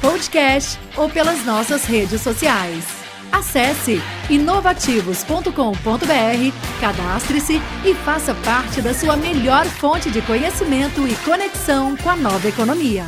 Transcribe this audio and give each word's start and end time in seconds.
podcast 0.00 0.78
ou 0.96 1.10
pelas 1.10 1.44
nossas 1.44 1.84
redes 1.84 2.20
sociais. 2.20 2.84
Acesse 3.32 3.98
inovativos.com.br, 4.30 6.80
cadastre-se 6.80 7.54
e 7.84 7.94
faça 7.94 8.34
parte 8.36 8.80
da 8.80 8.94
sua 8.94 9.16
melhor 9.16 9.66
fonte 9.66 10.10
de 10.10 10.22
conhecimento 10.22 11.06
e 11.06 11.14
conexão 11.24 11.96
com 11.96 12.08
a 12.08 12.16
nova 12.16 12.48
economia. 12.48 13.04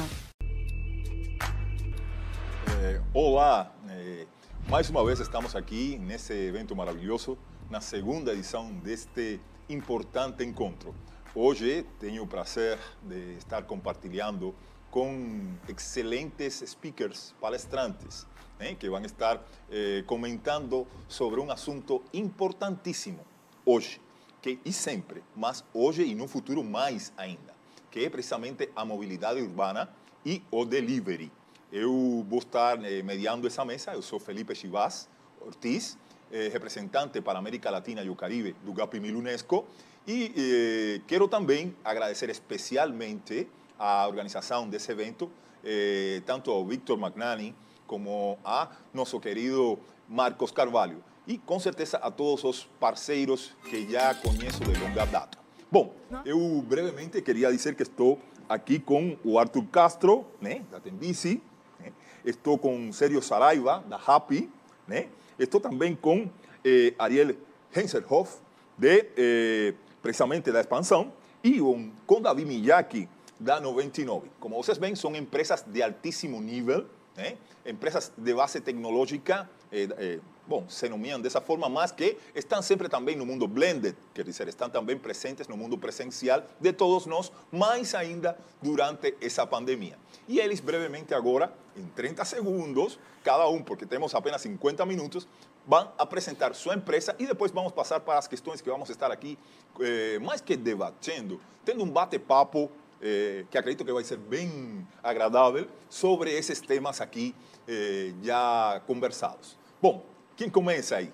É, 2.83 3.01
olá, 3.15 3.73
é, 3.89 4.27
mais 4.69 4.91
uma 4.91 5.05
vez 5.05 5.21
estamos 5.21 5.57
aqui 5.57 5.99
nesse 5.99 6.33
evento 6.33 6.77
maravilhoso, 6.77 7.39
na 7.71 7.81
segunda 7.81 8.33
edição 8.33 8.73
deste 8.73 9.41
importante 9.69 10.45
encontro. 10.45 10.95
Hoje 11.35 11.87
tenho 12.01 12.25
o 12.25 12.27
prazer 12.27 12.79
de 13.03 13.37
estar 13.39 13.63
compartilhando 13.63 14.55
com 14.91 15.55
excelentes 15.69 16.63
speakers, 16.67 17.35
palestrantes, 17.41 18.27
né, 18.59 18.75
que 18.75 18.89
vão 18.91 19.03
estar 19.03 19.43
eh, 19.71 20.03
comentando 20.07 20.87
sobre 21.09 21.41
um 21.41 21.51
assunto 21.51 22.03
importantíssimo 22.13 23.21
hoje, 23.65 24.01
que 24.43 24.59
e 24.65 24.73
sempre, 24.73 25.23
mas 25.35 25.65
hoje 25.73 26.03
e 26.03 26.15
no 26.15 26.27
futuro 26.27 26.63
mais 26.65 27.13
ainda, 27.17 27.55
que 27.91 28.05
é 28.05 28.11
precisamente 28.11 28.69
a 28.75 28.85
mobilidade 28.85 29.41
urbana 29.41 29.89
e 30.25 30.43
o 30.51 30.65
delivery. 30.65 31.31
Eu 31.73 32.27
vou 32.29 32.41
estar 32.41 32.83
eh, 32.85 33.03
mediando 33.03 33.47
essa 33.47 33.65
mesa, 33.65 33.93
eu 33.93 34.03
sou 34.03 34.19
Felipe 34.19 34.55
Chivas 34.55 35.09
Ortiz, 35.41 35.97
eh, 36.33 36.49
representante 36.53 37.21
para 37.21 37.39
a 37.39 37.41
América 37.41 37.71
Latina 37.71 38.03
e 38.03 38.11
o 38.11 38.17
Caribe 38.17 38.55
do 38.65 38.73
GAPIMIL 38.73 39.17
UNESCO, 39.17 39.65
e 40.07 40.33
eh, 40.37 41.01
quero 41.07 41.29
também 41.29 41.75
agradecer 41.85 42.29
especialmente 42.31 43.49
à 43.81 44.07
organização 44.07 44.69
desse 44.69 44.93
evento, 44.93 45.31
eh, 45.65 46.21
tanto 46.27 46.51
ao 46.51 46.65
Victor 46.67 46.99
Magnani 46.99 47.57
como 47.87 48.39
a 48.45 48.69
nosso 48.93 49.19
querido 49.19 49.79
Marcos 50.07 50.51
Carvalho. 50.51 51.03
E 51.27 51.39
com 51.39 51.59
certeza 51.59 51.97
a 51.97 52.11
todos 52.11 52.45
os 52.45 52.65
parceiros 52.79 53.57
que 53.65 53.91
já 53.91 54.15
conheço 54.15 54.61
de 54.61 54.79
longa 54.79 55.07
data. 55.07 55.39
Bom, 55.73 55.95
eu 56.25 56.63
brevemente 56.63 57.23
queria 57.23 57.51
dizer 57.51 57.75
que 57.75 57.83
estou 57.83 58.19
aqui 58.49 58.79
com 58.79 59.17
o 59.25 59.39
Arthur 59.39 59.65
Castro, 59.67 60.27
né, 60.41 60.63
da 60.71 60.81
Tembici, 60.81 61.41
né? 61.79 61.93
estou 62.25 62.59
com 62.59 62.93
Sérgio 62.93 63.23
Saraiva, 63.23 63.83
da 63.89 63.97
Happy, 63.97 64.51
né? 64.87 65.09
estou 65.39 65.61
também 65.61 65.95
com 65.95 66.29
eh, 66.65 66.93
Ariel 66.99 67.37
Henselhoff, 67.75 68.39
de 68.77 69.07
eh, 69.17 69.75
precisamente 70.03 70.51
da 70.51 70.61
expansão, 70.61 71.13
e 71.43 71.61
um, 71.61 71.93
com 72.07 72.21
Davi 72.21 72.45
Miyake, 72.45 73.09
da 73.41 73.59
99. 73.59 74.31
Como 74.39 74.63
vocês 74.63 74.77
veem, 74.77 74.95
são 74.95 75.17
empresas 75.17 75.63
de 75.63 75.83
altíssimo 75.83 76.41
nível, 76.41 76.87
né? 77.17 77.39
empresas 77.65 78.13
de 78.17 78.35
base 78.35 78.61
tecnológica, 78.61 79.49
eh, 79.73 79.89
eh, 79.99 80.21
bom, 80.47 80.69
se 80.69 80.89
nomeam 80.89 81.21
dessa 81.21 81.41
forma, 81.41 81.69
mas 81.69 81.91
que 81.91 82.19
estão 82.35 82.61
sempre 82.61 82.89
também 82.89 83.17
no 83.17 83.25
mundo 83.25 83.49
blended, 83.49 83.97
quer 84.13 84.25
dizer, 84.25 84.49
estão 84.49 84.69
também 84.69 84.99
presentes 84.99 85.49
no 85.49 85.57
mundo 85.57 85.79
presencial 85.79 86.43
de 86.61 86.73
todos 86.73 87.07
nós, 87.07 87.33
mais 87.51 87.95
ainda 87.95 88.37
durante 88.61 89.15
essa 89.21 89.47
pandemia. 89.47 89.97
E 90.29 90.39
eles, 90.39 90.61
brevemente 90.61 91.15
agora, 91.15 91.53
em 91.77 91.87
30 91.87 92.25
segundos, 92.25 92.99
cada 93.25 93.49
um, 93.49 93.63
porque 93.63 93.87
temos 93.87 94.15
apenas 94.15 94.43
50 94.43 94.85
minutos, 94.85 95.27
vão 95.67 95.93
apresentar 95.99 96.55
sua 96.55 96.75
empresa 96.75 97.15
e 97.19 97.27
depois 97.27 97.53
vamos 97.53 97.73
passar 97.73 98.01
para 98.01 98.19
as 98.19 98.27
questões 98.27 98.61
que 98.61 98.69
vamos 98.69 98.91
estar 98.91 99.11
aqui, 99.11 99.39
eh, 99.81 100.19
mais 100.21 100.41
que 100.41 100.57
debatendo, 100.57 101.41
tendo 101.65 101.85
um 101.85 101.91
bate-papo 101.91 102.71
eh, 103.03 103.45
que 103.51 103.57
acredito 103.57 103.85
que 103.85 103.93
vai 103.93 104.05
ser 104.05 104.17
bem 104.17 104.87
agradável 105.03 105.67
sobre 105.89 106.31
esses 106.33 106.61
temas 106.61 107.01
aqui 107.01 107.35
eh, 107.67 108.13
já 108.23 108.83
conversados. 108.87 109.57
Bom, 109.81 110.05
quem 110.37 110.51
começa 110.51 110.97
aí? 110.97 111.13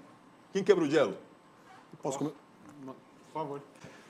Quem 0.52 0.64
quebra 0.64 0.84
o 0.84 0.90
gelo? 0.90 1.16
Posso 2.02 2.18
começar? 2.18 2.36
Por 2.84 2.94
favor. 3.32 3.62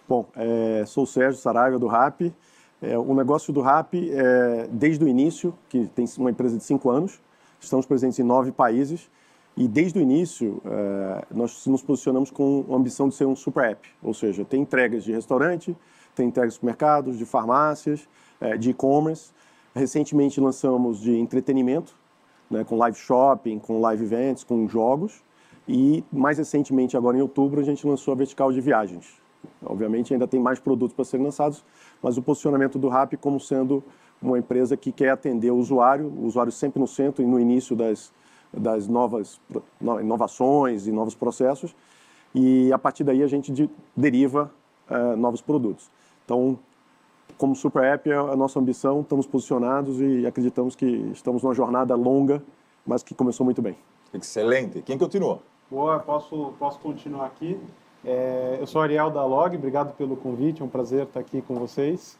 Bom, 0.08 0.26
é, 0.36 0.84
sou 0.86 1.04
o 1.04 1.06
Sérgio 1.06 1.40
Saraiva 1.40 1.78
do 1.78 1.86
RAP. 1.86 2.32
É, 2.80 2.96
o 2.96 3.14
negócio 3.14 3.52
do 3.52 3.60
RAP, 3.60 3.94
é, 3.94 4.68
desde 4.70 5.04
o 5.04 5.08
início, 5.08 5.56
que 5.68 5.86
tem 5.88 6.04
uma 6.18 6.30
empresa 6.30 6.56
de 6.56 6.62
cinco 6.62 6.90
anos, 6.90 7.20
estamos 7.58 7.86
presentes 7.86 8.18
em 8.18 8.22
nove 8.22 8.52
países, 8.52 9.10
e 9.56 9.66
desde 9.66 9.98
o 9.98 10.02
início, 10.02 10.62
é, 10.64 11.24
nós 11.30 11.66
nos 11.66 11.82
posicionamos 11.82 12.30
com 12.30 12.66
a 12.70 12.74
ambição 12.74 13.08
de 13.08 13.14
ser 13.14 13.24
um 13.24 13.34
super 13.34 13.70
app, 13.70 13.88
ou 14.02 14.12
seja, 14.12 14.44
tem 14.44 14.60
entregas 14.60 15.02
de 15.02 15.12
restaurante, 15.12 15.76
tem 16.16 16.28
entregas 16.28 16.52
de 16.52 16.54
supermercados, 16.54 17.18
de 17.18 17.24
farmácias, 17.24 18.08
é, 18.40 18.56
de 18.56 18.70
e-commerce. 18.70 19.32
Recentemente 19.74 20.40
lançamos 20.40 21.00
de 21.00 21.16
entretenimento, 21.16 21.94
né, 22.50 22.64
com 22.64 22.76
live 22.76 22.96
shopping, 22.96 23.58
com 23.58 23.80
live 23.80 24.04
events, 24.04 24.42
com 24.42 24.66
jogos. 24.66 25.22
E 25.68 26.02
mais 26.12 26.38
recentemente, 26.38 26.96
agora 26.96 27.16
em 27.16 27.20
outubro, 27.20 27.60
a 27.60 27.64
gente 27.64 27.86
lançou 27.86 28.12
a 28.12 28.16
vertical 28.16 28.50
de 28.52 28.60
viagens. 28.60 29.20
Obviamente 29.64 30.12
ainda 30.12 30.26
tem 30.26 30.40
mais 30.40 30.58
produtos 30.58 30.94
para 30.94 31.04
serem 31.04 31.24
lançados, 31.24 31.64
mas 32.02 32.16
o 32.16 32.22
posicionamento 32.22 32.78
do 32.78 32.88
RAP 32.88 33.14
como 33.20 33.38
sendo 33.38 33.82
uma 34.20 34.38
empresa 34.38 34.76
que 34.76 34.90
quer 34.90 35.10
atender 35.10 35.50
o 35.50 35.56
usuário, 35.56 36.06
o 36.06 36.24
usuário 36.24 36.50
sempre 36.50 36.80
no 36.80 36.86
centro 36.86 37.22
e 37.22 37.26
no 37.26 37.38
início 37.38 37.76
das, 37.76 38.12
das 38.52 38.88
novas 38.88 39.40
inovações 39.80 40.86
e 40.86 40.92
novos 40.92 41.14
processos, 41.14 41.76
e 42.34 42.72
a 42.72 42.78
partir 42.78 43.04
daí 43.04 43.22
a 43.22 43.26
gente 43.26 43.70
deriva 43.96 44.50
uh, 44.90 45.16
novos 45.16 45.40
produtos. 45.40 45.90
Então, 46.26 46.58
como 47.38 47.54
Super 47.54 47.84
App, 47.84 48.10
é 48.10 48.16
a 48.16 48.36
nossa 48.36 48.58
ambição, 48.58 49.00
estamos 49.00 49.26
posicionados 49.26 50.00
e 50.00 50.26
acreditamos 50.26 50.74
que 50.74 50.84
estamos 51.12 51.42
numa 51.42 51.54
jornada 51.54 51.94
longa, 51.94 52.42
mas 52.84 53.02
que 53.02 53.14
começou 53.14 53.44
muito 53.44 53.62
bem. 53.62 53.76
Excelente. 54.12 54.82
Quem 54.82 54.98
continua? 54.98 55.38
Boa, 55.70 56.00
posso, 56.00 56.52
posso 56.58 56.80
continuar 56.80 57.26
aqui. 57.26 57.58
É, 58.04 58.58
eu 58.60 58.66
sou 58.66 58.82
Ariel 58.82 59.10
da 59.10 59.24
Log, 59.24 59.56
obrigado 59.56 59.94
pelo 59.96 60.16
convite, 60.16 60.62
é 60.62 60.64
um 60.64 60.68
prazer 60.68 61.04
estar 61.04 61.20
aqui 61.20 61.40
com 61.42 61.54
vocês. 61.54 62.18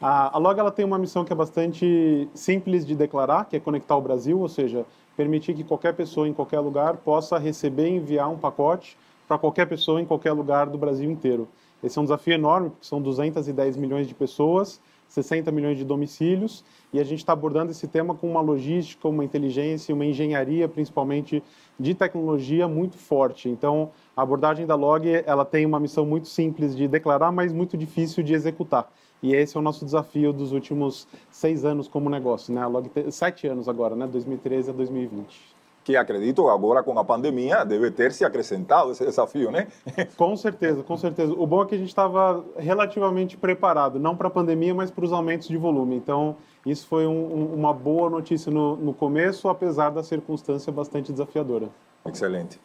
A, 0.00 0.36
a 0.36 0.38
Log 0.38 0.58
ela 0.58 0.70
tem 0.70 0.84
uma 0.84 0.98
missão 0.98 1.24
que 1.24 1.32
é 1.32 1.36
bastante 1.36 2.28
simples 2.34 2.84
de 2.84 2.96
declarar, 2.96 3.44
que 3.44 3.56
é 3.56 3.60
conectar 3.60 3.96
o 3.96 4.00
Brasil, 4.00 4.40
ou 4.40 4.48
seja, 4.48 4.84
permitir 5.16 5.54
que 5.54 5.62
qualquer 5.62 5.94
pessoa 5.94 6.26
em 6.26 6.32
qualquer 6.32 6.58
lugar 6.58 6.96
possa 6.96 7.38
receber 7.38 7.88
e 7.88 7.96
enviar 7.96 8.28
um 8.28 8.36
pacote 8.36 8.96
para 9.28 9.38
qualquer 9.38 9.66
pessoa 9.66 10.00
em 10.00 10.04
qualquer 10.04 10.32
lugar 10.32 10.66
do 10.66 10.76
Brasil 10.76 11.10
inteiro. 11.10 11.48
Esse 11.84 11.98
é 11.98 12.00
um 12.00 12.04
desafio 12.04 12.32
enorme, 12.32 12.70
porque 12.70 12.86
são 12.86 13.02
210 13.02 13.76
milhões 13.76 14.08
de 14.08 14.14
pessoas, 14.14 14.80
60 15.06 15.52
milhões 15.52 15.76
de 15.76 15.84
domicílios, 15.84 16.64
e 16.90 16.98
a 16.98 17.04
gente 17.04 17.18
está 17.18 17.34
abordando 17.34 17.72
esse 17.72 17.86
tema 17.86 18.14
com 18.14 18.30
uma 18.30 18.40
logística, 18.40 19.06
uma 19.06 19.22
inteligência, 19.22 19.94
uma 19.94 20.06
engenharia, 20.06 20.66
principalmente 20.66 21.42
de 21.78 21.94
tecnologia, 21.94 22.66
muito 22.66 22.96
forte. 22.96 23.50
Então, 23.50 23.90
a 24.16 24.22
abordagem 24.22 24.64
da 24.64 24.74
Log 24.74 25.06
ela 25.26 25.44
tem 25.44 25.66
uma 25.66 25.78
missão 25.78 26.06
muito 26.06 26.26
simples 26.26 26.74
de 26.74 26.88
declarar, 26.88 27.30
mas 27.30 27.52
muito 27.52 27.76
difícil 27.76 28.24
de 28.24 28.32
executar. 28.32 28.90
E 29.22 29.34
esse 29.34 29.54
é 29.54 29.60
o 29.60 29.62
nosso 29.62 29.84
desafio 29.84 30.32
dos 30.32 30.52
últimos 30.52 31.06
seis 31.30 31.66
anos 31.66 31.86
como 31.86 32.08
negócio, 32.08 32.54
né? 32.54 32.62
A 32.62 32.66
Log 32.66 32.90
sete 33.10 33.46
anos 33.46 33.68
agora, 33.68 33.94
né? 33.94 34.06
2013 34.06 34.70
a 34.70 34.72
2020 34.72 35.53
que 35.84 35.96
acredito 35.96 36.48
agora 36.48 36.82
com 36.82 36.98
a 36.98 37.04
pandemia 37.04 37.62
deve 37.62 37.90
ter 37.90 38.10
se 38.10 38.24
acrescentado 38.24 38.90
esse 38.90 39.04
desafio, 39.04 39.50
né? 39.50 39.68
Com 40.16 40.34
certeza, 40.34 40.82
com 40.82 40.96
certeza. 40.96 41.34
O 41.34 41.46
bom 41.46 41.62
é 41.62 41.66
que 41.66 41.74
a 41.74 41.78
gente 41.78 41.88
estava 41.88 42.42
relativamente 42.56 43.36
preparado, 43.36 44.00
não 44.00 44.16
para 44.16 44.28
a 44.28 44.30
pandemia, 44.30 44.74
mas 44.74 44.90
para 44.90 45.04
os 45.04 45.12
aumentos 45.12 45.46
de 45.46 45.58
volume. 45.58 45.94
Então, 45.94 46.36
isso 46.64 46.86
foi 46.86 47.06
um, 47.06 47.52
uma 47.52 47.72
boa 47.74 48.08
notícia 48.08 48.50
no, 48.50 48.76
no 48.76 48.94
começo, 48.94 49.48
apesar 49.48 49.90
da 49.90 50.02
circunstância 50.02 50.72
bastante 50.72 51.12
desafiadora. 51.12 51.68
Excelente. 52.06 52.58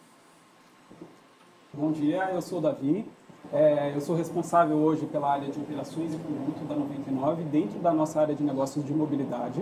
Bom 1.74 1.92
dia, 1.92 2.30
eu 2.33 2.42
sou 2.42 2.60
o 2.60 2.62
Davi. 2.62 3.06
É, 3.51 3.94
eu 3.95 4.01
sou 4.01 4.16
responsável 4.16 4.77
hoje 4.77 5.06
pela 5.07 5.31
área 5.31 5.50
de 5.50 5.60
operações 5.60 6.13
e 6.13 6.18
produto 6.18 6.66
da 6.68 6.75
99, 6.75 7.44
dentro 7.44 7.80
da 7.80 7.92
nossa 7.92 8.21
área 8.21 8.36
de 8.36 8.44
negócios 8.44 8.86
de 8.86 8.94
mobilidade. 8.94 9.62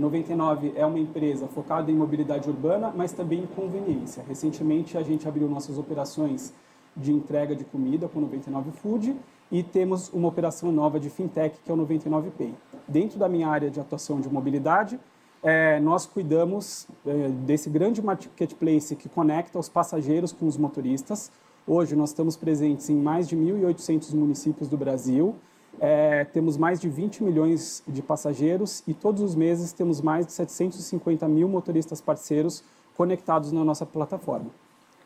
99 0.00 0.72
é 0.74 0.84
uma 0.86 0.98
empresa 0.98 1.46
focada 1.46 1.90
em 1.90 1.94
mobilidade 1.94 2.48
urbana, 2.48 2.92
mas 2.96 3.12
também 3.12 3.40
em 3.40 3.46
conveniência. 3.46 4.24
Recentemente 4.26 4.96
a 4.96 5.02
gente 5.02 5.28
abriu 5.28 5.48
nossas 5.48 5.76
operações 5.78 6.52
de 6.96 7.12
entrega 7.12 7.54
de 7.54 7.64
comida 7.64 8.08
com 8.08 8.20
99 8.20 8.72
Food 8.72 9.16
e 9.52 9.62
temos 9.62 10.08
uma 10.12 10.28
operação 10.28 10.72
nova 10.72 10.98
de 10.98 11.10
fintech 11.10 11.58
que 11.62 11.70
é 11.70 11.74
o 11.74 11.76
99 11.76 12.30
Pay. 12.30 12.54
Dentro 12.88 13.18
da 13.18 13.28
minha 13.28 13.48
área 13.48 13.70
de 13.70 13.78
atuação 13.78 14.20
de 14.20 14.28
mobilidade, 14.28 14.98
é, 15.42 15.78
nós 15.80 16.06
cuidamos 16.06 16.86
é, 17.06 17.28
desse 17.28 17.70
grande 17.70 18.02
marketplace 18.02 18.96
que 18.96 19.08
conecta 19.08 19.58
os 19.58 19.68
passageiros 19.68 20.32
com 20.32 20.46
os 20.46 20.56
motoristas. 20.56 21.30
Hoje 21.66 21.94
nós 21.94 22.10
estamos 22.10 22.36
presentes 22.36 22.88
em 22.90 22.96
mais 22.96 23.28
de 23.28 23.36
1.800 23.36 24.14
municípios 24.14 24.68
do 24.68 24.76
Brasil. 24.76 25.36
É, 25.82 26.24
temos 26.26 26.58
mais 26.58 26.78
de 26.78 26.90
20 26.90 27.24
milhões 27.24 27.82
de 27.88 28.02
passageiros 28.02 28.82
e 28.86 28.92
todos 28.92 29.22
os 29.22 29.34
meses 29.34 29.72
temos 29.72 30.02
mais 30.02 30.26
de 30.26 30.32
750 30.32 31.26
mil 31.26 31.48
motoristas 31.48 32.02
parceiros 32.02 32.62
conectados 32.94 33.50
na 33.50 33.64
nossa 33.64 33.86
plataforma. 33.86 34.50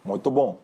Muito 0.04 0.32
bom. 0.32 0.58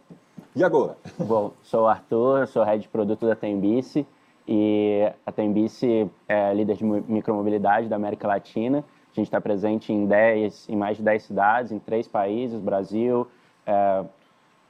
E 0.55 0.65
agora? 0.65 0.97
Bom, 1.17 1.53
sou 1.63 1.83
o 1.85 1.87
Arthur, 1.87 2.49
sou 2.49 2.65
head 2.65 2.83
de 2.83 2.89
produto 2.89 3.25
da 3.25 3.37
Tembice 3.37 4.05
e 4.49 5.09
a 5.25 5.31
Tembice 5.31 6.11
é 6.29 6.53
líder 6.53 6.75
de 6.75 6.85
micromobilidade 6.85 7.89
da 7.89 7.95
América 7.95 8.27
Latina. 8.27 8.85
A 9.13 9.15
gente 9.15 9.27
está 9.27 9.41
presente 9.41 9.93
em, 9.93 10.07
10, 10.07 10.69
em 10.69 10.77
mais 10.77 10.97
de 10.97 11.05
10 11.05 11.23
cidades, 11.23 11.73
em 11.73 11.79
três 11.79 12.09
países, 12.09 12.61
Brasil, 12.61 13.29
é, 13.65 14.05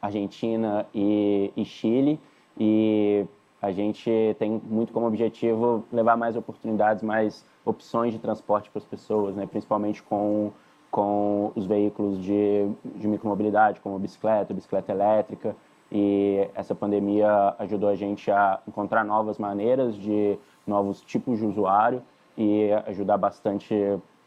Argentina 0.02 0.86
e, 0.94 1.50
e 1.56 1.64
Chile. 1.64 2.20
E 2.58 3.24
a 3.60 3.70
gente 3.70 4.10
tem 4.38 4.60
muito 4.64 4.92
como 4.92 5.06
objetivo 5.06 5.84
levar 5.92 6.16
mais 6.16 6.36
oportunidades, 6.36 7.02
mais 7.02 7.44
opções 7.64 8.12
de 8.12 8.18
transporte 8.18 8.70
para 8.70 8.78
as 8.78 8.84
pessoas, 8.84 9.34
né? 9.34 9.46
principalmente 9.46 10.02
com, 10.02 10.50
com 10.90 11.52
os 11.54 11.66
veículos 11.66 12.22
de, 12.22 12.68
de 12.96 13.06
micromobilidade, 13.06 13.80
como 13.80 13.98
bicicleta, 13.98 14.54
bicicleta 14.54 14.92
elétrica 14.92 15.54
e 15.92 16.48
essa 16.54 16.74
pandemia 16.74 17.54
ajudou 17.58 17.88
a 17.88 17.96
gente 17.96 18.30
a 18.30 18.60
encontrar 18.66 19.04
novas 19.04 19.38
maneiras 19.38 19.96
de 19.96 20.38
novos 20.66 21.00
tipos 21.00 21.38
de 21.38 21.44
usuário 21.44 22.02
e 22.38 22.70
ajudar 22.86 23.18
bastante 23.18 23.74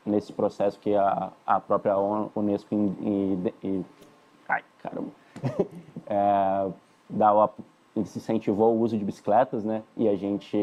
nesse 0.05 0.33
processo 0.33 0.77
que 0.79 0.93
a, 0.93 1.31
a 1.45 1.59
própria 1.59 1.97
Unesco 2.35 2.75
e, 2.75 3.53
e, 3.63 3.85
ai, 4.49 4.61
caramba, 4.81 5.09
é, 6.05 6.69
dá 7.09 7.33
o, 7.33 7.49
incentivou 7.95 8.75
o 8.75 8.79
uso 8.81 8.97
de 8.97 9.03
bicicletas, 9.03 9.63
né? 9.63 9.83
E 9.95 10.07
a 10.07 10.15
gente 10.15 10.57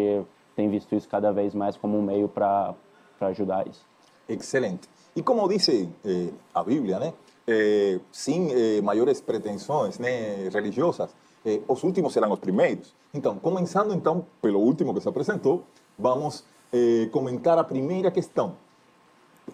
tem 0.56 0.68
visto 0.68 0.94
isso 0.94 1.08
cada 1.08 1.32
vez 1.32 1.54
mais 1.54 1.76
como 1.76 1.98
um 1.98 2.02
meio 2.02 2.28
para 2.28 2.74
ajudar 3.20 3.66
isso. 3.66 3.84
Excelente. 4.28 4.88
E 5.14 5.22
como 5.22 5.48
disse 5.48 5.88
eh, 6.04 6.30
a 6.54 6.62
Bíblia, 6.62 6.98
né? 6.98 7.12
eh, 7.50 8.00
sem 8.12 8.48
eh, 8.52 8.80
maiores 8.80 9.20
pretensões 9.20 9.98
né, 9.98 10.48
religiosas, 10.52 11.10
eh, 11.44 11.60
os 11.66 11.82
últimos 11.82 12.12
serão 12.12 12.32
os 12.32 12.38
primeiros. 12.38 12.94
Então, 13.12 13.38
começando 13.38 13.92
então 13.92 14.24
pelo 14.40 14.60
último 14.60 14.94
que 14.94 15.00
se 15.00 15.08
apresentou, 15.08 15.64
vamos 15.98 16.44
eh, 16.72 17.08
comentar 17.10 17.58
a 17.58 17.64
primeira 17.64 18.10
questão. 18.10 18.54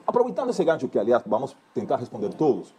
Aproveitando 0.07 0.51
esse 0.51 0.63
gancho 0.63 0.89
que, 0.89 0.99
aliás, 0.99 1.23
vamos 1.27 1.57
tentar 1.73 1.97
responder 1.97 2.35
todos, 2.35 2.75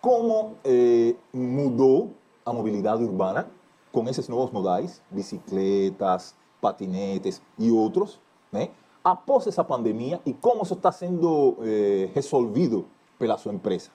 como 0.00 0.54
eh, 0.64 1.14
mudou 1.32 2.10
a 2.44 2.52
mobilidade 2.52 3.02
urbana 3.02 3.48
com 3.92 4.08
esses 4.08 4.28
novos 4.28 4.50
modais, 4.50 5.02
bicicletas, 5.10 6.36
patinetes 6.60 7.42
e 7.58 7.70
outros, 7.70 8.20
né? 8.52 8.70
após 9.10 9.46
essa 9.46 9.64
pandemia 9.64 10.20
e 10.26 10.32
como 10.32 10.62
isso 10.62 10.74
está 10.74 10.92
sendo 10.92 11.56
eh, 11.62 12.10
resolvido 12.14 12.86
pela 13.18 13.38
sua 13.38 13.52
empresa? 13.52 13.90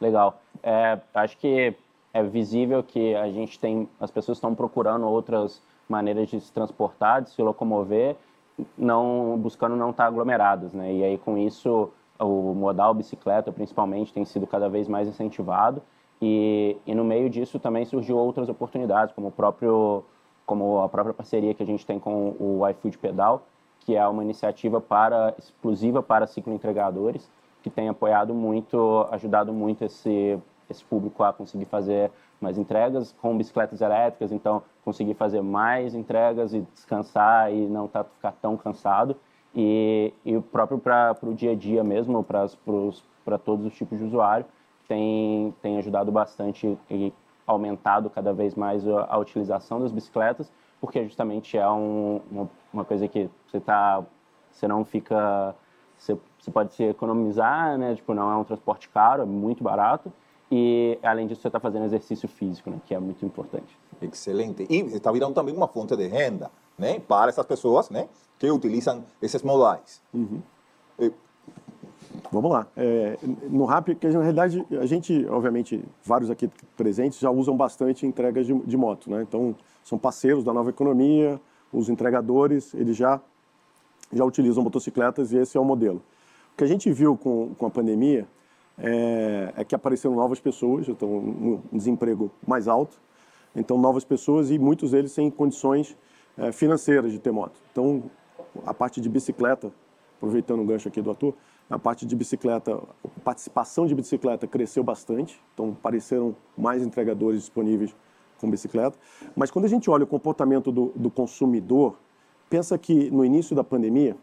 Legal. 0.00 0.40
É, 0.62 1.00
acho 1.14 1.36
que 1.38 1.74
é 2.12 2.22
visível 2.22 2.82
que 2.82 3.14
a 3.14 3.30
gente 3.30 3.58
tem, 3.58 3.88
as 3.98 4.10
pessoas 4.10 4.38
estão 4.38 4.54
procurando 4.54 5.06
outras 5.06 5.62
maneiras 5.88 6.28
de 6.28 6.40
se 6.40 6.52
transportar, 6.52 7.22
de 7.22 7.30
se 7.30 7.42
locomover, 7.42 8.16
não 8.76 9.38
buscando 9.38 9.76
não 9.76 9.90
estar 9.90 10.06
aglomeradas, 10.06 10.72
né? 10.72 10.92
E 10.92 11.04
aí 11.04 11.18
com 11.18 11.38
isso 11.38 11.90
o 12.18 12.54
modal 12.54 12.94
bicicleta, 12.94 13.50
principalmente, 13.50 14.12
tem 14.12 14.24
sido 14.24 14.46
cada 14.46 14.68
vez 14.68 14.86
mais 14.86 15.08
incentivado 15.08 15.82
e, 16.22 16.76
e 16.86 16.94
no 16.94 17.04
meio 17.04 17.28
disso 17.28 17.58
também 17.58 17.84
surgiu 17.84 18.16
outras 18.16 18.48
oportunidades, 18.48 19.12
como 19.12 19.28
o 19.28 19.32
próprio 19.32 20.04
como 20.46 20.80
a 20.80 20.88
própria 20.88 21.14
parceria 21.14 21.54
que 21.54 21.62
a 21.62 21.66
gente 21.66 21.84
tem 21.84 21.98
com 21.98 22.36
o 22.38 22.68
iFood 22.68 22.98
Pedal, 22.98 23.42
que 23.80 23.96
é 23.96 24.06
uma 24.06 24.22
iniciativa 24.22 24.80
para 24.80 25.34
exclusiva 25.38 26.02
para 26.02 26.26
cicloentregadores, 26.26 27.28
que 27.62 27.70
tem 27.70 27.88
apoiado 27.88 28.34
muito, 28.34 29.06
ajudado 29.10 29.52
muito 29.52 29.84
esse, 29.84 30.38
esse 30.70 30.84
público 30.84 31.22
a 31.24 31.32
conseguir 31.32 31.64
fazer 31.64 32.10
mais 32.40 32.58
entregas 32.58 33.14
com 33.20 33.36
bicicletas 33.36 33.80
elétricas, 33.80 34.30
então 34.32 34.62
conseguir 34.84 35.14
fazer 35.14 35.42
mais 35.42 35.94
entregas 35.94 36.52
e 36.52 36.60
descansar 36.72 37.52
e 37.52 37.66
não 37.66 37.88
tá, 37.88 38.04
ficar 38.04 38.32
tão 38.32 38.56
cansado. 38.56 39.16
E, 39.54 40.12
e 40.24 40.36
o 40.36 40.42
próprio 40.42 40.78
para 40.78 41.16
o 41.22 41.34
dia 41.34 41.52
a 41.52 41.56
dia 41.56 41.82
mesmo, 41.84 42.24
para 42.24 43.38
todos 43.38 43.66
os 43.66 43.74
tipos 43.74 43.98
de 43.98 44.04
usuário, 44.04 44.44
tem, 44.92 45.54
tem 45.62 45.78
ajudado 45.78 46.12
bastante 46.12 46.78
e 46.90 47.12
aumentado 47.46 48.10
cada 48.10 48.32
vez 48.34 48.54
mais 48.54 48.86
a, 48.86 49.06
a 49.08 49.18
utilização 49.18 49.80
das 49.80 49.90
bicicletas, 49.90 50.52
porque 50.80 51.02
justamente 51.04 51.56
é 51.56 51.68
um, 51.70 52.20
uma, 52.30 52.50
uma 52.72 52.84
coisa 52.84 53.08
que 53.08 53.30
você, 53.46 53.58
tá, 53.58 54.04
você 54.50 54.68
não 54.68 54.84
fica 54.84 55.54
você, 55.96 56.18
você 56.38 56.50
pode 56.50 56.74
se 56.74 56.82
economizar, 56.82 57.78
né? 57.78 57.94
Tipo, 57.94 58.12
não 58.12 58.30
é 58.30 58.36
um 58.36 58.44
transporte 58.44 58.88
caro, 58.88 59.22
é 59.22 59.24
muito 59.24 59.64
barato. 59.64 60.12
E, 60.50 60.98
além 61.02 61.26
disso, 61.26 61.40
você 61.40 61.48
está 61.48 61.58
fazendo 61.58 61.84
exercício 61.84 62.28
físico, 62.28 62.68
né? 62.68 62.78
Que 62.84 62.94
é 62.94 62.98
muito 62.98 63.24
importante. 63.24 63.78
Excelente. 64.02 64.66
E 64.68 64.80
está 64.94 65.10
virando 65.10 65.32
também 65.32 65.56
uma 65.56 65.68
fonte 65.68 65.96
de 65.96 66.06
renda, 66.06 66.50
né? 66.76 67.00
Para 67.00 67.30
essas 67.30 67.46
pessoas, 67.46 67.88
né? 67.88 68.08
Que 68.38 68.50
utilizam 68.50 69.04
esses 69.22 69.42
modais. 69.42 70.02
Uhum. 70.12 70.42
E... 70.98 71.12
Vamos 72.30 72.50
lá. 72.50 72.66
É, 72.76 73.18
no 73.50 73.64
RAP, 73.64 73.88
que 73.98 74.08
na 74.08 74.20
realidade, 74.20 74.66
a 74.80 74.86
gente, 74.86 75.26
obviamente, 75.28 75.84
vários 76.04 76.30
aqui 76.30 76.50
presentes 76.76 77.18
já 77.18 77.30
usam 77.30 77.56
bastante 77.56 78.06
entregas 78.06 78.46
de, 78.46 78.54
de 78.60 78.76
moto, 78.76 79.10
né? 79.10 79.22
Então, 79.22 79.54
são 79.82 79.98
parceiros 79.98 80.44
da 80.44 80.52
nova 80.52 80.70
economia, 80.70 81.40
os 81.72 81.88
entregadores, 81.88 82.74
eles 82.74 82.96
já 82.96 83.20
já 84.12 84.24
utilizam 84.24 84.62
motocicletas 84.62 85.32
e 85.32 85.38
esse 85.38 85.56
é 85.56 85.60
o 85.60 85.64
modelo. 85.64 86.02
O 86.52 86.56
que 86.56 86.64
a 86.64 86.66
gente 86.66 86.92
viu 86.92 87.16
com, 87.16 87.54
com 87.54 87.66
a 87.66 87.70
pandemia 87.70 88.26
é, 88.78 89.52
é 89.56 89.64
que 89.64 89.74
apareceram 89.74 90.14
novas 90.14 90.38
pessoas, 90.38 90.88
então 90.88 91.08
um 91.08 91.60
desemprego 91.72 92.30
mais 92.46 92.68
alto, 92.68 93.00
então 93.56 93.78
novas 93.78 94.04
pessoas 94.04 94.50
e 94.50 94.58
muitos 94.58 94.90
deles 94.90 95.12
sem 95.12 95.30
condições 95.30 95.96
é, 96.36 96.52
financeiras 96.52 97.10
de 97.10 97.18
ter 97.18 97.32
moto. 97.32 97.58
Então 97.70 98.02
a 98.66 98.74
parte 98.74 99.00
de 99.00 99.08
bicicleta, 99.08 99.72
aproveitando 100.16 100.60
o 100.60 100.64
gancho 100.64 100.88
aqui 100.88 101.00
do 101.00 101.10
ator, 101.10 101.34
a 101.72 101.78
parte 101.78 102.06
de 102.06 102.14
bicicleta, 102.14 102.80
participação 103.24 103.86
de 103.86 103.94
bicicleta 103.94 104.46
cresceu 104.46 104.84
bastante, 104.84 105.40
então 105.54 105.70
apareceram 105.70 106.36
mais 106.56 106.82
entregadores 106.82 107.40
disponíveis 107.40 107.94
com 108.40 108.50
bicicleta. 108.50 108.98
Mas 109.34 109.50
quando 109.50 109.64
a 109.64 109.68
gente 109.68 109.88
olha 109.88 110.04
o 110.04 110.06
comportamento 110.06 110.70
do, 110.70 110.92
do 110.94 111.10
consumidor, 111.10 111.96
Pensa 112.52 112.76
que 112.76 113.10
no 113.10 113.24
início 113.24 113.56
da 113.56 113.64
pandemia 113.64 114.14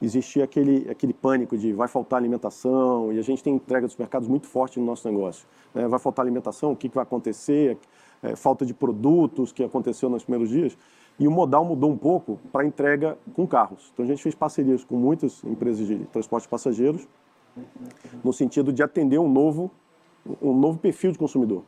existia 0.00 0.44
aquele, 0.44 0.88
aquele 0.88 1.12
pânico 1.12 1.58
de 1.58 1.72
vai 1.72 1.88
faltar 1.88 2.16
alimentação 2.16 3.12
e 3.12 3.18
a 3.18 3.22
gente 3.22 3.42
tem 3.42 3.56
entrega 3.56 3.88
dos 3.88 3.96
mercados 3.96 4.28
muito 4.28 4.46
forte 4.46 4.78
no 4.78 4.86
nosso 4.86 5.10
negócio. 5.10 5.48
Né? 5.74 5.88
Vai 5.88 5.98
faltar 5.98 6.24
alimentação, 6.24 6.70
o 6.70 6.76
que, 6.76 6.88
que 6.88 6.94
vai 6.94 7.02
acontecer? 7.02 7.76
É, 8.22 8.36
falta 8.36 8.64
de 8.64 8.72
produtos 8.72 9.50
que 9.50 9.64
aconteceu 9.64 10.08
nos 10.08 10.22
primeiros 10.22 10.48
dias. 10.48 10.78
E 11.22 11.28
o 11.28 11.30
modal 11.30 11.64
mudou 11.64 11.88
um 11.88 11.96
pouco 11.96 12.36
para 12.50 12.66
entrega 12.66 13.16
com 13.32 13.46
carros. 13.46 13.92
Então 13.92 14.04
a 14.04 14.08
gente 14.08 14.20
fez 14.20 14.34
parcerias 14.34 14.82
com 14.82 14.96
muitas 14.96 15.44
empresas 15.44 15.86
de 15.86 15.98
transporte 16.06 16.42
de 16.42 16.48
passageiros 16.48 17.06
no 18.24 18.32
sentido 18.32 18.72
de 18.72 18.82
atender 18.82 19.20
um 19.20 19.30
novo, 19.30 19.70
um 20.42 20.52
novo 20.52 20.80
perfil 20.80 21.12
de 21.12 21.18
consumidor. 21.18 21.62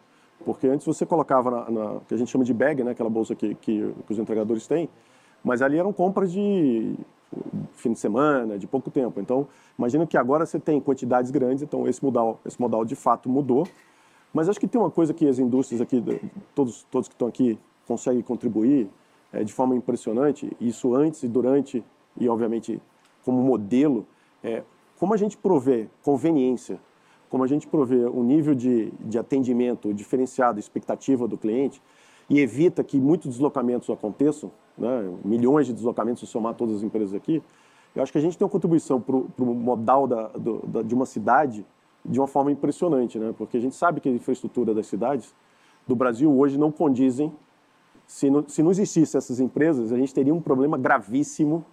Porque 0.45 0.67
antes 0.67 0.85
você 0.85 1.07
colocava 1.07 1.53
na, 1.53 1.71
na 1.71 2.01
que 2.01 2.15
a 2.15 2.17
gente 2.17 2.33
chama 2.33 2.43
de 2.43 2.53
bag, 2.53 2.83
né, 2.83 2.91
aquela 2.91 3.09
bolsa 3.09 3.37
que, 3.37 3.55
que, 3.55 3.95
que 4.05 4.13
os 4.13 4.19
entregadores 4.19 4.67
têm, 4.67 4.89
mas 5.45 5.63
ali 5.63 5.79
eram 5.79 5.93
compras 5.93 6.33
de 6.33 6.97
fim 7.75 7.93
de 7.93 7.99
semana, 8.01 8.59
de 8.59 8.67
pouco 8.67 8.91
tempo. 8.91 9.21
Então, 9.21 9.47
imagina 9.79 10.05
que 10.05 10.17
agora 10.17 10.45
você 10.45 10.59
tem 10.59 10.81
quantidades 10.81 11.31
grandes, 11.31 11.63
então 11.63 11.87
esse 11.87 12.03
modal, 12.05 12.41
esse 12.45 12.61
modal 12.61 12.85
de 12.85 12.97
fato 12.97 13.29
mudou. 13.29 13.69
Mas 14.33 14.49
acho 14.49 14.59
que 14.59 14.67
tem 14.67 14.81
uma 14.81 14.91
coisa 14.91 15.15
que 15.15 15.29
as 15.29 15.39
indústrias 15.39 15.81
aqui, 15.81 16.03
todos, 16.57 16.83
todos 16.91 17.07
que 17.07 17.15
estão 17.15 17.29
aqui, 17.29 17.57
conseguem 17.87 18.21
contribuir 18.21 18.91
de 19.43 19.53
forma 19.53 19.75
impressionante, 19.75 20.51
isso 20.61 20.95
antes 20.95 21.23
e 21.23 21.29
durante, 21.29 21.83
e 22.21 22.29
obviamente 22.29 22.81
como 23.25 23.43
modelo, 23.43 24.07
é, 24.43 24.63
como 24.99 25.15
a 25.15 25.17
gente 25.17 25.37
provê 25.37 25.89
conveniência, 26.03 26.79
como 27.29 27.43
a 27.43 27.47
gente 27.47 27.67
provê 27.67 28.07
um 28.07 28.23
nível 28.23 28.55
de, 28.55 28.93
de 29.01 29.19
atendimento 29.19 29.93
diferenciado, 29.93 30.61
expectativa 30.61 31.27
do 31.27 31.37
cliente, 31.37 31.83
e 32.29 32.39
evita 32.39 32.85
que 32.85 32.99
muitos 32.99 33.31
deslocamentos 33.31 33.91
aconteçam, 33.91 34.51
né, 34.79 35.13
milhões 35.25 35.67
de 35.67 35.73
deslocamentos 35.73 36.21
se 36.21 36.27
somar 36.27 36.55
todas 36.55 36.77
as 36.77 36.83
empresas 36.83 37.15
aqui, 37.15 37.43
eu 37.95 38.03
acho 38.03 38.11
que 38.11 38.19
a 38.19 38.21
gente 38.21 38.37
tem 38.37 38.45
uma 38.45 38.51
contribuição 38.51 39.01
para 39.01 39.15
o 39.17 39.55
modal 39.55 40.07
da, 40.07 40.29
do, 40.29 40.67
da, 40.67 40.83
de 40.83 40.95
uma 40.95 41.07
cidade 41.07 41.65
de 42.05 42.19
uma 42.19 42.27
forma 42.27 42.51
impressionante, 42.51 43.19
né? 43.19 43.33
porque 43.37 43.57
a 43.57 43.61
gente 43.61 43.77
sabe 43.77 44.01
que 44.01 44.09
a 44.09 44.13
infraestrutura 44.13 44.75
das 44.75 44.87
cidades 44.87 45.35
do 45.87 45.95
Brasil 45.95 46.31
hoje 46.37 46.59
não 46.59 46.71
condizem. 46.71 47.33
Se 48.07 48.31
não, 48.31 48.45
se 48.47 48.63
não 48.63 48.71
existissem 48.71 49.19
essas 49.19 49.41
empresas, 49.41 49.93
a 49.93 49.97
gente 49.97 50.15
teria 50.15 50.35
um 50.35 50.41
problema 50.41 50.77
gravíssimo 50.77 51.65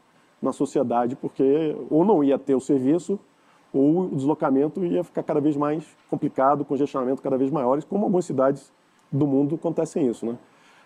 na 0.42 0.52
sociedade, 0.52 1.16
porque 1.16 1.76
ou 1.90 2.04
não 2.04 2.24
ia 2.24 2.40
ter 2.40 2.56
o 2.56 2.60
serviço, 2.60 3.20
ou 3.74 4.06
o 4.06 4.16
deslocamento 4.16 4.84
ia 4.84 5.04
ficar 5.04 5.24
cada 5.24 5.40
vez 5.40 5.56
mais 5.56 5.86
complicado, 6.10 6.66
congestionamento 6.66 7.22
cada 7.22 7.38
vez 7.38 7.52
maiores, 7.52 7.86
como 7.86 8.04
algumas 8.06 8.26
cidades 8.26 8.72
do 9.12 9.28
mundo 9.28 9.56
acontecem 9.56 10.08
isso, 10.08 10.26
né? 10.26 10.38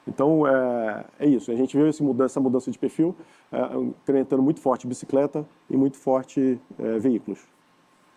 Então, 0.08 0.46
é, 0.46 1.06
é 1.20 1.28
isso. 1.28 1.52
A 1.52 1.56
gente 1.56 1.76
viu 1.76 1.90
mudança, 2.02 2.34
essa 2.34 2.40
mudança 2.40 2.70
de 2.70 2.78
perfil, 2.78 3.16
é, 3.52 3.78
incrementando 3.78 4.42
muito 4.42 4.60
forte 4.60 4.86
bicicleta 4.86 5.46
e 5.70 5.76
muito 5.76 5.98
forte 5.98 6.60
é, 6.78 7.00
veículos. 7.00 7.40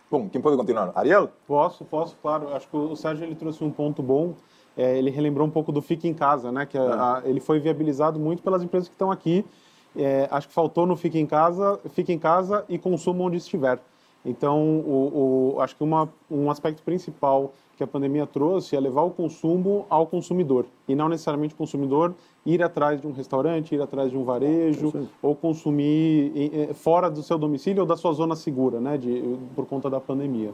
Bom, 0.09 0.29
quem 0.29 0.41
pode 0.41 0.57
continuar? 0.57 0.91
Ariel? 0.95 1.31
Posso, 1.47 1.85
posso, 1.85 2.15
claro. 2.21 2.53
Acho 2.53 2.67
que 2.67 2.75
o 2.75 2.95
Sérgio 2.95 3.25
ele 3.25 3.35
trouxe 3.35 3.63
um 3.63 3.71
ponto 3.71 4.03
bom. 4.03 4.35
É, 4.79 4.97
ele 4.97 5.09
relembrou 5.09 5.45
um 5.45 5.49
pouco 5.51 5.73
do 5.73 5.81
Fique 5.81 6.07
em 6.07 6.13
Casa, 6.13 6.53
né? 6.53 6.65
Que 6.65 6.77
a, 6.77 6.81
é. 6.81 6.85
a, 6.85 7.21
ele 7.25 7.41
foi 7.41 7.59
viabilizado 7.59 8.17
muito 8.17 8.41
pelas 8.41 8.63
empresas 8.63 8.87
que 8.87 8.95
estão 8.95 9.11
aqui. 9.11 9.43
É, 9.93 10.25
acho 10.31 10.47
que 10.47 10.53
faltou 10.53 10.85
no 10.85 10.95
Fique 10.95 11.19
em 11.19 11.25
Casa, 11.25 11.77
Fique 11.89 12.13
em 12.13 12.17
Casa 12.17 12.63
e 12.69 12.77
consuma 12.77 13.25
onde 13.25 13.35
estiver. 13.35 13.77
Então, 14.25 14.79
o, 14.79 15.55
o, 15.55 15.61
acho 15.61 15.75
que 15.75 15.83
uma, 15.83 16.07
um 16.31 16.49
aspecto 16.49 16.81
principal 16.81 17.51
que 17.75 17.83
a 17.83 17.87
pandemia 17.87 18.25
trouxe 18.25 18.73
é 18.73 18.79
levar 18.79 19.01
o 19.01 19.11
consumo 19.11 19.85
ao 19.89 20.07
consumidor 20.07 20.65
e 20.87 20.95
não 20.95 21.09
necessariamente 21.09 21.53
o 21.53 21.57
consumidor 21.57 22.13
ir 22.45 22.63
atrás 22.63 23.01
de 23.01 23.07
um 23.07 23.11
restaurante, 23.11 23.75
ir 23.75 23.81
atrás 23.81 24.11
de 24.11 24.17
um 24.17 24.23
varejo 24.23 24.93
ou 25.21 25.35
consumir 25.35 26.73
fora 26.73 27.09
do 27.09 27.21
seu 27.21 27.37
domicílio 27.37 27.81
ou 27.81 27.87
da 27.87 27.97
sua 27.97 28.13
zona 28.13 28.35
segura, 28.35 28.79
né, 28.79 28.97
de, 28.97 29.37
por 29.55 29.65
conta 29.65 29.89
da 29.89 29.99
pandemia. 29.99 30.53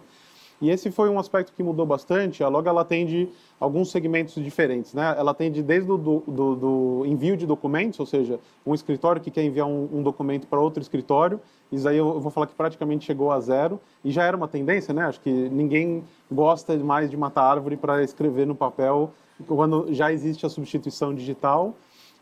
E 0.62 0.70
esse 0.70 0.90
foi 0.90 1.10
um 1.10 1.20
aspecto 1.20 1.52
que 1.54 1.62
mudou 1.62 1.86
bastante. 1.86 2.44
A 2.44 2.48
Log 2.48 2.68
ela 2.68 2.82
atende 2.82 3.30
alguns 3.60 3.92
segmentos 3.92 4.36
diferentes, 4.36 4.94
né? 4.94 5.16
Ela 5.18 5.32
atende 5.32 5.62
desde 5.62 5.92
o 5.92 5.98
do, 5.98 6.24
do, 6.28 6.56
do 6.56 7.04
envio 7.06 7.36
de 7.36 7.46
documentos, 7.46 8.00
ou 8.00 8.06
seja, 8.06 8.40
um 8.66 8.74
escritório 8.74 9.22
que 9.22 9.30
quer 9.30 9.44
enviar 9.44 9.68
um, 9.68 9.90
um 9.92 10.04
documento 10.04 10.48
para 10.48 10.60
outro 10.60 10.82
escritório. 10.82 11.40
Isso 11.72 11.88
aí 11.88 11.98
eu 11.98 12.20
vou 12.20 12.32
falar 12.32 12.48
que 12.48 12.56
praticamente 12.56 13.06
chegou 13.06 13.32
a 13.32 13.40
zero 13.40 13.80
e 14.04 14.12
já 14.12 14.24
era 14.24 14.38
uma 14.38 14.48
tendência, 14.48 14.94
né? 14.94 15.06
Acho 15.06 15.20
que 15.20 15.30
ninguém 15.30 16.04
gosta 16.32 16.78
mais 16.78 17.10
de 17.10 17.18
matar 17.18 17.44
árvore 17.44 17.76
para 17.76 18.04
escrever 18.04 18.46
no 18.46 18.56
papel 18.56 19.12
quando 19.48 19.94
já 19.94 20.14
existe 20.14 20.46
a 20.46 20.50
substituição 20.50 21.14
digital. 21.14 21.76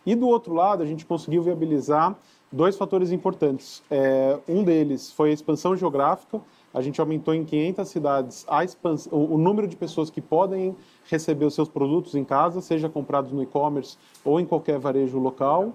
E 0.05 0.15
do 0.15 0.27
outro 0.27 0.53
lado, 0.53 0.83
a 0.83 0.85
gente 0.85 1.05
conseguiu 1.05 1.43
viabilizar 1.43 2.15
dois 2.51 2.75
fatores 2.75 3.11
importantes. 3.11 3.81
É, 3.89 4.37
um 4.47 4.63
deles 4.63 5.11
foi 5.11 5.29
a 5.29 5.33
expansão 5.33 5.75
geográfica 5.75 6.41
a 6.73 6.81
gente 6.81 6.99
aumentou 6.99 7.33
em 7.33 7.43
500 7.43 7.87
cidades 7.87 8.45
expans... 8.63 9.07
o 9.11 9.37
número 9.37 9.67
de 9.67 9.75
pessoas 9.75 10.09
que 10.09 10.19
podem 10.19 10.75
receber 11.05 11.45
os 11.45 11.53
seus 11.53 11.69
produtos 11.69 12.15
em 12.15 12.23
casa, 12.23 12.61
seja 12.61 12.89
comprados 12.89 13.31
no 13.31 13.43
e-commerce 13.43 13.97
ou 14.25 14.39
em 14.39 14.45
qualquer 14.45 14.79
varejo 14.79 15.19
local. 15.19 15.73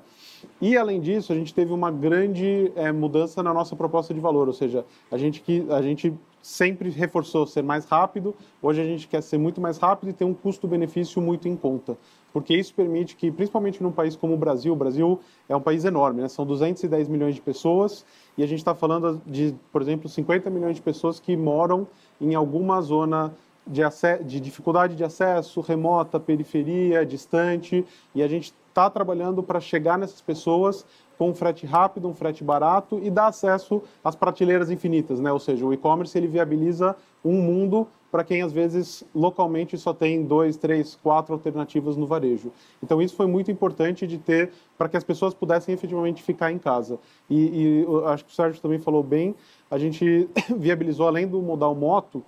E, 0.60 0.76
além 0.76 1.00
disso, 1.00 1.32
a 1.32 1.36
gente 1.36 1.54
teve 1.54 1.72
uma 1.72 1.90
grande 1.90 2.72
é, 2.74 2.90
mudança 2.92 3.42
na 3.42 3.52
nossa 3.52 3.74
proposta 3.76 4.12
de 4.12 4.20
valor, 4.20 4.48
ou 4.48 4.54
seja, 4.54 4.84
a 5.10 5.16
gente, 5.16 5.42
a 5.70 5.82
gente 5.82 6.14
sempre 6.42 6.90
reforçou 6.90 7.46
ser 7.46 7.62
mais 7.62 7.84
rápido, 7.84 8.34
hoje 8.62 8.80
a 8.80 8.84
gente 8.84 9.08
quer 9.08 9.22
ser 9.22 9.38
muito 9.38 9.60
mais 9.60 9.78
rápido 9.78 10.10
e 10.10 10.12
ter 10.12 10.24
um 10.24 10.34
custo-benefício 10.34 11.20
muito 11.20 11.48
em 11.48 11.56
conta 11.56 11.96
porque 12.32 12.54
isso 12.54 12.74
permite 12.74 13.16
que, 13.16 13.30
principalmente 13.30 13.82
num 13.82 13.90
país 13.90 14.14
como 14.14 14.34
o 14.34 14.36
Brasil, 14.36 14.72
o 14.72 14.76
Brasil 14.76 15.20
é 15.48 15.56
um 15.56 15.60
país 15.60 15.84
enorme, 15.84 16.22
né? 16.22 16.28
são 16.28 16.44
210 16.44 17.08
milhões 17.08 17.34
de 17.34 17.40
pessoas 17.40 18.04
e 18.36 18.42
a 18.42 18.46
gente 18.46 18.58
está 18.58 18.74
falando 18.74 19.20
de, 19.26 19.54
por 19.72 19.82
exemplo, 19.82 20.08
50 20.08 20.50
milhões 20.50 20.76
de 20.76 20.82
pessoas 20.82 21.18
que 21.18 21.36
moram 21.36 21.86
em 22.20 22.34
alguma 22.34 22.80
zona 22.80 23.34
de, 23.66 23.82
de 24.24 24.40
dificuldade 24.40 24.94
de 24.94 25.04
acesso, 25.04 25.60
remota, 25.60 26.20
periferia, 26.20 27.04
distante, 27.04 27.84
e 28.14 28.22
a 28.22 28.28
gente 28.28 28.54
está 28.68 28.88
trabalhando 28.88 29.42
para 29.42 29.60
chegar 29.60 29.98
nessas 29.98 30.20
pessoas 30.20 30.86
com 31.18 31.30
um 31.30 31.34
frete 31.34 31.66
rápido, 31.66 32.08
um 32.08 32.14
frete 32.14 32.44
barato 32.44 33.00
e 33.02 33.10
dar 33.10 33.26
acesso 33.26 33.82
às 34.04 34.14
prateleiras 34.14 34.70
infinitas, 34.70 35.18
né? 35.18 35.32
Ou 35.32 35.40
seja, 35.40 35.66
o 35.66 35.74
e-commerce 35.74 36.16
ele 36.16 36.28
viabiliza 36.28 36.94
um 37.24 37.42
mundo 37.42 37.88
para 38.10 38.24
quem 38.24 38.40
às 38.40 38.52
vezes 38.52 39.04
localmente 39.14 39.76
só 39.76 39.92
tem 39.92 40.24
dois, 40.24 40.56
três, 40.56 40.94
quatro 40.94 41.34
alternativas 41.34 41.96
no 41.96 42.06
varejo. 42.06 42.50
Então 42.82 43.02
isso 43.02 43.14
foi 43.16 43.26
muito 43.26 43.50
importante 43.50 44.06
de 44.06 44.16
ter 44.16 44.50
para 44.78 44.88
que 44.88 44.96
as 44.96 45.04
pessoas 45.04 45.34
pudessem 45.34 45.74
efetivamente 45.74 46.22
ficar 46.22 46.50
em 46.50 46.58
casa. 46.58 46.98
E, 47.28 47.82
e 47.82 47.86
acho 48.06 48.24
que 48.24 48.30
o 48.30 48.34
Sérgio 48.34 48.62
também 48.62 48.78
falou 48.78 49.02
bem, 49.02 49.34
a 49.70 49.76
gente 49.76 50.28
viabilizou 50.56 51.06
além 51.06 51.26
do 51.26 51.42
modal 51.42 51.74
moto, 51.74 52.24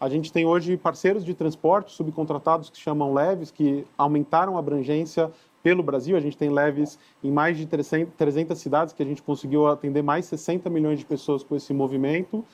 a 0.00 0.08
gente 0.08 0.32
tem 0.32 0.44
hoje 0.44 0.76
parceiros 0.76 1.24
de 1.24 1.34
transporte 1.34 1.92
subcontratados 1.92 2.68
que 2.68 2.78
chamam 2.78 3.14
leves, 3.14 3.50
que 3.50 3.86
aumentaram 3.96 4.56
a 4.56 4.58
abrangência 4.58 5.30
pelo 5.64 5.82
Brasil. 5.82 6.14
A 6.14 6.20
gente 6.20 6.36
tem 6.36 6.50
leves 6.50 6.98
em 7.24 7.32
mais 7.32 7.56
de 7.56 7.66
300 7.66 8.56
cidades, 8.58 8.92
que 8.92 9.02
a 9.02 9.06
gente 9.06 9.22
conseguiu 9.22 9.66
atender 9.66 10.02
mais 10.02 10.26
60 10.26 10.68
milhões 10.68 10.98
de 10.98 11.06
pessoas 11.06 11.42
com 11.42 11.56
esse 11.56 11.72
movimento 11.72 12.44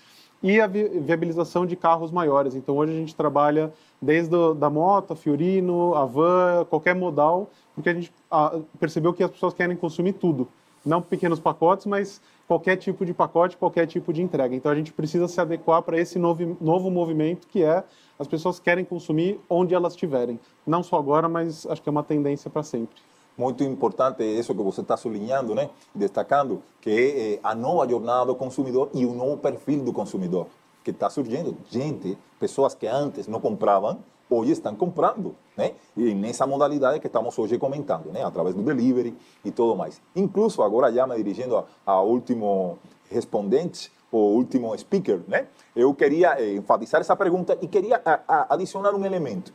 e 0.43 0.61
a 0.61 0.67
viabilização 0.67 1.67
de 1.67 1.76
carros 1.76 2.12
maiores. 2.12 2.55
Então, 2.55 2.76
hoje 2.76 2.93
a 2.93 2.97
gente 2.97 3.14
trabalha 3.14 3.73
desde 4.00 4.35
a, 4.35 4.55
da 4.55 4.71
moto, 4.71 5.12
a 5.12 5.17
Fiorino, 5.17 5.95
a 5.95 6.07
van, 6.07 6.64
qualquer 6.71 6.95
modal, 6.95 7.50
porque 7.75 7.90
a 7.90 7.95
gente 7.95 8.12
a, 8.31 8.59
percebeu 8.79 9.12
que 9.12 9.23
as 9.23 9.31
pessoas 9.31 9.52
querem 9.52 9.76
consumir 9.76 10.14
tudo. 10.14 10.49
Não 10.87 11.02
pequenos 11.02 11.38
pacotes, 11.38 11.85
mas 11.85 12.23
qualquer 12.49 12.76
tipo 12.76 13.05
de 13.05 13.12
pacote, 13.12 13.57
qualquer 13.57 13.87
tipo 13.87 14.12
de 14.14 14.23
entrega. 14.23 14.55
Então, 14.55 14.73
a 14.73 14.75
gente 14.75 14.93
precisa 14.93 15.29
se 15.29 15.38
adequar 15.40 15.83
para 15.83 16.00
esse 16.00 16.19
novo, 16.19 16.57
novo 16.61 16.90
movimento 16.90 17.47
que 17.49 17.62
é 17.62 17.85
as 18.20 18.28
pessoas 18.28 18.60
querem 18.60 18.84
consumir 18.84 19.40
onde 19.48 19.74
elas 19.74 19.94
estiverem. 19.94 20.38
Não 20.66 20.82
só 20.82 20.98
agora, 20.98 21.28
mas 21.28 21.66
acho 21.66 21.82
que 21.82 21.88
é 21.88 21.92
uma 21.92 22.04
tendência 22.04 22.48
para 22.48 22.62
sempre 22.62 23.00
muito 23.40 23.64
importante 23.64 24.22
isso 24.22 24.54
que 24.54 24.62
você 24.62 24.82
está 24.82 24.98
sublinhando, 24.98 25.54
né? 25.54 25.70
destacando, 25.94 26.62
que 26.78 27.38
é 27.40 27.40
a 27.42 27.54
nova 27.54 27.88
jornada 27.88 28.26
do 28.26 28.34
consumidor 28.34 28.90
e 28.92 29.06
o 29.06 29.14
novo 29.14 29.38
perfil 29.38 29.82
do 29.82 29.94
consumidor 29.94 30.46
que 30.84 30.90
está 30.90 31.08
surgindo. 31.08 31.56
Gente, 31.70 32.18
pessoas 32.38 32.74
que 32.74 32.86
antes 32.86 33.26
não 33.26 33.40
compravam, 33.40 33.98
hoje 34.28 34.52
estão 34.52 34.76
comprando, 34.76 35.34
né? 35.56 35.72
E 35.96 36.14
nessa 36.14 36.46
modalidade 36.46 37.00
que 37.00 37.06
estamos 37.06 37.36
hoje 37.38 37.58
comentando, 37.58 38.12
né? 38.12 38.22
Através 38.24 38.54
do 38.54 38.62
delivery 38.62 39.16
e 39.44 39.50
tudo 39.50 39.74
mais. 39.74 40.00
Incluso 40.14 40.62
agora 40.62 40.92
já 40.92 41.06
me 41.06 41.16
dirigindo 41.16 41.64
ao 41.84 42.06
último 42.06 42.78
respondente, 43.10 43.90
o 44.11 44.19
último 44.19 44.76
speaker, 44.76 45.21
né? 45.29 45.47
Eu 45.75 45.95
queria 45.95 46.40
eh, 46.40 46.55
enfatizar 46.55 47.00
essa 47.00 47.17
pergunta 47.17 47.57
e 47.61 47.69
queria 47.69 48.00
a, 48.05 48.21
a, 48.26 48.55
adicionar 48.55 48.95
um 48.95 49.05
elemento. 49.05 49.52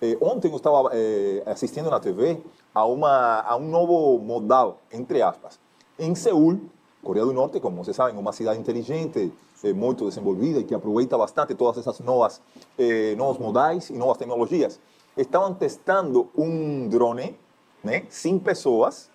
Eh, 0.00 0.16
ontem 0.20 0.50
eu 0.50 0.56
estava 0.56 0.90
eh, 0.92 1.42
assistindo 1.46 1.90
na 1.90 1.98
TV 1.98 2.38
a, 2.74 2.84
uma, 2.84 3.40
a 3.40 3.56
um 3.56 3.68
novo 3.68 4.18
modal, 4.18 4.78
entre 4.92 5.22
aspas. 5.22 5.58
Em 5.98 6.14
Seul, 6.14 6.60
Coreia 7.02 7.24
do 7.24 7.32
Norte, 7.32 7.60
como 7.60 7.82
vocês 7.82 7.96
sabem, 7.96 8.18
uma 8.18 8.32
cidade 8.32 8.58
inteligente, 8.58 9.32
eh, 9.64 9.72
muito 9.72 10.04
desenvolvida 10.06 10.60
e 10.60 10.64
que 10.64 10.74
aproveita 10.74 11.16
bastante 11.16 11.54
todas 11.54 11.78
essas 11.78 12.00
novas 12.00 12.40
eh, 12.78 13.14
novos 13.16 13.38
modais 13.38 13.90
e 13.90 13.94
novas 13.94 14.18
tecnologias. 14.18 14.78
Estavam 15.16 15.54
testando 15.54 16.28
um 16.36 16.88
drone, 16.88 17.38
né, 17.82 18.04
sem 18.10 18.38
pessoas, 18.38 19.10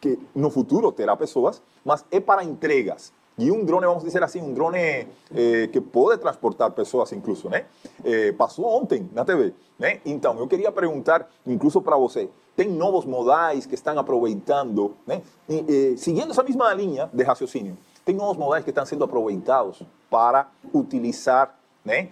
que 0.00 0.18
no 0.34 0.50
futuro 0.50 0.92
terá 0.92 1.16
pessoas, 1.16 1.62
mas 1.84 2.04
é 2.10 2.20
para 2.20 2.44
entregas. 2.44 3.12
E 3.38 3.50
um 3.50 3.64
drone, 3.64 3.84
vamos 3.84 4.02
dizer 4.02 4.22
assim, 4.22 4.40
um 4.40 4.54
drone 4.54 4.78
eh, 4.78 5.68
que 5.70 5.78
pode 5.78 6.20
transportar 6.22 6.70
pessoas 6.70 7.12
incluso, 7.12 7.50
né? 7.50 7.66
Eh, 8.02 8.32
passou 8.32 8.64
ontem 8.64 9.10
na 9.12 9.26
TV, 9.26 9.52
né? 9.78 10.00
Então, 10.06 10.38
eu 10.38 10.48
queria 10.48 10.72
perguntar, 10.72 11.28
incluso 11.46 11.82
para 11.82 11.98
você, 11.98 12.30
tem 12.56 12.66
novos 12.70 13.04
modais 13.04 13.66
que 13.66 13.74
estão 13.74 13.98
aproveitando, 13.98 14.96
né? 15.06 15.20
E, 15.46 15.92
eh, 15.92 15.96
seguindo 15.98 16.30
essa 16.30 16.42
mesma 16.42 16.72
linha 16.72 17.10
de 17.12 17.22
raciocínio, 17.22 17.76
tem 18.06 18.14
novos 18.14 18.38
modais 18.38 18.64
que 18.64 18.70
estão 18.70 18.86
sendo 18.86 19.04
aproveitados 19.04 19.82
para 20.08 20.48
utilizar 20.72 21.58
né, 21.84 22.08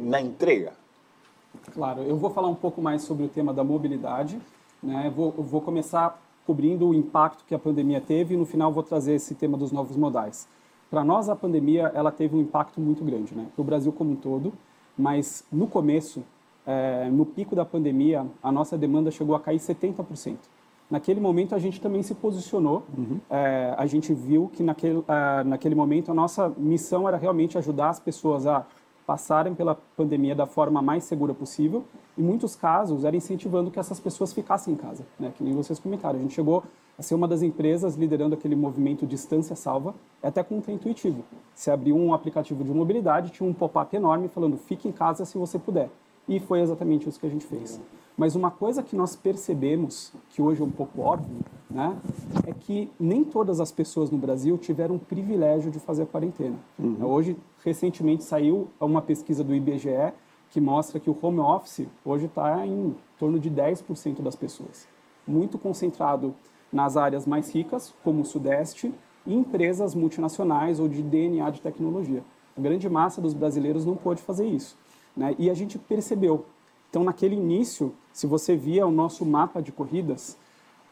na 0.00 0.20
entrega? 0.20 0.72
Claro, 1.72 2.02
eu 2.02 2.16
vou 2.16 2.30
falar 2.30 2.48
um 2.48 2.54
pouco 2.54 2.82
mais 2.82 3.02
sobre 3.02 3.24
o 3.24 3.28
tema 3.28 3.54
da 3.54 3.64
mobilidade, 3.64 4.38
né? 4.82 5.12
Vou, 5.14 5.32
vou 5.32 5.60
começar 5.60 6.20
cobrindo 6.46 6.88
o 6.88 6.94
impacto 6.94 7.44
que 7.44 7.54
a 7.54 7.58
pandemia 7.58 8.00
teve 8.00 8.34
e 8.34 8.36
no 8.36 8.44
final 8.46 8.72
vou 8.72 8.82
trazer 8.82 9.14
esse 9.14 9.34
tema 9.34 9.56
dos 9.56 9.72
novos 9.72 9.96
modais. 9.96 10.48
Para 10.90 11.04
nós, 11.04 11.28
a 11.28 11.36
pandemia 11.36 11.92
ela 11.94 12.10
teve 12.10 12.34
um 12.34 12.40
impacto 12.40 12.80
muito 12.80 13.04
grande, 13.04 13.34
né? 13.34 13.46
para 13.54 13.62
o 13.62 13.64
Brasil 13.64 13.92
como 13.92 14.12
um 14.12 14.16
todo, 14.16 14.52
mas 14.96 15.44
no 15.52 15.66
começo, 15.66 16.22
é, 16.66 17.08
no 17.10 17.26
pico 17.26 17.54
da 17.54 17.64
pandemia, 17.64 18.26
a 18.42 18.50
nossa 18.50 18.76
demanda 18.76 19.10
chegou 19.10 19.34
a 19.34 19.40
cair 19.40 19.58
70%. 19.58 20.36
Naquele 20.90 21.20
momento, 21.20 21.54
a 21.54 21.58
gente 21.58 21.80
também 21.80 22.02
se 22.02 22.14
posicionou, 22.14 22.82
uhum. 22.96 23.20
é, 23.28 23.74
a 23.76 23.84
gente 23.84 24.14
viu 24.14 24.50
que 24.54 24.62
naquele, 24.62 25.04
é, 25.06 25.44
naquele 25.44 25.74
momento 25.74 26.10
a 26.10 26.14
nossa 26.14 26.48
missão 26.56 27.06
era 27.06 27.18
realmente 27.18 27.58
ajudar 27.58 27.90
as 27.90 28.00
pessoas 28.00 28.46
a 28.46 28.64
passarem 29.06 29.54
pela 29.54 29.74
pandemia 29.96 30.34
da 30.34 30.46
forma 30.46 30.80
mais 30.80 31.04
segura 31.04 31.34
possível. 31.34 31.84
Em 32.16 32.22
muitos 32.22 32.56
casos, 32.56 33.04
era 33.04 33.16
incentivando 33.16 33.70
que 33.70 33.78
essas 33.78 34.00
pessoas 34.00 34.32
ficassem 34.32 34.74
em 34.74 34.76
casa, 34.76 35.04
né? 35.20 35.32
que 35.36 35.44
nem 35.44 35.54
vocês 35.54 35.78
comentaram. 35.78 36.18
A 36.18 36.22
gente 36.22 36.34
chegou 36.34 36.62
a 36.98 37.02
ser 37.02 37.14
uma 37.14 37.28
das 37.28 37.42
empresas 37.42 37.94
liderando 37.94 38.34
aquele 38.34 38.56
movimento 38.56 39.06
Distância 39.06 39.54
Salva, 39.54 39.94
é 40.20 40.26
até 40.26 40.42
contra-intuitivo. 40.42 41.22
Você 41.54 41.70
abriu 41.70 41.96
um 41.96 42.12
aplicativo 42.12 42.64
de 42.64 42.72
mobilidade, 42.72 43.30
tinha 43.30 43.48
um 43.48 43.54
pop-up 43.54 43.94
enorme 43.94 44.28
falando 44.28 44.56
fique 44.56 44.88
em 44.88 44.92
casa 44.92 45.24
se 45.24 45.38
você 45.38 45.58
puder. 45.58 45.88
E 46.28 46.40
foi 46.40 46.60
exatamente 46.60 47.08
isso 47.08 47.20
que 47.20 47.26
a 47.26 47.30
gente 47.30 47.46
fez. 47.46 47.80
Mas 48.16 48.34
uma 48.34 48.50
coisa 48.50 48.82
que 48.82 48.96
nós 48.96 49.14
percebemos, 49.14 50.12
que 50.30 50.42
hoje 50.42 50.60
é 50.60 50.64
um 50.64 50.70
pouco 50.70 51.00
óbvio, 51.00 51.36
né, 51.70 51.96
é 52.44 52.52
que 52.52 52.90
nem 52.98 53.22
todas 53.22 53.60
as 53.60 53.70
pessoas 53.70 54.10
no 54.10 54.18
Brasil 54.18 54.58
tiveram 54.58 54.96
o 54.96 54.98
privilégio 54.98 55.70
de 55.70 55.78
fazer 55.78 56.02
a 56.02 56.06
quarentena. 56.06 56.56
Uhum. 56.76 56.96
Hoje, 57.04 57.36
recentemente 57.64 58.24
saiu 58.24 58.66
uma 58.80 59.00
pesquisa 59.00 59.44
do 59.44 59.54
IBGE 59.54 60.12
que 60.50 60.60
mostra 60.60 60.98
que 60.98 61.08
o 61.08 61.16
home 61.22 61.38
office 61.38 61.86
hoje 62.04 62.26
está 62.26 62.66
em 62.66 62.96
torno 63.18 63.38
de 63.38 63.50
10% 63.50 64.20
das 64.20 64.34
pessoas. 64.34 64.88
Muito 65.24 65.56
concentrado 65.56 66.34
nas 66.72 66.96
áreas 66.96 67.26
mais 67.26 67.52
ricas, 67.52 67.94
como 68.02 68.22
o 68.22 68.24
Sudeste, 68.24 68.92
e 69.26 69.34
empresas 69.34 69.94
multinacionais 69.94 70.80
ou 70.80 70.88
de 70.88 71.02
DNA 71.02 71.50
de 71.50 71.60
tecnologia. 71.60 72.22
A 72.56 72.60
grande 72.60 72.88
massa 72.88 73.20
dos 73.20 73.34
brasileiros 73.34 73.84
não 73.84 73.94
pôde 73.94 74.22
fazer 74.22 74.46
isso. 74.46 74.76
Né? 75.16 75.34
E 75.38 75.50
a 75.50 75.54
gente 75.54 75.78
percebeu. 75.78 76.46
Então, 76.90 77.04
naquele 77.04 77.36
início, 77.36 77.94
se 78.12 78.26
você 78.26 78.56
via 78.56 78.86
o 78.86 78.90
nosso 78.90 79.24
mapa 79.26 79.60
de 79.60 79.70
corridas, 79.70 80.36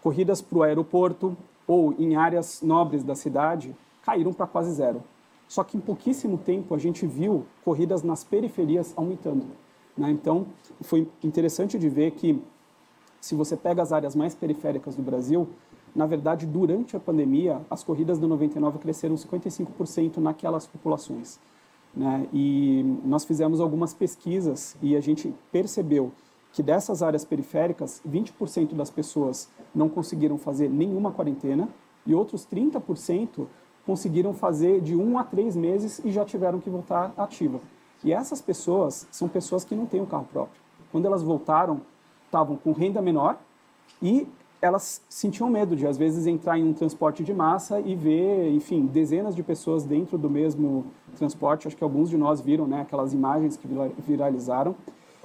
corridas 0.02 0.42
para 0.42 0.58
o 0.58 0.62
aeroporto 0.62 1.36
ou 1.66 1.94
em 1.98 2.14
áreas 2.16 2.60
nobres 2.62 3.02
da 3.02 3.14
cidade 3.14 3.74
caíram 4.02 4.32
para 4.32 4.46
quase 4.46 4.72
zero. 4.72 5.02
Só 5.48 5.64
que 5.64 5.76
em 5.76 5.80
pouquíssimo 5.80 6.38
tempo 6.38 6.74
a 6.74 6.78
gente 6.78 7.06
viu 7.06 7.44
corridas 7.64 8.02
nas 8.02 8.22
periferias 8.22 8.92
aumentando. 8.96 9.46
Né? 9.96 10.10
Então, 10.10 10.46
foi 10.82 11.08
interessante 11.24 11.78
de 11.78 11.88
ver 11.88 12.12
que, 12.12 12.40
se 13.20 13.34
você 13.34 13.56
pega 13.56 13.82
as 13.82 13.92
áreas 13.92 14.14
mais 14.14 14.34
periféricas 14.34 14.94
do 14.94 15.02
Brasil, 15.02 15.48
na 15.96 16.04
verdade, 16.04 16.46
durante 16.46 16.94
a 16.94 17.00
pandemia, 17.00 17.62
as 17.70 17.82
corridas 17.82 18.18
do 18.18 18.28
99 18.28 18.78
cresceram 18.78 19.14
55% 19.14 20.18
naquelas 20.18 20.66
populações. 20.66 21.40
Né? 21.94 22.28
E 22.34 22.82
nós 23.02 23.24
fizemos 23.24 23.60
algumas 23.60 23.94
pesquisas 23.94 24.76
e 24.82 24.94
a 24.94 25.00
gente 25.00 25.34
percebeu 25.50 26.12
que 26.52 26.62
dessas 26.62 27.02
áreas 27.02 27.24
periféricas, 27.24 28.02
20% 28.06 28.74
das 28.74 28.90
pessoas 28.90 29.48
não 29.74 29.88
conseguiram 29.88 30.36
fazer 30.36 30.68
nenhuma 30.68 31.10
quarentena 31.10 31.66
e 32.06 32.14
outros 32.14 32.46
30% 32.46 33.46
conseguiram 33.86 34.34
fazer 34.34 34.82
de 34.82 34.94
um 34.94 35.18
a 35.18 35.24
três 35.24 35.56
meses 35.56 36.00
e 36.04 36.10
já 36.10 36.26
tiveram 36.26 36.60
que 36.60 36.68
voltar 36.68 37.14
ativa. 37.16 37.58
E 38.04 38.12
essas 38.12 38.42
pessoas 38.42 39.08
são 39.10 39.28
pessoas 39.28 39.64
que 39.64 39.74
não 39.74 39.86
têm 39.86 40.02
um 40.02 40.06
carro 40.06 40.28
próprio. 40.30 40.60
Quando 40.92 41.06
elas 41.06 41.22
voltaram, 41.22 41.80
estavam 42.26 42.56
com 42.56 42.72
renda 42.72 43.00
menor 43.00 43.38
e 44.02 44.26
elas 44.66 45.02
sentiam 45.08 45.48
medo 45.48 45.74
de, 45.74 45.86
às 45.86 45.96
vezes, 45.96 46.26
entrar 46.26 46.58
em 46.58 46.64
um 46.64 46.72
transporte 46.72 47.24
de 47.24 47.32
massa 47.32 47.80
e 47.80 47.94
ver, 47.94 48.50
enfim, 48.50 48.86
dezenas 48.86 49.34
de 49.34 49.42
pessoas 49.42 49.84
dentro 49.84 50.18
do 50.18 50.28
mesmo 50.28 50.86
transporte. 51.16 51.66
Acho 51.66 51.76
que 51.76 51.84
alguns 51.84 52.10
de 52.10 52.16
nós 52.16 52.40
viram 52.40 52.66
né, 52.66 52.82
aquelas 52.82 53.12
imagens 53.12 53.56
que 53.56 53.68
viralizaram. 54.06 54.74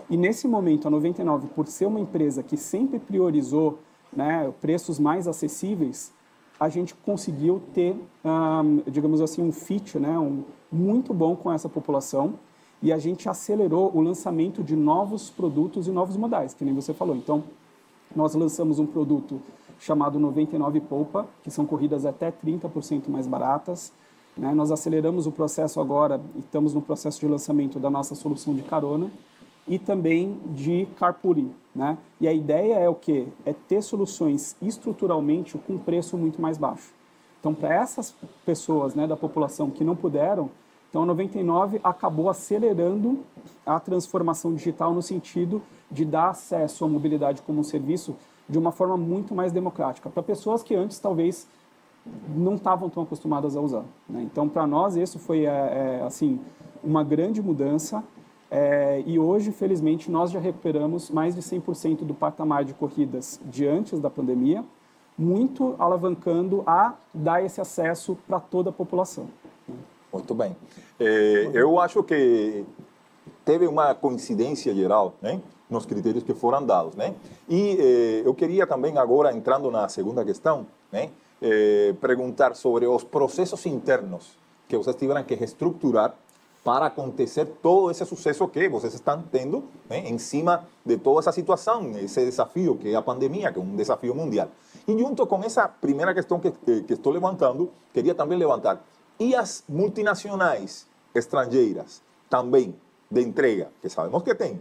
E 0.09 0.17
nesse 0.17 0.47
momento, 0.47 0.87
a 0.87 0.91
99, 0.91 1.47
por 1.47 1.67
ser 1.67 1.85
uma 1.85 1.99
empresa 1.99 2.43
que 2.43 2.57
sempre 2.57 2.99
priorizou 2.99 3.79
né, 4.15 4.53
preços 4.61 4.99
mais 4.99 5.27
acessíveis, 5.27 6.11
a 6.59 6.69
gente 6.69 6.93
conseguiu 6.93 7.61
ter, 7.73 7.95
digamos 8.85 9.19
assim, 9.19 9.41
um 9.41 9.51
fit 9.51 9.97
né, 9.97 10.19
um, 10.19 10.43
muito 10.71 11.13
bom 11.13 11.35
com 11.35 11.51
essa 11.51 11.67
população 11.67 12.35
e 12.83 12.91
a 12.91 12.97
gente 12.97 13.27
acelerou 13.27 13.91
o 13.95 14.01
lançamento 14.01 14.63
de 14.63 14.75
novos 14.75 15.29
produtos 15.29 15.87
e 15.87 15.91
novos 15.91 16.17
modais, 16.17 16.53
que 16.53 16.63
nem 16.63 16.73
você 16.73 16.93
falou. 16.93 17.15
Então, 17.15 17.43
nós 18.15 18.33
lançamos 18.35 18.79
um 18.79 18.85
produto 18.85 19.41
chamado 19.79 20.19
99 20.19 20.79
Poupa, 20.81 21.27
que 21.43 21.49
são 21.49 21.65
corridas 21.65 22.05
até 22.05 22.31
30% 22.31 23.09
mais 23.09 23.25
baratas. 23.25 23.91
Né? 24.37 24.53
Nós 24.53 24.71
aceleramos 24.71 25.25
o 25.25 25.31
processo 25.31 25.79
agora 25.81 26.21
e 26.35 26.39
estamos 26.39 26.73
no 26.73 26.81
processo 26.81 27.19
de 27.19 27.27
lançamento 27.27 27.79
da 27.79 27.89
nossa 27.89 28.13
solução 28.13 28.53
de 28.53 28.61
carona 28.61 29.11
e 29.67 29.79
também 29.79 30.39
de 30.53 30.87
carpooling. 30.97 31.51
Né? 31.75 31.97
E 32.19 32.27
a 32.27 32.33
ideia 32.33 32.75
é 32.75 32.87
o 32.87 32.95
quê? 32.95 33.27
É 33.45 33.53
ter 33.53 33.81
soluções 33.81 34.55
estruturalmente 34.61 35.57
com 35.57 35.77
preço 35.77 36.17
muito 36.17 36.41
mais 36.41 36.57
baixo. 36.57 36.93
Então, 37.39 37.55
para 37.55 37.73
essas 37.73 38.13
pessoas 38.45 38.93
né, 38.93 39.07
da 39.07 39.17
população 39.17 39.71
que 39.71 39.83
não 39.83 39.95
puderam, 39.95 40.51
então 40.91 41.03
a 41.03 41.05
99 41.05 41.79
acabou 41.81 42.29
acelerando 42.29 43.19
a 43.65 43.79
transformação 43.79 44.53
digital 44.53 44.93
no 44.93 45.01
sentido 45.01 45.61
de 45.89 46.03
dar 46.03 46.29
acesso 46.29 46.83
à 46.83 46.87
mobilidade 46.87 47.41
como 47.41 47.61
um 47.61 47.63
serviço 47.63 48.13
de 48.47 48.59
uma 48.59 48.73
forma 48.73 48.97
muito 48.97 49.33
mais 49.33 49.53
democrática 49.53 50.09
para 50.09 50.21
pessoas 50.21 50.61
que 50.61 50.75
antes 50.75 50.99
talvez 50.99 51.47
não 52.35 52.55
estavam 52.55 52.89
tão 52.89 53.03
acostumadas 53.03 53.55
a 53.55 53.61
usar. 53.61 53.85
Né? 54.09 54.21
Então, 54.23 54.49
para 54.49 54.67
nós 54.67 54.97
isso 54.97 55.17
foi 55.17 55.45
é, 55.45 55.99
é, 55.99 56.03
assim 56.05 56.39
uma 56.83 57.03
grande 57.03 57.41
mudança 57.41 58.03
é, 58.49 59.01
e 59.05 59.17
hoje, 59.17 59.53
felizmente, 59.53 60.11
nós 60.11 60.29
já 60.29 60.39
recuperamos 60.39 61.09
mais 61.09 61.33
de 61.33 61.41
100% 61.41 61.99
do 62.03 62.13
patamar 62.13 62.65
de 62.65 62.73
corridas 62.73 63.39
de 63.45 63.65
antes 63.65 63.97
da 63.97 64.09
pandemia, 64.09 64.61
muito 65.17 65.73
alavancando 65.79 66.61
a 66.67 66.95
dar 67.13 67.45
esse 67.45 67.61
acesso 67.61 68.17
para 68.27 68.41
toda 68.41 68.69
a 68.69 68.73
população. 68.73 69.27
Muito 70.11 70.33
bem. 70.33 70.55
É, 70.99 71.49
eu 71.53 71.79
acho 71.79 72.03
que 72.03 72.65
teve 73.45 73.67
uma 73.67 73.93
coincidência 73.95 74.73
geral, 74.73 75.13
né? 75.21 75.41
nos 75.71 75.85
critérios 75.85 76.23
que 76.23 76.33
foram 76.33 76.63
dados, 76.65 76.95
né? 76.95 77.15
E 77.47 77.77
eh, 77.79 78.21
eu 78.25 78.33
queria 78.33 78.67
também 78.67 78.97
agora 78.97 79.33
entrando 79.33 79.71
na 79.71 79.87
segunda 79.87 80.23
questão, 80.25 80.67
né? 80.91 81.09
Eh, 81.41 81.95
perguntar 82.01 82.55
sobre 82.55 82.85
os 82.85 83.05
processos 83.05 83.65
internos 83.65 84.37
que 84.67 84.77
vocês 84.77 84.95
tiveram 84.97 85.23
que 85.23 85.33
reestruturar 85.33 86.13
para 86.63 86.87
acontecer 86.87 87.45
todo 87.61 87.89
esse 87.89 88.05
sucesso 88.05 88.47
que 88.49 88.69
vocês 88.69 88.93
estão 88.93 89.23
tendo 89.31 89.63
né, 89.89 90.07
em 90.07 90.19
cima 90.19 90.63
de 90.85 90.97
toda 90.97 91.21
essa 91.21 91.31
situação, 91.31 91.91
esse 91.97 92.23
desafio 92.23 92.75
que 92.75 92.89
é 92.89 92.95
a 92.95 93.01
pandemia, 93.01 93.51
que 93.51 93.57
é 93.57 93.61
um 93.61 93.75
desafio 93.75 94.13
mundial. 94.13 94.49
E 94.87 94.95
junto 94.95 95.25
com 95.25 95.43
essa 95.43 95.67
primeira 95.67 96.13
questão 96.13 96.39
que, 96.39 96.51
que, 96.51 96.83
que 96.83 96.93
estou 96.93 97.11
levantando, 97.11 97.71
queria 97.91 98.13
também 98.13 98.37
levantar, 98.37 98.79
e 99.21 99.35
as 99.35 99.63
multinacionais 99.69 100.87
estrangeiras 101.13 102.01
também 102.27 102.75
de 103.09 103.21
entrega, 103.21 103.69
que 103.79 103.87
sabemos 103.87 104.23
que 104.23 104.33
tem? 104.33 104.59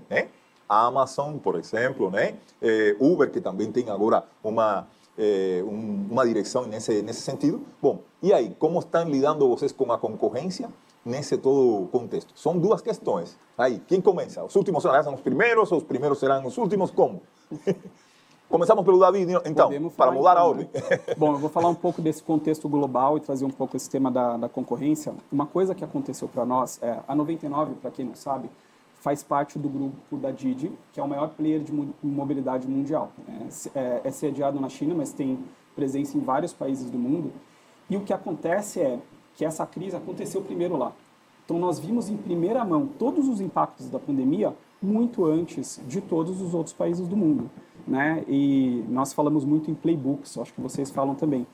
A 0.69 0.85
Amazon, 0.87 1.39
por 1.39 1.57
exemplo, 1.57 2.11
né? 2.11 2.37
É, 2.61 2.95
Uber, 3.01 3.31
que 3.31 3.41
também 3.41 3.73
tem 3.73 3.89
agora 3.89 4.23
uma, 4.45 4.87
é, 5.17 5.63
um, 5.65 6.09
uma 6.11 6.27
direção 6.27 6.67
nesse, 6.67 7.03
sentido. 7.15 7.65
Bom, 7.81 8.01
e 8.23 8.35
aí, 8.35 8.55
como 8.59 8.79
estão 8.81 9.09
lidando 9.09 9.49
vocês 9.49 9.73
com 9.73 9.91
a 9.91 9.97
concorrência 9.97 10.69
nesse 11.03 11.39
todo 11.39 11.89
contexto? 11.89 12.39
São 12.39 12.59
duas 12.59 12.83
questões. 12.83 13.39
Aí, 13.57 13.81
quem 13.89 13.99
começa? 13.99 14.45
Os 14.45 14.55
últimos 14.57 14.83
serão 14.83 15.15
os 15.15 15.23
primeiros, 15.23 15.73
os 15.73 15.85
primeiros 15.85 16.19
serão 16.19 16.45
os 16.45 16.59
últimos? 16.59 16.91
Como? 16.91 17.23
Começamos 18.51 18.85
pelo 18.85 18.99
David, 18.99 19.33
então, 19.47 19.71
para 19.97 20.11
mudar 20.11 20.33
então, 20.33 20.43
a 20.43 20.45
ordem. 20.45 20.69
Né? 20.75 20.81
Bom, 21.17 21.35
eu 21.35 21.39
vou 21.39 21.49
falar 21.49 21.69
um 21.69 21.75
pouco 21.75 22.03
desse 22.03 22.21
contexto 22.21 22.69
global 22.69 23.17
e 23.17 23.21
trazer 23.21 23.45
um 23.45 23.51
pouco 23.51 23.77
esse 23.77 23.89
tema 23.89 24.11
da, 24.11 24.37
da 24.37 24.49
concorrência. 24.49 25.15
Uma 25.31 25.47
coisa 25.47 25.73
que 25.73 25.85
aconteceu 25.85 26.27
para 26.27 26.45
nós, 26.45 26.81
é, 26.83 26.99
a 27.07 27.15
99, 27.15 27.75
para 27.77 27.93
quem 27.93 28.05
não 28.05 28.17
sabe, 28.17 28.51
faz 28.99 29.23
parte 29.23 29.57
do 29.57 29.69
grupo 29.69 30.17
da 30.17 30.33
Didi, 30.33 30.73
que 30.93 30.99
é 30.99 31.03
o 31.03 31.09
maior 31.09 31.29
player 31.29 31.61
de 31.61 31.73
mobilidade 32.03 32.67
mundial. 32.67 33.13
É, 33.73 33.79
é, 33.79 34.01
é 34.07 34.11
sediado 34.11 34.59
na 34.59 34.69
China, 34.69 34.97
mas 34.97 35.13
tem 35.13 35.39
presença 35.77 36.19
em 36.19 36.21
vários 36.21 36.53
países 36.53 36.91
do 36.91 36.99
mundo. 36.99 37.33
E 37.89 37.97
o 37.97 38.01
que 38.01 38.13
acontece 38.13 38.81
é 38.81 38.99
que 39.37 39.45
essa 39.45 39.65
crise 39.65 39.95
aconteceu 39.95 40.43
primeiro 40.43 40.77
lá. 40.77 40.91
Então 41.45 41.57
nós 41.57 41.79
vimos 41.79 42.11
em 42.11 42.17
primeira 42.17 42.65
mão 42.65 42.89
todos 42.99 43.29
os 43.29 43.41
impactos 43.41 43.89
da 43.89 43.99
pandemia 44.01 44.53
muito 44.83 45.25
antes 45.25 45.81
de 45.87 46.01
todos 46.01 46.41
os 46.41 46.53
outros 46.53 46.75
países 46.75 47.07
do 47.07 47.17
mundo. 47.17 47.49
Né? 47.91 48.25
E 48.29 48.85
nós 48.89 49.13
falamos 49.13 49.45
muito 49.45 49.69
em 49.69 49.75
playbooks, 49.75 50.39
acho 50.39 50.55
que 50.55 50.61
vocês 50.61 50.93
falam 50.93 51.17
também. 51.17 51.45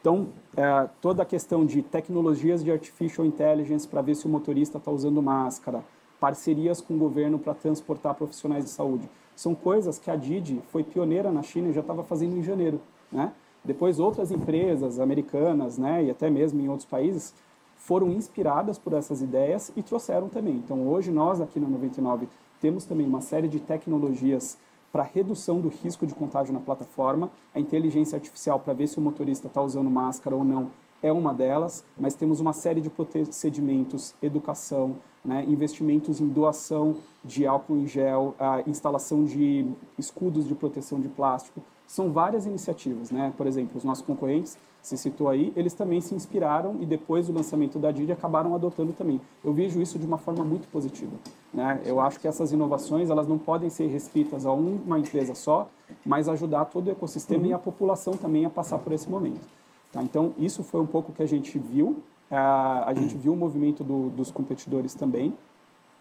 Então, 0.00 0.26
é, 0.56 0.88
toda 1.00 1.22
a 1.22 1.24
questão 1.24 1.64
de 1.64 1.82
tecnologias 1.82 2.64
de 2.64 2.72
artificial 2.72 3.24
intelligence 3.24 3.86
para 3.86 4.02
ver 4.02 4.16
se 4.16 4.26
o 4.26 4.28
motorista 4.28 4.76
está 4.78 4.90
usando 4.90 5.22
máscara, 5.22 5.84
parcerias 6.18 6.80
com 6.80 6.94
o 6.94 6.98
governo 6.98 7.38
para 7.38 7.54
transportar 7.54 8.12
profissionais 8.16 8.64
de 8.64 8.70
saúde. 8.70 9.08
São 9.36 9.54
coisas 9.54 9.96
que 9.96 10.10
a 10.10 10.16
Didi 10.16 10.60
foi 10.66 10.82
pioneira 10.82 11.30
na 11.30 11.42
China 11.42 11.68
e 11.68 11.72
já 11.72 11.80
estava 11.80 12.02
fazendo 12.02 12.36
em 12.36 12.42
janeiro. 12.42 12.80
Né? 13.10 13.32
Depois, 13.64 14.00
outras 14.00 14.32
empresas 14.32 14.98
americanas 14.98 15.78
né, 15.78 16.04
e 16.04 16.10
até 16.10 16.28
mesmo 16.28 16.60
em 16.60 16.68
outros 16.68 16.88
países 16.88 17.32
foram 17.76 18.10
inspiradas 18.10 18.78
por 18.78 18.94
essas 18.94 19.22
ideias 19.22 19.70
e 19.76 19.82
trouxeram 19.82 20.28
também. 20.28 20.56
Então, 20.56 20.88
hoje, 20.88 21.12
nós 21.12 21.40
aqui 21.40 21.60
na 21.60 21.68
99 21.68 22.28
temos 22.60 22.84
também 22.84 23.06
uma 23.06 23.20
série 23.20 23.46
de 23.46 23.60
tecnologias 23.60 24.58
para 24.94 25.02
redução 25.02 25.60
do 25.60 25.68
risco 25.68 26.06
de 26.06 26.14
contágio 26.14 26.54
na 26.54 26.60
plataforma. 26.60 27.28
A 27.52 27.58
inteligência 27.58 28.14
artificial 28.14 28.60
para 28.60 28.72
ver 28.72 28.86
se 28.86 28.96
o 28.96 29.00
motorista 29.00 29.48
está 29.48 29.60
usando 29.60 29.90
máscara 29.90 30.36
ou 30.36 30.44
não 30.44 30.70
é 31.02 31.10
uma 31.10 31.34
delas, 31.34 31.84
mas 31.98 32.14
temos 32.14 32.38
uma 32.38 32.52
série 32.52 32.80
de 32.80 32.88
procedimentos, 32.88 34.14
educação, 34.22 34.94
né, 35.24 35.44
investimentos 35.48 36.20
em 36.20 36.28
doação 36.28 36.96
de 37.24 37.46
álcool 37.46 37.76
em 37.76 37.86
gel, 37.86 38.34
a 38.38 38.62
instalação 38.66 39.24
de 39.24 39.66
escudos 39.98 40.46
de 40.46 40.54
proteção 40.54 41.00
de 41.00 41.08
plástico. 41.08 41.62
são 41.86 42.10
várias 42.10 42.46
iniciativas, 42.46 43.10
né? 43.10 43.32
Por 43.36 43.46
exemplo, 43.46 43.76
os 43.76 43.84
nossos 43.84 44.04
concorrentes, 44.04 44.58
você 44.82 44.98
citou 44.98 45.30
aí, 45.30 45.50
eles 45.56 45.72
também 45.72 46.00
se 46.00 46.14
inspiraram 46.14 46.76
e 46.80 46.84
depois 46.84 47.26
do 47.26 47.32
lançamento 47.32 47.78
da 47.78 47.90
Didi 47.90 48.12
acabaram 48.12 48.54
adotando 48.54 48.92
também. 48.92 49.18
Eu 49.42 49.54
vejo 49.54 49.80
isso 49.80 49.98
de 49.98 50.04
uma 50.06 50.18
forma 50.18 50.44
muito 50.44 50.68
positiva, 50.68 51.12
né? 51.52 51.80
Eu 51.86 52.00
acho 52.00 52.20
que 52.20 52.28
essas 52.28 52.52
inovações, 52.52 53.08
elas 53.08 53.26
não 53.26 53.38
podem 53.38 53.70
ser 53.70 53.86
restritas 53.86 54.44
a 54.44 54.52
uma 54.52 54.98
empresa 54.98 55.34
só, 55.34 55.68
mas 56.04 56.28
ajudar 56.28 56.66
todo 56.66 56.88
o 56.88 56.90
ecossistema 56.90 57.44
uhum. 57.44 57.50
e 57.50 57.52
a 57.54 57.58
população 57.58 58.14
também 58.14 58.44
a 58.44 58.50
passar 58.50 58.78
por 58.78 58.92
esse 58.92 59.08
momento. 59.08 59.46
Tá? 59.90 60.02
Então, 60.02 60.34
isso 60.36 60.62
foi 60.62 60.80
um 60.80 60.86
pouco 60.86 61.12
que 61.12 61.22
a 61.22 61.26
gente 61.26 61.58
viu. 61.58 62.02
A 62.34 62.92
gente 62.94 63.16
viu 63.16 63.32
o 63.32 63.36
movimento 63.36 63.84
do, 63.84 64.10
dos 64.10 64.30
competidores 64.30 64.94
também. 64.94 65.34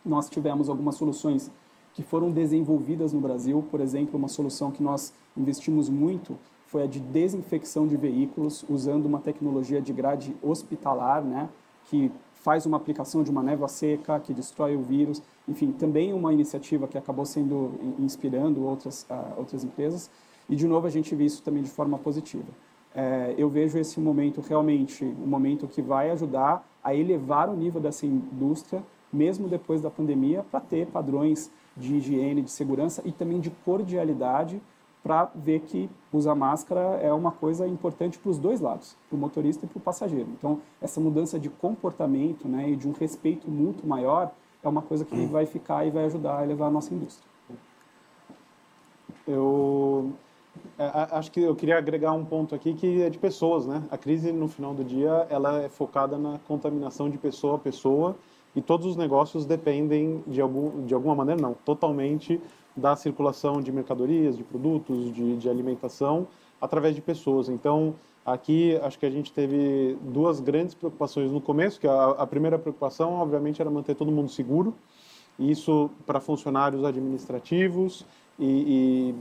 Nós 0.05 0.29
tivemos 0.29 0.69
algumas 0.69 0.95
soluções 0.95 1.51
que 1.93 2.01
foram 2.03 2.31
desenvolvidas 2.31 3.13
no 3.13 3.19
Brasil. 3.19 3.63
Por 3.69 3.79
exemplo, 3.79 4.17
uma 4.17 4.27
solução 4.27 4.71
que 4.71 4.81
nós 4.81 5.13
investimos 5.37 5.89
muito 5.89 6.37
foi 6.67 6.83
a 6.83 6.87
de 6.87 6.99
desinfecção 6.99 7.87
de 7.87 7.95
veículos 7.95 8.65
usando 8.67 9.05
uma 9.05 9.19
tecnologia 9.19 9.79
de 9.79 9.93
grade 9.93 10.35
hospitalar, 10.41 11.23
né, 11.23 11.47
que 11.85 12.11
faz 12.33 12.65
uma 12.65 12.77
aplicação 12.77 13.23
de 13.23 13.29
uma 13.29 13.43
névoa 13.43 13.67
seca 13.67 14.19
que 14.19 14.33
destrói 14.33 14.75
o 14.75 14.81
vírus. 14.81 15.21
Enfim, 15.47 15.71
também 15.71 16.13
uma 16.13 16.33
iniciativa 16.33 16.87
que 16.87 16.97
acabou 16.97 17.25
sendo 17.25 17.71
inspirando 17.99 18.65
outras 18.65 19.03
uh, 19.03 19.37
outras 19.37 19.63
empresas. 19.63 20.09
E 20.49 20.55
de 20.55 20.67
novo 20.67 20.87
a 20.87 20.89
gente 20.89 21.15
vê 21.15 21.25
isso 21.25 21.41
também 21.41 21.63
de 21.63 21.69
forma 21.69 21.97
positiva. 21.97 22.51
É, 22.95 23.33
eu 23.37 23.49
vejo 23.49 23.77
esse 23.77 23.99
momento 23.99 24.41
realmente 24.41 25.03
um 25.03 25.27
momento 25.27 25.67
que 25.67 25.81
vai 25.81 26.11
ajudar 26.11 26.67
a 26.83 26.93
elevar 26.93 27.49
o 27.49 27.55
nível 27.55 27.81
dessa 27.81 28.05
indústria, 28.05 28.83
mesmo 29.11 29.47
depois 29.47 29.81
da 29.81 29.89
pandemia, 29.89 30.45
para 30.49 30.59
ter 30.59 30.87
padrões 30.87 31.51
de 31.75 31.95
higiene, 31.95 32.41
de 32.41 32.51
segurança 32.51 33.01
e 33.05 33.11
também 33.11 33.39
de 33.39 33.49
cordialidade 33.49 34.61
para 35.03 35.29
ver 35.35 35.59
que 35.61 35.89
usar 36.13 36.33
máscara 36.33 36.79
é 37.01 37.11
uma 37.11 37.31
coisa 37.31 37.67
importante 37.67 38.17
para 38.17 38.31
os 38.31 38.37
dois 38.37 38.61
lados, 38.61 38.95
para 39.09 39.17
o 39.17 39.19
motorista 39.19 39.65
e 39.65 39.67
para 39.67 39.77
o 39.77 39.81
passageiro. 39.81 40.29
Então, 40.29 40.61
essa 40.81 41.01
mudança 41.01 41.37
de 41.37 41.49
comportamento 41.49 42.47
né, 42.47 42.69
e 42.69 42.75
de 42.77 42.87
um 42.87 42.93
respeito 42.93 43.51
mútuo 43.51 43.85
maior 43.85 44.31
é 44.63 44.67
uma 44.67 44.81
coisa 44.81 45.03
que 45.03 45.25
vai 45.25 45.45
ficar 45.45 45.85
e 45.85 45.91
vai 45.91 46.05
ajudar 46.05 46.39
a 46.39 46.43
elevar 46.43 46.69
a 46.69 46.71
nossa 46.71 46.93
indústria. 46.93 47.27
Eu 49.27 50.13
acho 51.11 51.31
que 51.31 51.41
eu 51.41 51.55
queria 51.55 51.77
agregar 51.77 52.13
um 52.13 52.25
ponto 52.25 52.53
aqui 52.55 52.73
que 52.73 53.01
é 53.01 53.09
de 53.09 53.17
pessoas, 53.17 53.65
né? 53.65 53.83
A 53.89 53.97
crise 53.97 54.31
no 54.31 54.47
final 54.47 54.73
do 54.73 54.83
dia 54.83 55.27
ela 55.29 55.61
é 55.61 55.69
focada 55.69 56.17
na 56.17 56.39
contaminação 56.47 57.09
de 57.09 57.17
pessoa 57.17 57.55
a 57.55 57.59
pessoa 57.59 58.15
e 58.55 58.61
todos 58.61 58.85
os 58.85 58.95
negócios 58.95 59.45
dependem 59.45 60.23
de, 60.27 60.39
algum, 60.39 60.85
de 60.85 60.93
alguma 60.93 61.15
maneira, 61.15 61.41
não, 61.41 61.53
totalmente 61.53 62.39
da 62.75 62.95
circulação 62.95 63.61
de 63.61 63.71
mercadorias, 63.71 64.37
de 64.37 64.43
produtos, 64.43 65.13
de, 65.13 65.37
de 65.37 65.49
alimentação 65.49 66.27
através 66.61 66.95
de 66.95 67.01
pessoas. 67.01 67.49
Então, 67.49 67.95
aqui 68.25 68.77
acho 68.83 68.97
que 68.97 69.05
a 69.05 69.09
gente 69.09 69.31
teve 69.31 69.97
duas 70.01 70.39
grandes 70.39 70.73
preocupações 70.73 71.31
no 71.31 71.41
começo, 71.41 71.79
que 71.79 71.87
a, 71.87 72.11
a 72.11 72.27
primeira 72.27 72.57
preocupação, 72.57 73.13
obviamente, 73.13 73.61
era 73.61 73.69
manter 73.69 73.95
todo 73.95 74.11
mundo 74.11 74.29
seguro, 74.29 74.73
isso 75.37 75.89
para 76.05 76.19
funcionários 76.19 76.83
administrativos 76.83 78.05
e, 78.39 78.45
e 78.45 79.15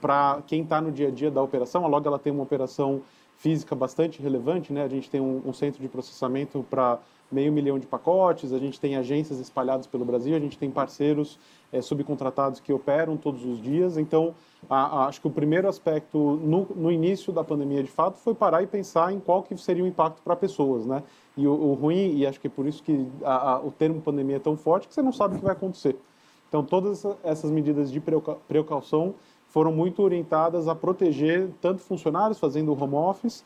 para 0.00 0.42
quem 0.46 0.62
está 0.62 0.80
no 0.80 0.92
dia 0.92 1.08
a 1.08 1.10
dia 1.10 1.30
da 1.30 1.42
operação. 1.42 1.84
A 1.84 1.88
Log 1.88 2.06
ela 2.06 2.18
tem 2.18 2.32
uma 2.32 2.42
operação 2.42 3.02
física 3.36 3.74
bastante 3.74 4.20
relevante, 4.20 4.72
né? 4.72 4.82
A 4.82 4.88
gente 4.88 5.08
tem 5.08 5.20
um, 5.20 5.42
um 5.44 5.52
centro 5.52 5.80
de 5.80 5.88
processamento 5.88 6.64
para 6.68 6.98
meio 7.30 7.52
milhão 7.52 7.78
de 7.78 7.86
pacotes, 7.86 8.52
a 8.52 8.58
gente 8.58 8.80
tem 8.80 8.96
agências 8.96 9.38
espalhadas 9.38 9.86
pelo 9.86 10.04
Brasil, 10.04 10.34
a 10.34 10.40
gente 10.40 10.58
tem 10.58 10.70
parceiros 10.70 11.38
é, 11.70 11.80
subcontratados 11.80 12.58
que 12.58 12.72
operam 12.72 13.16
todos 13.16 13.44
os 13.44 13.60
dias. 13.60 13.98
Então, 13.98 14.34
a, 14.68 15.02
a, 15.02 15.06
acho 15.06 15.20
que 15.20 15.26
o 15.26 15.30
primeiro 15.30 15.68
aspecto 15.68 16.18
no, 16.42 16.66
no, 16.74 16.90
início 16.90 17.32
da 17.32 17.44
pandemia, 17.44 17.82
de 17.82 17.90
fato, 17.90 18.18
foi 18.18 18.34
parar 18.34 18.62
e 18.62 18.66
pensar 18.66 19.12
em 19.12 19.20
qual 19.20 19.42
que 19.42 19.56
seria 19.58 19.84
o 19.84 19.86
impacto 19.86 20.22
para 20.22 20.34
pessoas, 20.34 20.86
né? 20.86 21.02
E 21.36 21.46
o, 21.46 21.52
o, 21.52 21.74
ruim, 21.74 22.16
e 22.16 22.26
acho 22.26 22.40
que 22.40 22.46
é 22.46 22.50
por 22.50 22.66
isso 22.66 22.82
que 22.82 23.06
a, 23.22 23.60
o 23.62 23.70
termo 23.70 24.00
pandemia 24.00 24.36
é 24.36 24.40
tão 24.40 24.56
forte, 24.56 24.88
que 24.88 24.94
você 24.94 25.02
não 25.02 25.12
sabe 25.12 25.34
o 25.34 25.38
que 25.38 25.44
vai 25.44 25.52
acontecer. 25.52 25.96
Então, 26.48 26.64
todas 26.64 27.04
essas 27.22 27.50
medidas 27.50 27.90
de 27.92 28.02
precaução 28.48 29.14
foram 29.48 29.72
muito 29.72 30.02
orientadas 30.02 30.68
a 30.68 30.74
proteger 30.74 31.50
tanto 31.60 31.80
funcionários 31.80 32.38
fazendo 32.38 32.72
home 32.72 32.94
office, 32.94 33.44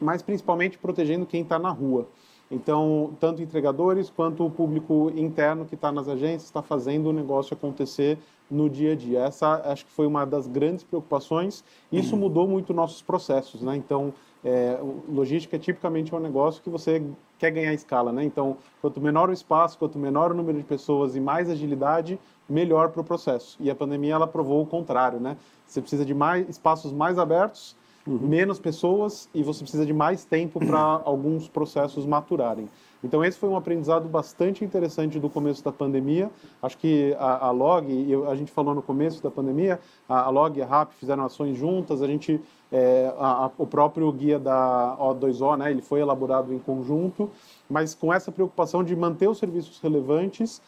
mas 0.00 0.22
principalmente 0.22 0.78
protegendo 0.78 1.26
quem 1.26 1.42
está 1.42 1.58
na 1.58 1.70
rua. 1.70 2.06
Então, 2.50 3.14
tanto 3.18 3.42
entregadores 3.42 4.08
quanto 4.08 4.46
o 4.46 4.50
público 4.50 5.10
interno 5.16 5.64
que 5.64 5.74
está 5.74 5.90
nas 5.90 6.08
agências 6.08 6.44
está 6.44 6.62
fazendo 6.62 7.08
o 7.08 7.12
negócio 7.12 7.54
acontecer 7.54 8.18
no 8.48 8.70
dia 8.70 8.92
a 8.92 8.94
dia. 8.94 9.20
Essa 9.24 9.62
acho 9.64 9.84
que 9.84 9.90
foi 9.90 10.06
uma 10.06 10.24
das 10.24 10.46
grandes 10.46 10.84
preocupações. 10.84 11.64
Isso 11.90 12.14
uhum. 12.14 12.20
mudou 12.20 12.46
muito 12.46 12.72
nossos 12.72 13.02
processos, 13.02 13.62
né? 13.62 13.76
Então, 13.76 14.12
é, 14.46 14.78
logística 15.08 15.58
tipicamente 15.58 16.14
é 16.14 16.16
um 16.16 16.20
negócio 16.20 16.62
que 16.62 16.70
você 16.70 17.02
quer 17.36 17.50
ganhar 17.50 17.74
escala, 17.74 18.12
né? 18.12 18.22
Então, 18.22 18.56
quanto 18.80 19.00
menor 19.00 19.28
o 19.28 19.32
espaço, 19.32 19.76
quanto 19.76 19.98
menor 19.98 20.30
o 20.30 20.34
número 20.34 20.56
de 20.56 20.62
pessoas 20.62 21.16
e 21.16 21.20
mais 21.20 21.50
agilidade, 21.50 22.16
melhor 22.48 22.90
para 22.90 23.00
o 23.00 23.04
processo. 23.04 23.56
E 23.58 23.68
a 23.68 23.74
pandemia 23.74 24.14
ela 24.14 24.26
provou 24.26 24.62
o 24.62 24.66
contrário, 24.66 25.18
né? 25.18 25.36
Você 25.66 25.80
precisa 25.80 26.04
de 26.04 26.14
mais 26.14 26.48
espaços 26.48 26.92
mais 26.92 27.18
abertos 27.18 27.74
uhum. 28.06 28.18
menos 28.22 28.58
pessoas 28.58 29.28
e 29.34 29.42
você 29.42 29.62
precisa 29.62 29.84
de 29.84 29.92
mais 29.92 30.24
tempo 30.24 30.60
para 30.60 30.78
alguns 31.04 31.48
processos 31.48 32.06
maturarem. 32.06 32.68
Então 33.04 33.24
esse 33.24 33.38
foi 33.38 33.48
um 33.48 33.56
aprendizado 33.56 34.08
bastante 34.08 34.64
interessante 34.64 35.18
do 35.18 35.28
começo 35.28 35.62
da 35.62 35.72
pandemia. 35.72 36.30
Acho 36.62 36.78
que 36.78 37.14
a, 37.18 37.46
a 37.46 37.50
Log, 37.50 37.86
a 38.28 38.34
gente 38.34 38.50
falou 38.50 38.74
no 38.74 38.82
começo 38.82 39.22
da 39.22 39.30
pandemia, 39.30 39.78
a, 40.08 40.24
a 40.24 40.28
Log 40.30 40.58
e 40.58 40.62
a 40.62 40.66
RAP 40.66 40.92
fizeram 40.92 41.24
ações 41.24 41.56
juntas. 41.56 42.02
A 42.02 42.06
gente, 42.06 42.40
é, 42.72 43.12
a, 43.18 43.50
o 43.56 43.66
próprio 43.66 44.10
guia 44.12 44.38
da 44.38 44.96
O2O, 44.98 45.56
né, 45.56 45.70
ele 45.70 45.82
foi 45.82 46.00
elaborado 46.00 46.52
em 46.52 46.58
conjunto, 46.58 47.30
mas 47.68 47.94
com 47.94 48.12
essa 48.12 48.32
preocupação 48.32 48.82
de 48.82 48.94
manter 48.94 49.28
os 49.28 49.38
serviços 49.38 49.78
relevantes 49.80 50.60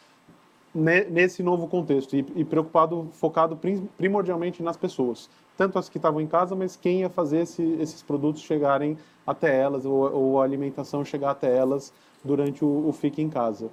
nesse 0.74 1.42
novo 1.42 1.66
contexto 1.66 2.14
e, 2.14 2.24
e 2.36 2.44
preocupado, 2.44 3.08
focado 3.12 3.58
primordialmente 3.96 4.62
nas 4.62 4.76
pessoas 4.76 5.28
tanto 5.58 5.76
as 5.76 5.88
que 5.88 5.98
estavam 5.98 6.20
em 6.20 6.26
casa, 6.26 6.54
mas 6.54 6.76
quem 6.76 7.00
ia 7.00 7.10
fazer 7.10 7.40
esse, 7.40 7.62
esses 7.80 8.00
produtos 8.00 8.42
chegarem 8.42 8.96
até 9.26 9.60
elas, 9.60 9.84
ou, 9.84 10.10
ou, 10.14 10.40
a 10.40 10.44
alimentação 10.44 11.04
chegar 11.04 11.32
até 11.32 11.54
elas 11.54 11.92
durante 12.24 12.64
o, 12.64 12.88
o 12.88 12.92
Fique 12.92 13.20
em 13.20 13.28
Casa. 13.28 13.68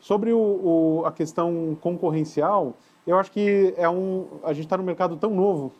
Sobre 0.00 0.32
o, 0.32 0.38
o, 0.38 1.02
a 1.04 1.12
questão 1.12 1.76
concorrencial, 1.78 2.72
eu 3.06 3.18
acho 3.18 3.30
que 3.30 3.74
é 3.76 3.88
um, 3.88 4.26
a 4.42 4.54
gente 4.54 4.64
está 4.64 4.78
no 4.78 4.82
mercado 4.82 5.16
tão 5.16 5.30
novo 5.30 5.70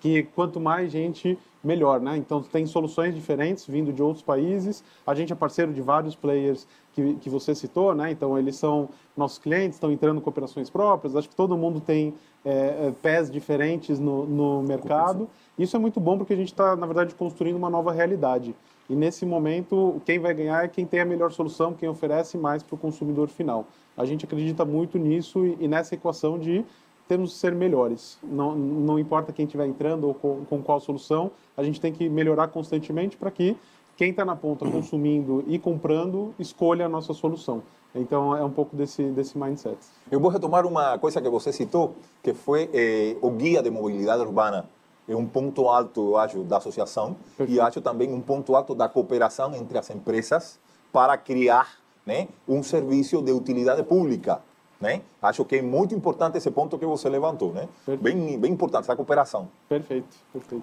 que 0.00 0.22
quanto 0.34 0.60
mais 0.60 0.90
gente, 0.90 1.38
melhor, 1.62 2.00
né? 2.00 2.16
Então 2.16 2.42
tem 2.42 2.66
soluções 2.66 3.14
diferentes 3.14 3.66
vindo 3.66 3.92
de 3.92 4.02
outros 4.02 4.22
países. 4.22 4.84
A 5.06 5.14
gente 5.14 5.32
é 5.32 5.36
parceiro 5.36 5.72
de 5.72 5.80
vários 5.80 6.14
players 6.14 6.66
que, 6.92 7.14
que 7.14 7.28
você 7.28 7.54
citou, 7.54 7.94
né? 7.94 8.10
Então 8.10 8.38
eles 8.38 8.56
são 8.56 8.88
nossos 9.16 9.38
clientes, 9.38 9.76
estão 9.76 9.90
entrando 9.90 10.20
com 10.20 10.30
operações 10.30 10.70
próprias. 10.70 11.16
Acho 11.16 11.28
que 11.28 11.36
todo 11.36 11.56
mundo 11.56 11.80
tem 11.80 12.14
é, 12.44 12.50
é, 12.88 12.94
pés 13.02 13.30
diferentes 13.30 13.98
no, 13.98 14.24
no 14.24 14.62
mercado. 14.62 15.28
Isso 15.58 15.76
é 15.76 15.78
muito 15.78 15.98
bom 15.98 16.16
porque 16.16 16.32
a 16.32 16.36
gente 16.36 16.52
está, 16.52 16.76
na 16.76 16.86
verdade, 16.86 17.14
construindo 17.14 17.56
uma 17.56 17.70
nova 17.70 17.92
realidade. 17.92 18.54
E 18.88 18.94
nesse 18.94 19.26
momento, 19.26 20.00
quem 20.06 20.18
vai 20.18 20.32
ganhar 20.32 20.64
é 20.64 20.68
quem 20.68 20.86
tem 20.86 21.00
a 21.00 21.04
melhor 21.04 21.30
solução, 21.30 21.74
quem 21.74 21.88
oferece 21.88 22.38
mais 22.38 22.62
para 22.62 22.74
o 22.74 22.78
consumidor 22.78 23.28
final. 23.28 23.66
A 23.96 24.04
gente 24.06 24.24
acredita 24.24 24.64
muito 24.64 24.96
nisso 24.96 25.44
e, 25.44 25.58
e 25.60 25.68
nessa 25.68 25.94
equação 25.94 26.38
de 26.38 26.64
temos 27.08 27.32
que 27.32 27.38
ser 27.38 27.54
melhores. 27.54 28.18
Não, 28.22 28.54
não 28.54 28.98
importa 28.98 29.32
quem 29.32 29.46
estiver 29.46 29.66
entrando 29.66 30.06
ou 30.06 30.14
com, 30.14 30.44
com 30.44 30.62
qual 30.62 30.78
solução, 30.78 31.30
a 31.56 31.62
gente 31.62 31.80
tem 31.80 31.92
que 31.92 32.08
melhorar 32.08 32.48
constantemente 32.48 33.16
para 33.16 33.30
que 33.30 33.56
quem 33.96 34.10
está 34.10 34.24
na 34.24 34.36
ponta 34.36 34.64
consumindo 34.70 35.42
e 35.48 35.58
comprando 35.58 36.34
escolha 36.38 36.86
a 36.86 36.88
nossa 36.88 37.14
solução. 37.14 37.62
Então 37.94 38.36
é 38.36 38.44
um 38.44 38.50
pouco 38.50 38.76
desse, 38.76 39.02
desse 39.04 39.38
mindset. 39.38 39.78
Eu 40.10 40.20
vou 40.20 40.30
retomar 40.30 40.66
uma 40.66 40.98
coisa 40.98 41.20
que 41.20 41.28
você 41.28 41.52
citou, 41.52 41.94
que 42.22 42.34
foi 42.34 42.68
eh, 42.72 43.16
o 43.22 43.30
guia 43.30 43.62
de 43.62 43.70
mobilidade 43.70 44.22
urbana. 44.22 44.68
É 45.08 45.16
um 45.16 45.24
ponto 45.24 45.66
alto, 45.68 46.10
eu 46.10 46.16
acho, 46.18 46.44
da 46.44 46.58
associação 46.58 47.16
Perfeito. 47.36 47.52
e 47.52 47.58
acho 47.58 47.80
também 47.80 48.12
um 48.12 48.20
ponto 48.20 48.54
alto 48.54 48.74
da 48.74 48.90
cooperação 48.90 49.54
entre 49.54 49.78
as 49.78 49.88
empresas 49.88 50.60
para 50.92 51.16
criar 51.16 51.78
né, 52.04 52.28
um 52.46 52.62
serviço 52.62 53.22
de 53.22 53.32
utilidade 53.32 53.82
pública. 53.84 54.42
Né? 54.80 55.02
Acho 55.20 55.44
que 55.44 55.56
é 55.56 55.62
muito 55.62 55.92
importante 55.92 56.38
esse 56.38 56.50
ponto 56.52 56.78
que 56.78 56.86
você 56.86 57.08
levantou, 57.08 57.52
né? 57.52 57.68
Bem, 58.00 58.38
bem 58.38 58.52
importante 58.52 58.84
essa 58.84 58.94
cooperação. 58.94 59.48
Perfeito, 59.68 60.16
perfeito. 60.32 60.62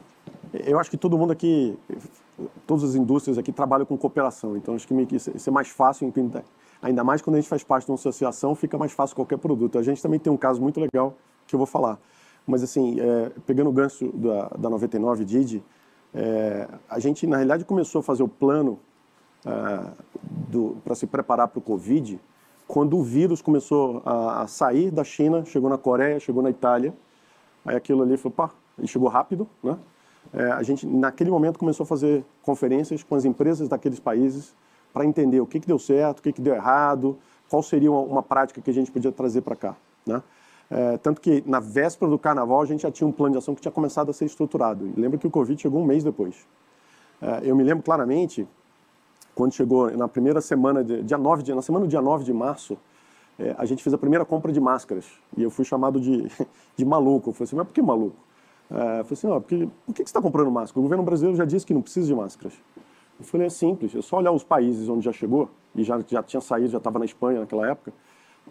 Eu 0.53 0.79
acho 0.79 0.89
que 0.89 0.95
todo 0.95 1.17
mundo 1.17 1.31
aqui, 1.33 1.77
todas 2.65 2.85
as 2.85 2.95
indústrias 2.95 3.37
aqui 3.37 3.51
trabalham 3.51 3.85
com 3.85 3.97
cooperação, 3.97 4.55
então 4.55 4.73
acho 4.73 4.87
que 4.87 4.93
isso 5.13 5.49
é 5.49 5.51
mais 5.51 5.67
fácil, 5.67 6.11
ainda 6.81 7.03
mais 7.03 7.21
quando 7.21 7.35
a 7.35 7.39
gente 7.39 7.49
faz 7.49 7.61
parte 7.61 7.85
de 7.85 7.91
uma 7.91 7.95
associação, 7.95 8.55
fica 8.55 8.77
mais 8.77 8.93
fácil 8.93 9.17
qualquer 9.17 9.37
produto. 9.37 9.77
A 9.77 9.83
gente 9.83 10.01
também 10.01 10.17
tem 10.19 10.31
um 10.31 10.37
caso 10.37 10.61
muito 10.61 10.79
legal 10.79 11.13
que 11.45 11.53
eu 11.53 11.57
vou 11.57 11.67
falar, 11.67 11.99
mas 12.47 12.63
assim, 12.63 12.97
é, 12.99 13.31
pegando 13.45 13.69
o 13.69 13.73
gancho 13.73 14.09
da, 14.13 14.47
da 14.57 14.69
99 14.69 15.25
Didi, 15.25 15.63
é, 16.13 16.69
a 16.89 16.99
gente 16.99 17.27
na 17.27 17.35
realidade 17.35 17.65
começou 17.65 17.99
a 17.99 18.03
fazer 18.03 18.23
o 18.23 18.29
plano 18.29 18.79
é, 19.45 19.91
para 20.85 20.95
se 20.95 21.05
preparar 21.05 21.49
para 21.49 21.59
o 21.59 21.61
Covid 21.61 22.17
quando 22.67 22.97
o 22.97 23.03
vírus 23.03 23.41
começou 23.41 24.01
a, 24.05 24.43
a, 24.43 24.47
sair 24.47 24.91
da 24.91 25.03
China, 25.03 25.45
chegou 25.45 25.69
na 25.69 25.77
Coreia, 25.77 26.19
chegou 26.19 26.41
na 26.41 26.49
Itália, 26.49 26.93
aí 27.65 27.75
aquilo 27.75 28.03
ali 28.03 28.17
foi, 28.17 28.31
pá, 28.31 28.49
e 28.79 28.87
chegou 28.87 29.07
rápido, 29.07 29.47
né? 29.63 29.77
É, 30.33 30.51
a 30.51 30.63
gente, 30.63 30.87
naquele 30.87 31.29
momento, 31.29 31.59
começou 31.59 31.83
a 31.83 31.87
fazer 31.87 32.25
conferências 32.41 33.03
com 33.03 33.15
as 33.15 33.25
empresas 33.25 33.69
daqueles 33.69 33.99
países 33.99 34.55
para 34.91 35.05
entender 35.05 35.39
o 35.39 35.45
que, 35.45 35.59
que 35.59 35.67
deu 35.67 35.77
certo, 35.77 36.19
o 36.19 36.21
que, 36.21 36.33
que 36.33 36.41
deu 36.41 36.55
errado, 36.55 37.17
qual 37.47 37.61
seria 37.61 37.91
uma, 37.91 38.01
uma 38.01 38.23
prática 38.23 38.59
que 38.59 38.69
a 38.69 38.73
gente 38.73 38.91
podia 38.91 39.11
trazer 39.11 39.41
para 39.41 39.55
cá, 39.55 39.75
né? 40.05 40.21
É, 40.69 40.97
tanto 40.97 41.21
que 41.21 41.43
na 41.45 41.59
véspera 41.59 42.09
do 42.09 42.17
carnaval 42.17 42.59
a 42.59 42.65
gente 42.65 42.81
já 42.81 42.91
tinha 42.91 43.07
um 43.07 43.11
plano 43.11 43.33
de 43.33 43.37
ação 43.37 43.53
que 43.53 43.61
tinha 43.61 43.71
começado 43.71 44.09
a 44.09 44.13
ser 44.13 44.25
estruturado. 44.25 44.91
Lembra 44.97 45.19
que 45.19 45.27
o 45.27 45.29
Covid 45.29 45.61
chegou 45.61 45.79
um 45.79 45.85
mês 45.85 46.03
depois. 46.03 46.35
É, 47.21 47.41
eu 47.43 47.55
me 47.55 47.63
lembro 47.63 47.83
claramente, 47.83 48.47
quando 49.35 49.53
chegou 49.53 49.91
na 49.95 50.07
primeira 50.07 50.39
semana, 50.39 50.83
de, 50.83 51.03
dia 51.03 51.17
9 51.17 51.43
de, 51.43 51.53
na 51.53 51.61
semana 51.61 51.85
do 51.85 51.89
dia 51.89 52.01
9 52.01 52.23
de 52.23 52.33
março, 52.33 52.77
é, 53.37 53.53
a 53.57 53.65
gente 53.65 53.83
fez 53.83 53.93
a 53.93 53.97
primeira 53.97 54.23
compra 54.23 54.51
de 54.51 54.61
máscaras. 54.61 55.05
E 55.37 55.43
eu 55.43 55.51
fui 55.51 55.65
chamado 55.65 55.99
de, 55.99 56.25
de 56.75 56.85
maluco. 56.85 57.29
Eu 57.29 57.33
falei 57.33 57.47
assim, 57.47 57.55
mas 57.57 57.67
por 57.67 57.73
que 57.73 57.81
maluco? 57.81 58.15
É, 58.71 58.75
eu 59.01 59.03
falei 59.03 59.05
assim, 59.11 59.27
não, 59.27 59.41
porque, 59.41 59.69
por 59.85 59.93
que 59.93 60.01
você 60.01 60.03
está 60.03 60.21
comprando 60.21 60.49
máscara? 60.49 60.79
O 60.79 60.83
governo 60.83 61.03
brasileiro 61.03 61.37
já 61.37 61.45
disse 61.45 61.65
que 61.65 61.73
não 61.73 61.81
precisa 61.81 62.07
de 62.07 62.15
máscaras. 62.15 62.53
Eu 63.19 63.25
falei, 63.25 63.47
é 63.47 63.49
simples, 63.49 63.93
é 63.93 64.01
só 64.01 64.17
olhar 64.17 64.31
os 64.31 64.43
países 64.43 64.89
onde 64.89 65.05
já 65.05 65.11
chegou, 65.11 65.49
e 65.75 65.83
já, 65.83 65.99
já 66.07 66.23
tinha 66.23 66.41
saído, 66.41 66.69
já 66.69 66.77
estava 66.77 66.99
na 66.99 67.05
Espanha 67.05 67.41
naquela 67.41 67.67
época, 67.69 67.93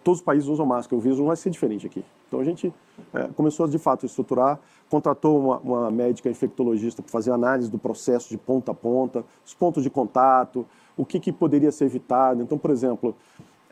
todos 0.04 0.20
os 0.20 0.24
países 0.24 0.48
usam 0.48 0.66
máscara, 0.66 0.96
o 0.96 1.00
vírus 1.00 1.18
não 1.18 1.26
vai 1.26 1.36
ser 1.36 1.50
diferente 1.50 1.86
aqui. 1.86 2.04
Então 2.28 2.38
a 2.38 2.44
gente 2.44 2.72
é, 3.12 3.28
começou 3.28 3.66
de 3.66 3.78
fato 3.78 4.04
a 4.04 4.06
estruturar, 4.06 4.60
contratou 4.90 5.38
uma, 5.38 5.58
uma 5.58 5.90
médica 5.90 6.28
infectologista 6.28 7.02
para 7.02 7.10
fazer 7.10 7.32
análise 7.32 7.70
do 7.70 7.78
processo 7.78 8.28
de 8.28 8.36
ponta 8.36 8.72
a 8.72 8.74
ponta, 8.74 9.24
os 9.44 9.54
pontos 9.54 9.82
de 9.82 9.90
contato, 9.90 10.66
o 10.96 11.04
que, 11.04 11.18
que 11.18 11.32
poderia 11.32 11.72
ser 11.72 11.86
evitado. 11.86 12.42
Então, 12.42 12.58
por 12.58 12.70
exemplo, 12.70 13.16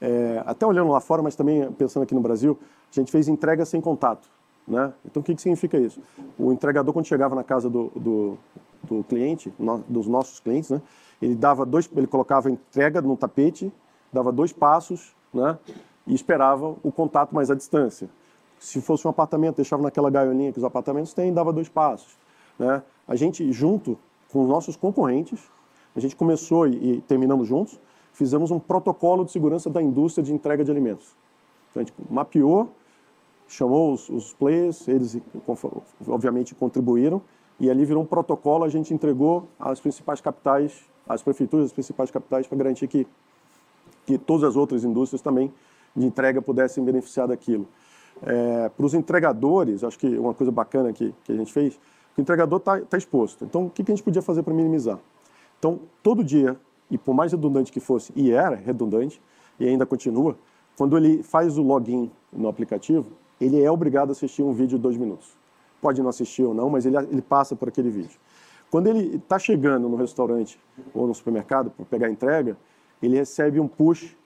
é, 0.01 0.43
até 0.47 0.67
olhando 0.67 0.91
lá 0.91 1.01
fora, 1.01 1.23
mas 1.23 1.37
também 1.37 1.71
pensando 1.73 2.03
aqui 2.03 2.15
no 2.15 2.21
Brasil, 2.21 2.59
a 2.91 2.95
gente 2.95 3.13
fez 3.13 3.29
entrega 3.29 3.65
sem 3.65 3.81
contato. 3.81 4.29
Né? 4.67 4.93
Então, 5.05 5.21
o 5.21 5.25
que, 5.25 5.35
que 5.35 5.43
significa 5.43 5.79
isso? 5.79 6.01
O 6.39 6.53
entregador, 6.53 6.93
quando 6.93 7.07
chegava 7.07 7.35
na 7.35 7.45
casa 7.45 7.69
do, 7.69 7.93
do, 7.95 8.39
do 8.83 9.05
cliente, 9.05 9.53
no, 9.59 9.79
dos 9.89 10.07
nossos 10.07 10.41
clientes, 10.41 10.71
né? 10.71 10.81
ele 11.21 11.35
dava 11.35 11.67
dois, 11.67 11.89
ele 11.95 12.07
colocava 12.07 12.51
entrega 12.51 13.01
no 13.03 13.17
tapete, 13.17 13.73
dava 14.13 14.33
dois 14.33 14.53
passos, 14.53 15.15
né? 15.33 15.59
E 16.07 16.15
esperava 16.15 16.77
o 16.83 16.93
contato 16.93 17.35
mais 17.35 17.51
à 17.51 17.55
distância. 17.55 18.09
Se 18.59 18.81
fosse 18.81 19.07
um 19.07 19.11
apartamento, 19.11 19.57
deixava 19.57 19.83
naquela 19.83 20.11
gaiolinha 20.11 20.53
que 20.53 20.59
os 20.59 20.65
apartamentos 20.65 21.13
têm, 21.13 21.33
dava 21.33 21.53
dois 21.53 21.69
passos. 21.69 22.17
Né? 22.59 22.83
A 23.07 23.17
gente, 23.17 23.51
junto 23.53 23.99
com 24.33 24.43
os 24.43 24.49
nossos 24.49 24.77
concorrentes, 24.77 25.41
a 25.95 26.01
gente 26.01 26.17
começou 26.17 26.67
e, 26.67 26.95
e 26.95 27.01
terminamos 27.03 27.49
juntos, 27.49 27.79
fizemos 28.13 28.51
um 28.51 28.59
protocolo 28.59 29.25
de 29.25 29.33
segurança 29.33 29.69
da 29.69 29.83
indústria 29.83 30.23
de 30.23 30.33
entrega 30.33 30.65
de 30.65 30.71
alimentos. 30.71 31.17
Então, 31.71 31.83
a 31.83 31.85
gente 31.85 31.95
mapeou, 32.11 32.71
chamou 33.49 33.93
os, 33.93 34.09
os 34.09 34.33
players, 34.33 34.87
eles 34.89 35.19
obviamente 36.07 36.55
contribuíram, 36.55 37.21
e 37.59 37.71
ali 37.71 37.85
virou 37.85 38.03
um 38.03 38.07
protocolo, 38.07 38.65
a 38.65 38.69
gente 38.69 38.93
entregou 38.93 39.49
às 39.59 39.81
principais 39.81 40.21
capitais, 40.21 40.85
às 41.07 41.23
prefeituras 41.23 41.67
das 41.67 41.73
principais 41.73 42.11
capitais, 42.11 42.47
para 42.47 42.59
garantir 42.59 42.87
que, 42.89 43.07
que 44.07 44.19
todas 44.19 44.45
as 44.45 44.57
outras 44.57 44.85
indústrias 44.85 45.21
também 45.21 45.53
de 45.95 46.07
entrega 46.07 46.41
pudessem 46.41 46.85
beneficiar 46.85 47.29
daquilo. 47.29 47.67
É, 48.23 48.69
para 48.69 48.87
os 48.87 48.95
entregadores, 48.95 49.83
acho 49.83 49.99
que 49.99 50.07
uma 50.19 50.35
coisa 50.35 50.53
bacana 50.53 50.93
que, 50.93 51.15
que 51.25 51.33
a 51.33 51.37
gente 51.37 51.53
fez, 51.53 51.79
o 52.17 52.21
entregador 52.21 52.59
está 52.59 52.81
tá 52.81 52.99
exposto. 52.99 53.45
Então, 53.45 53.67
o 53.67 53.71
que, 53.71 53.83
que 53.83 53.91
a 53.91 53.95
gente 53.95 54.05
podia 54.05 54.23
fazer 54.23 54.43
para 54.43 54.55
minimizar? 54.55 54.99
Então, 55.59 55.81
todo 56.03 56.23
dia, 56.23 56.57
e 56.91 56.99
por 56.99 57.15
mais 57.15 57.33
redundante 57.33 57.73
que 57.73 57.81
fosse, 57.81 58.13
e 58.15 58.31
era 58.31 58.57
redundante, 58.57 59.21
e 59.59 59.67
ainda 59.67 59.87
continua, 59.87 60.37
quando 60.77 60.97
ele 60.97 61.23
faz 61.23 61.59
o 61.59 61.63
login 61.63 62.11
no 62.33 62.49
aplicativo, 62.49 63.13
ele 63.41 63.63
é 63.63 63.71
obrigado 63.71 64.11
a 64.11 64.13
assistir 64.13 64.43
um 64.43 64.53
vídeo 64.53 64.77
de 64.77 64.83
dois 64.83 64.97
minutos. 64.97 65.37
Pode 65.81 66.01
não 66.01 66.09
assistir 66.09 66.45
ou 66.45 66.55
não, 66.55 66.71
mas 66.71 66.87
ele, 66.87 66.97
ele 66.97 67.23
passa 67.23 67.57
por 67.57 67.69
aquele 67.69 67.91
vídeo. 67.91 68.19
Quando 68.71 68.87
ele 68.87 69.17
está 69.17 69.39
chegando 69.39 69.89
no 69.89 69.97
restaurante 69.97 70.59
ou 70.95 71.07
no 71.07 71.15
supermercado 71.15 71.71
para 71.71 71.85
pegar 71.85 72.09
entrega, 72.09 72.57
ele 73.03 73.17
recebe 73.17 73.61
um 73.61 73.69
push 73.69 74.17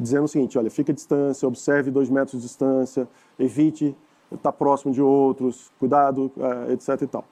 dizendo 0.00 0.24
o 0.24 0.28
seguinte: 0.28 0.58
olha, 0.58 0.70
fique 0.70 0.90
à 0.90 0.94
distância, 0.94 1.46
observe 1.46 1.90
dois 1.90 2.08
metros 2.08 2.40
de 2.40 2.46
distância, 2.46 3.08
evite 3.38 3.96
estar 4.32 4.52
próximo 4.52 4.92
de 4.92 5.00
outros, 5.00 5.70
cuidado, 5.78 6.30
eh, 6.38 6.72
etc. 6.72 7.02
E 7.02 7.06
tal. 7.06 7.24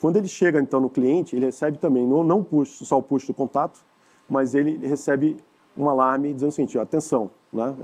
Quando 0.00 0.16
ele 0.16 0.28
chega 0.28 0.60
então 0.60 0.80
no 0.80 0.90
cliente, 0.90 1.36
ele 1.36 1.46
recebe 1.46 1.78
também 1.78 2.06
não, 2.06 2.22
não 2.24 2.42
push, 2.42 2.78
só 2.86 2.98
o 2.98 3.02
push 3.02 3.26
do 3.26 3.34
contato, 3.34 3.80
mas 4.28 4.54
ele 4.54 4.76
recebe 4.86 5.36
um 5.76 5.88
alarme 5.88 6.32
dizendo 6.32 6.50
o 6.50 6.52
seguinte: 6.52 6.78
atenção, 6.78 7.30
né? 7.52 7.74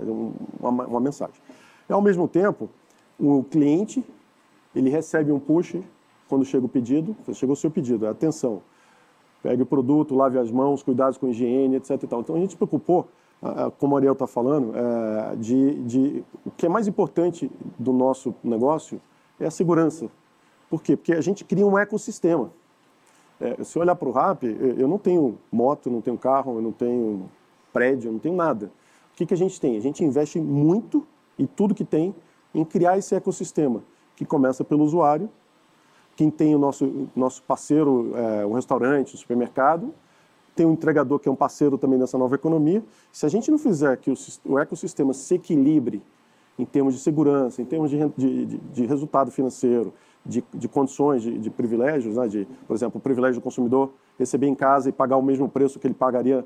uma, 0.60 0.86
uma 0.86 1.00
mensagem. 1.00 1.40
E, 1.88 1.92
ao 1.92 2.02
mesmo 2.02 2.28
tempo, 2.28 2.68
o 3.18 3.42
cliente 3.44 4.04
ele 4.74 4.90
recebe 4.90 5.32
um 5.32 5.38
push 5.38 5.76
quando 6.28 6.44
chega 6.44 6.64
o 6.64 6.68
pedido, 6.68 7.16
chegou 7.34 7.54
o 7.54 7.56
seu 7.56 7.70
pedido, 7.70 8.06
atenção, 8.06 8.62
pegue 9.42 9.62
o 9.62 9.66
produto, 9.66 10.14
lave 10.14 10.38
as 10.38 10.50
mãos, 10.50 10.82
cuidados 10.82 11.18
com 11.18 11.28
higiene, 11.28 11.76
etc. 11.76 12.02
Então 12.04 12.36
a 12.36 12.38
gente 12.38 12.50
se 12.50 12.56
preocupou 12.56 13.08
como 13.78 13.94
o 13.94 13.96
Ariel 13.96 14.12
está 14.12 14.26
falando, 14.26 14.72
é, 14.76 15.36
de, 15.36 15.74
de, 15.84 16.24
o 16.44 16.50
que 16.50 16.66
é 16.66 16.68
mais 16.68 16.86
importante 16.86 17.50
do 17.78 17.92
nosso 17.92 18.34
negócio 18.44 19.00
é 19.38 19.46
a 19.46 19.50
segurança. 19.50 20.10
Por 20.68 20.82
quê? 20.82 20.96
Porque 20.96 21.12
a 21.12 21.20
gente 21.20 21.44
cria 21.44 21.66
um 21.66 21.78
ecossistema. 21.78 22.52
É, 23.40 23.64
se 23.64 23.78
eu 23.78 23.82
olhar 23.82 23.96
para 23.96 24.08
o 24.08 24.12
RAP, 24.12 24.44
eu 24.44 24.86
não 24.86 24.98
tenho 24.98 25.38
moto, 25.50 25.90
não 25.90 26.02
tenho 26.02 26.18
carro, 26.18 26.56
eu 26.56 26.62
não 26.62 26.72
tenho 26.72 27.30
prédio, 27.72 28.08
eu 28.08 28.12
não 28.12 28.18
tenho 28.18 28.36
nada. 28.36 28.70
O 29.12 29.16
que, 29.16 29.24
que 29.24 29.34
a 29.34 29.36
gente 29.36 29.58
tem? 29.58 29.76
A 29.76 29.80
gente 29.80 30.04
investe 30.04 30.38
muito 30.38 31.06
e 31.38 31.46
tudo 31.46 31.74
que 31.74 31.84
tem 31.84 32.14
em 32.54 32.64
criar 32.64 32.98
esse 32.98 33.14
ecossistema, 33.14 33.82
que 34.14 34.26
começa 34.26 34.62
pelo 34.62 34.84
usuário, 34.84 35.30
quem 36.14 36.30
tem 36.30 36.54
o 36.54 36.58
nosso, 36.58 37.08
nosso 37.16 37.42
parceiro, 37.44 38.12
é, 38.14 38.44
um 38.44 38.52
restaurante, 38.52 39.14
um 39.14 39.18
supermercado, 39.18 39.94
tem 40.54 40.66
um 40.66 40.72
entregador 40.72 41.18
que 41.18 41.28
é 41.28 41.32
um 41.32 41.36
parceiro 41.36 41.78
também 41.78 41.98
dessa 41.98 42.18
nova 42.18 42.34
economia. 42.34 42.82
Se 43.12 43.26
a 43.26 43.28
gente 43.28 43.50
não 43.50 43.58
fizer 43.58 43.96
que 43.96 44.12
o, 44.44 44.58
ecossistema 44.58 45.12
se 45.12 45.34
equilibre 45.34 46.02
em 46.58 46.64
termos 46.64 46.94
de 46.94 47.00
segurança, 47.00 47.62
em 47.62 47.64
termos 47.64 47.90
de, 47.90 47.98
de, 48.16 48.58
de, 48.58 48.86
resultado 48.86 49.30
financeiro, 49.30 49.92
de, 50.24 50.44
de 50.52 50.68
condições, 50.68 51.22
de, 51.22 51.38
de 51.38 51.50
privilégios, 51.50 52.16
né? 52.16 52.28
de, 52.28 52.46
por 52.66 52.74
exemplo, 52.74 52.98
o 52.98 53.00
privilégio 53.00 53.40
do 53.40 53.44
consumidor 53.44 53.90
receber 54.18 54.46
em 54.46 54.54
casa 54.54 54.88
e 54.88 54.92
pagar 54.92 55.16
o 55.16 55.22
mesmo 55.22 55.48
preço 55.48 55.78
que 55.78 55.86
ele 55.86 55.94
pagaria 55.94 56.44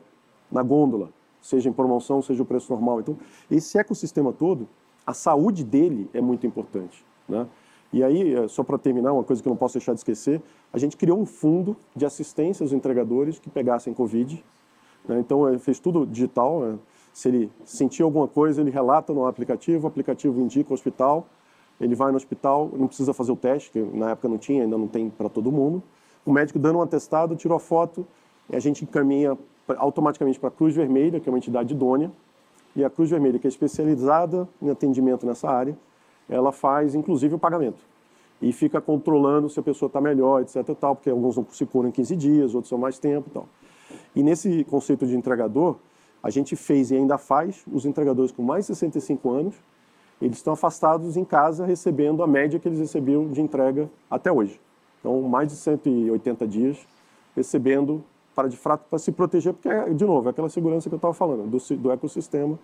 na 0.50 0.62
gôndola, 0.62 1.10
seja 1.40 1.68
em 1.68 1.72
promoção, 1.72 2.22
seja 2.22 2.42
o 2.42 2.46
preço 2.46 2.72
normal. 2.72 3.00
Então, 3.00 3.18
esse 3.50 3.76
ecossistema 3.76 4.32
todo, 4.32 4.68
a 5.04 5.12
saúde 5.12 5.64
dele 5.64 6.08
é 6.14 6.20
muito 6.20 6.46
importante. 6.46 7.04
Né? 7.28 7.46
E 7.94 8.02
aí, 8.02 8.34
é, 8.34 8.48
só 8.48 8.64
para 8.64 8.76
terminar, 8.76 9.12
uma 9.12 9.22
coisa 9.22 9.40
que 9.40 9.46
eu 9.46 9.50
não 9.50 9.56
posso 9.56 9.74
deixar 9.74 9.92
de 9.92 10.00
esquecer, 10.00 10.42
a 10.72 10.78
gente 10.78 10.96
criou 10.96 11.16
um 11.16 11.24
fundo 11.24 11.76
de 11.94 12.04
assistência 12.04 12.64
aos 12.64 12.72
entregadores 12.72 13.38
que 13.38 13.48
pegassem 13.48 13.94
Covid. 13.94 14.44
Né? 15.06 15.20
Então, 15.20 15.56
fez 15.60 15.78
tudo 15.78 16.04
digital. 16.04 16.58
Né? 16.58 16.78
Se 17.12 17.28
ele 17.28 17.52
sentir 17.64 18.02
alguma 18.02 18.26
coisa, 18.26 18.60
ele 18.60 18.70
relata 18.72 19.12
no 19.14 19.28
aplicativo, 19.28 19.84
o 19.84 19.86
aplicativo 19.86 20.40
indica 20.40 20.72
o 20.72 20.74
hospital, 20.74 21.24
ele 21.80 21.94
vai 21.94 22.10
no 22.10 22.16
hospital, 22.16 22.68
não 22.76 22.88
precisa 22.88 23.14
fazer 23.14 23.30
o 23.30 23.36
teste, 23.36 23.70
que 23.70 23.80
na 23.80 24.10
época 24.10 24.28
não 24.28 24.38
tinha, 24.38 24.64
ainda 24.64 24.76
não 24.76 24.88
tem 24.88 25.08
para 25.08 25.28
todo 25.28 25.52
mundo. 25.52 25.80
O 26.26 26.32
médico 26.32 26.58
dando 26.58 26.80
um 26.80 26.82
atestado, 26.82 27.36
tirou 27.36 27.56
a 27.56 27.60
foto, 27.60 28.04
e 28.50 28.56
a 28.56 28.60
gente 28.60 28.82
encaminha 28.82 29.38
automaticamente 29.76 30.40
para 30.40 30.48
a 30.48 30.52
Cruz 30.52 30.74
Vermelha, 30.74 31.20
que 31.20 31.28
é 31.28 31.30
uma 31.30 31.38
entidade 31.38 31.72
idônea, 31.72 32.10
e 32.74 32.84
a 32.84 32.90
Cruz 32.90 33.08
Vermelha, 33.08 33.38
que 33.38 33.46
é 33.46 33.50
especializada 33.50 34.48
em 34.60 34.68
atendimento 34.68 35.24
nessa 35.24 35.48
área, 35.48 35.78
ela 36.28 36.52
faz 36.52 36.94
inclusive 36.94 37.34
o 37.34 37.38
pagamento. 37.38 37.78
E 38.42 38.52
fica 38.52 38.80
controlando 38.80 39.48
se 39.48 39.58
a 39.58 39.62
pessoa 39.62 39.86
está 39.86 40.00
melhor, 40.00 40.42
etc. 40.42 40.74
Tal, 40.78 40.96
porque 40.96 41.08
alguns 41.08 41.36
não 41.36 41.46
se 41.50 41.64
curam 41.64 41.88
em 41.88 41.92
15 41.92 42.16
dias, 42.16 42.54
outros 42.54 42.68
são 42.68 42.78
mais 42.78 42.98
tempo. 42.98 43.30
Tal. 43.30 43.48
E 44.14 44.22
nesse 44.22 44.64
conceito 44.64 45.06
de 45.06 45.16
entregador, 45.16 45.76
a 46.22 46.30
gente 46.30 46.56
fez 46.56 46.90
e 46.90 46.96
ainda 46.96 47.18
faz 47.18 47.64
os 47.72 47.84
entregadores 47.84 48.32
com 48.32 48.42
mais 48.42 48.66
de 48.66 48.74
65 48.74 49.30
anos, 49.30 49.54
eles 50.20 50.38
estão 50.38 50.52
afastados 50.52 51.16
em 51.16 51.24
casa 51.24 51.66
recebendo 51.66 52.22
a 52.22 52.26
média 52.26 52.58
que 52.58 52.66
eles 52.66 52.78
recebiam 52.78 53.28
de 53.28 53.40
entrega 53.40 53.90
até 54.10 54.32
hoje. 54.32 54.60
Então, 55.00 55.20
mais 55.22 55.48
de 55.48 55.54
180 55.54 56.46
dias 56.46 56.78
recebendo 57.36 58.02
para 58.34 58.48
de 58.48 58.56
fato 58.56 58.86
para 58.88 58.98
se 58.98 59.12
proteger, 59.12 59.52
porque, 59.52 59.68
de 59.94 60.04
novo, 60.04 60.28
é 60.28 60.30
aquela 60.30 60.48
segurança 60.48 60.88
que 60.88 60.94
eu 60.94 60.98
estava 60.98 61.14
falando, 61.14 61.46
do, 61.46 61.76
do 61.76 61.90
ecossistema 61.92 62.58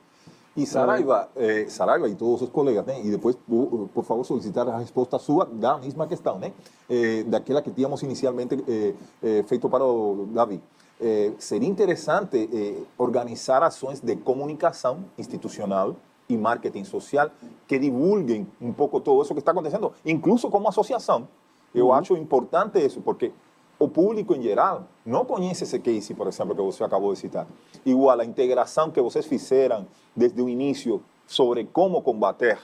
Y 0.57 0.67
Saraiva, 0.67 1.29
eh, 1.37 1.67
Saraiva 1.69 2.09
y 2.09 2.15
todos 2.17 2.41
sus 2.41 2.51
colegas, 2.51 2.87
¿eh? 2.89 3.01
y 3.05 3.09
después, 3.09 3.39
por 3.47 4.05
favor, 4.05 4.25
solicitar 4.27 4.69
a 4.69 4.79
resposta 4.79 5.19
sua 5.19 5.45
da 5.45 5.79
mesma 5.79 6.09
questão, 6.09 6.41
né? 6.41 6.53
Eh, 6.89 7.25
daquela 7.29 7.63
que 7.63 7.71
tínhamos 7.71 8.03
inicialmente 8.03 8.57
eh, 8.67 8.95
eh, 9.23 9.45
feito 9.47 9.69
para 9.69 9.85
o 9.85 10.27
Davi. 10.33 10.61
Eh, 11.01 11.35
seria 11.39 11.69
interessante 11.69 12.49
eh, 12.53 12.83
organizar 12.99 13.63
ações 13.63 14.01
de 14.01 14.17
comunicação 14.17 15.05
institucional 15.17 15.95
e 16.29 16.37
marketing 16.37 16.85
social 16.85 17.31
que 17.67 17.79
divulguem 17.79 18.47
um 18.61 18.73
pouco 18.73 19.01
todo 19.01 19.23
isso 19.23 19.33
que 19.33 19.39
está 19.39 19.53
acontecendo, 19.53 19.93
incluso 20.05 20.51
como 20.51 20.69
associação. 20.69 21.29
Eu 21.73 21.87
uhum. 21.87 21.93
acho 21.93 22.17
importante 22.17 22.85
isso, 22.85 23.01
porque 23.01 23.33
o 23.81 23.89
público 23.89 24.35
em 24.35 24.43
geral 24.43 24.85
não 25.05 25.25
conhece 25.25 25.65
esse 25.65 25.79
case, 25.79 26.15
por 26.15 26.29
exemplo, 26.29 26.55
que 26.55 26.61
você 26.61 26.85
acabou 26.85 27.13
de 27.15 27.19
citar. 27.19 27.47
Igual 27.85 28.21
a 28.21 28.25
integração 28.25 28.91
que 28.91 29.01
vocês 29.01 29.25
fizeram 29.27 29.87
desde 30.15 30.41
o 30.43 30.49
início 30.49 31.03
sobre 31.27 31.65
como 31.65 32.03
combater 32.03 32.59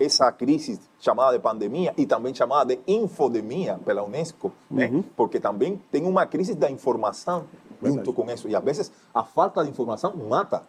essa 0.00 0.32
crise 0.32 0.80
chamada 0.98 1.36
de 1.36 1.42
pandemia 1.42 1.92
e 1.96 2.06
também 2.06 2.34
chamada 2.34 2.74
de 2.74 2.80
infodemia 2.86 3.78
pela 3.84 4.02
Unesco, 4.02 4.50
né? 4.70 4.86
uhum. 4.86 4.98
né? 4.98 5.04
porque 5.14 5.38
também 5.38 5.80
tem 5.92 6.04
uma 6.04 6.24
crise 6.26 6.54
da 6.54 6.70
informação 6.70 7.44
Verdade. 7.80 7.96
junto 7.96 8.12
com 8.14 8.30
isso. 8.30 8.48
E 8.48 8.56
às 8.56 8.64
vezes 8.64 8.92
a 9.14 9.22
falta 9.22 9.62
de 9.62 9.70
informação 9.70 10.16
mata, 10.16 10.62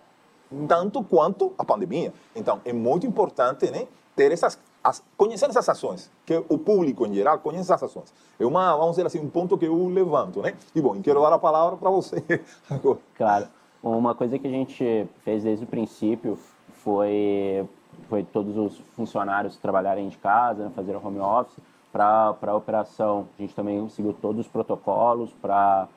tanto 0.67 1.01
quanto 1.01 1.53
a 1.57 1.63
pandemia. 1.63 2.13
Então 2.35 2.59
é 2.65 2.73
muito 2.73 3.07
importante 3.07 3.71
né, 3.71 3.87
ter 4.17 4.33
essas, 4.33 4.59
as, 4.87 5.03
conhecer 5.17 5.49
essas 5.49 5.67
ações, 5.67 6.09
que 6.25 6.41
o 6.47 6.57
público 6.57 7.05
em 7.05 7.13
geral 7.13 7.39
conhece 7.39 7.71
essas 7.71 7.83
ações. 7.83 8.13
É 8.39 8.45
uma, 8.45 8.73
vamos 8.75 8.91
dizer 8.91 9.05
assim, 9.05 9.19
um 9.19 9.29
ponto 9.29 9.57
que 9.57 9.65
eu 9.65 9.87
levanto. 9.87 10.41
Né? 10.41 10.55
E 10.73 10.81
bom, 10.81 10.99
quero 11.01 11.21
dar 11.21 11.33
a 11.33 11.39
palavra 11.39 11.75
para 11.75 11.89
você 11.89 12.23
agora. 12.69 12.99
Claro. 13.15 13.47
Uma 13.83 14.15
coisa 14.15 14.39
que 14.39 14.47
a 14.47 14.49
gente 14.49 15.07
fez 15.23 15.43
desde 15.43 15.65
o 15.65 15.67
princípio 15.67 16.39
foi 16.83 17.67
foi 18.09 18.23
todos 18.23 18.55
os 18.55 18.77
funcionários 18.95 19.57
trabalharem 19.57 20.07
de 20.07 20.17
casa, 20.17 20.65
né, 20.65 20.71
fazer 20.75 20.95
home 20.95 21.19
office. 21.19 21.57
Para 21.91 22.37
a 22.41 22.55
operação, 22.55 23.27
a 23.37 23.41
gente 23.41 23.55
também 23.55 23.87
seguiu 23.89 24.13
todos 24.13 24.45
os 24.45 24.47
protocolos 24.47 25.31
para 25.41 25.87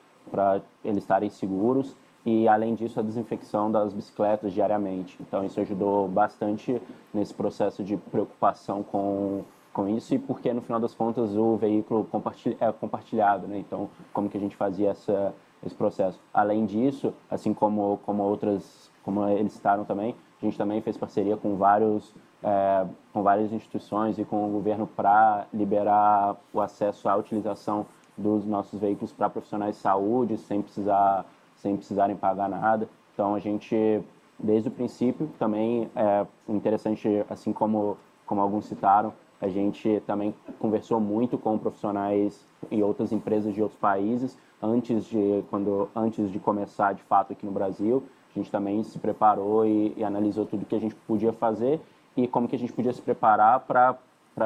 eles 0.83 1.03
estarem 1.03 1.29
seguros 1.29 1.95
e, 2.25 2.47
além 2.47 2.75
disso, 2.75 2.99
a 2.99 3.03
desinfecção 3.03 3.71
das 3.71 3.93
bicicletas 3.93 4.53
diariamente. 4.53 5.17
Então, 5.19 5.43
isso 5.43 5.59
ajudou 5.59 6.07
bastante 6.07 6.81
nesse 7.13 7.33
processo 7.33 7.83
de 7.83 7.97
preocupação 7.97 8.83
com, 8.83 9.43
com 9.73 9.87
isso 9.87 10.13
e 10.13 10.19
porque, 10.19 10.53
no 10.53 10.61
final 10.61 10.79
das 10.79 10.93
contas, 10.93 11.35
o 11.35 11.57
veículo 11.57 12.05
compartilha, 12.05 12.57
é 12.59 12.71
compartilhado. 12.71 13.47
Né? 13.47 13.59
Então, 13.59 13.89
como 14.13 14.29
que 14.29 14.37
a 14.37 14.39
gente 14.39 14.55
fazia 14.55 14.91
essa, 14.91 15.33
esse 15.65 15.73
processo? 15.73 16.19
Além 16.33 16.65
disso, 16.65 17.13
assim 17.29 17.53
como, 17.53 17.99
como 18.05 18.21
outras, 18.23 18.91
como 19.03 19.27
eles 19.27 19.53
citaram 19.53 19.83
também, 19.83 20.15
a 20.41 20.45
gente 20.45 20.57
também 20.57 20.81
fez 20.81 20.97
parceria 20.97 21.37
com 21.37 21.55
vários 21.55 22.13
é, 22.43 22.87
com 23.13 23.21
várias 23.21 23.51
instituições 23.53 24.17
e 24.17 24.25
com 24.25 24.47
o 24.47 24.51
governo 24.51 24.87
para 24.87 25.45
liberar 25.53 26.35
o 26.51 26.59
acesso 26.59 27.07
à 27.07 27.15
utilização 27.15 27.85
dos 28.17 28.45
nossos 28.45 28.79
veículos 28.79 29.11
para 29.11 29.29
profissionais 29.29 29.75
de 29.75 29.81
saúde 29.81 30.37
sem 30.37 30.61
precisar 30.61 31.25
sem 31.61 31.77
precisarem 31.77 32.15
pagar 32.15 32.49
nada. 32.49 32.89
Então 33.13 33.35
a 33.35 33.39
gente 33.39 34.01
desde 34.37 34.69
o 34.69 34.71
princípio 34.71 35.29
também 35.37 35.89
é 35.95 36.25
interessante 36.49 37.07
assim 37.29 37.53
como 37.53 37.97
como 38.25 38.41
alguns 38.41 38.65
citaram 38.65 39.13
a 39.39 39.47
gente 39.47 40.01
também 40.05 40.33
conversou 40.59 40.99
muito 40.99 41.37
com 41.37 41.57
profissionais 41.57 42.45
e 42.69 42.81
outras 42.81 43.11
empresas 43.11 43.53
de 43.53 43.61
outros 43.61 43.79
países 43.79 44.37
antes 44.61 45.05
de 45.05 45.43
quando 45.49 45.89
antes 45.95 46.31
de 46.31 46.39
começar 46.39 46.93
de 46.93 47.03
fato 47.03 47.33
aqui 47.33 47.45
no 47.45 47.51
Brasil 47.51 48.03
a 48.33 48.39
gente 48.39 48.49
também 48.49 48.83
se 48.83 48.97
preparou 48.97 49.65
e, 49.65 49.93
e 49.97 50.03
analisou 50.03 50.45
tudo 50.45 50.65
que 50.65 50.75
a 50.75 50.79
gente 50.79 50.95
podia 50.95 51.33
fazer 51.33 51.79
e 52.15 52.27
como 52.27 52.47
que 52.47 52.55
a 52.55 52.59
gente 52.59 52.73
podia 52.73 52.93
se 52.93 53.01
preparar 53.01 53.61
para 53.61 53.97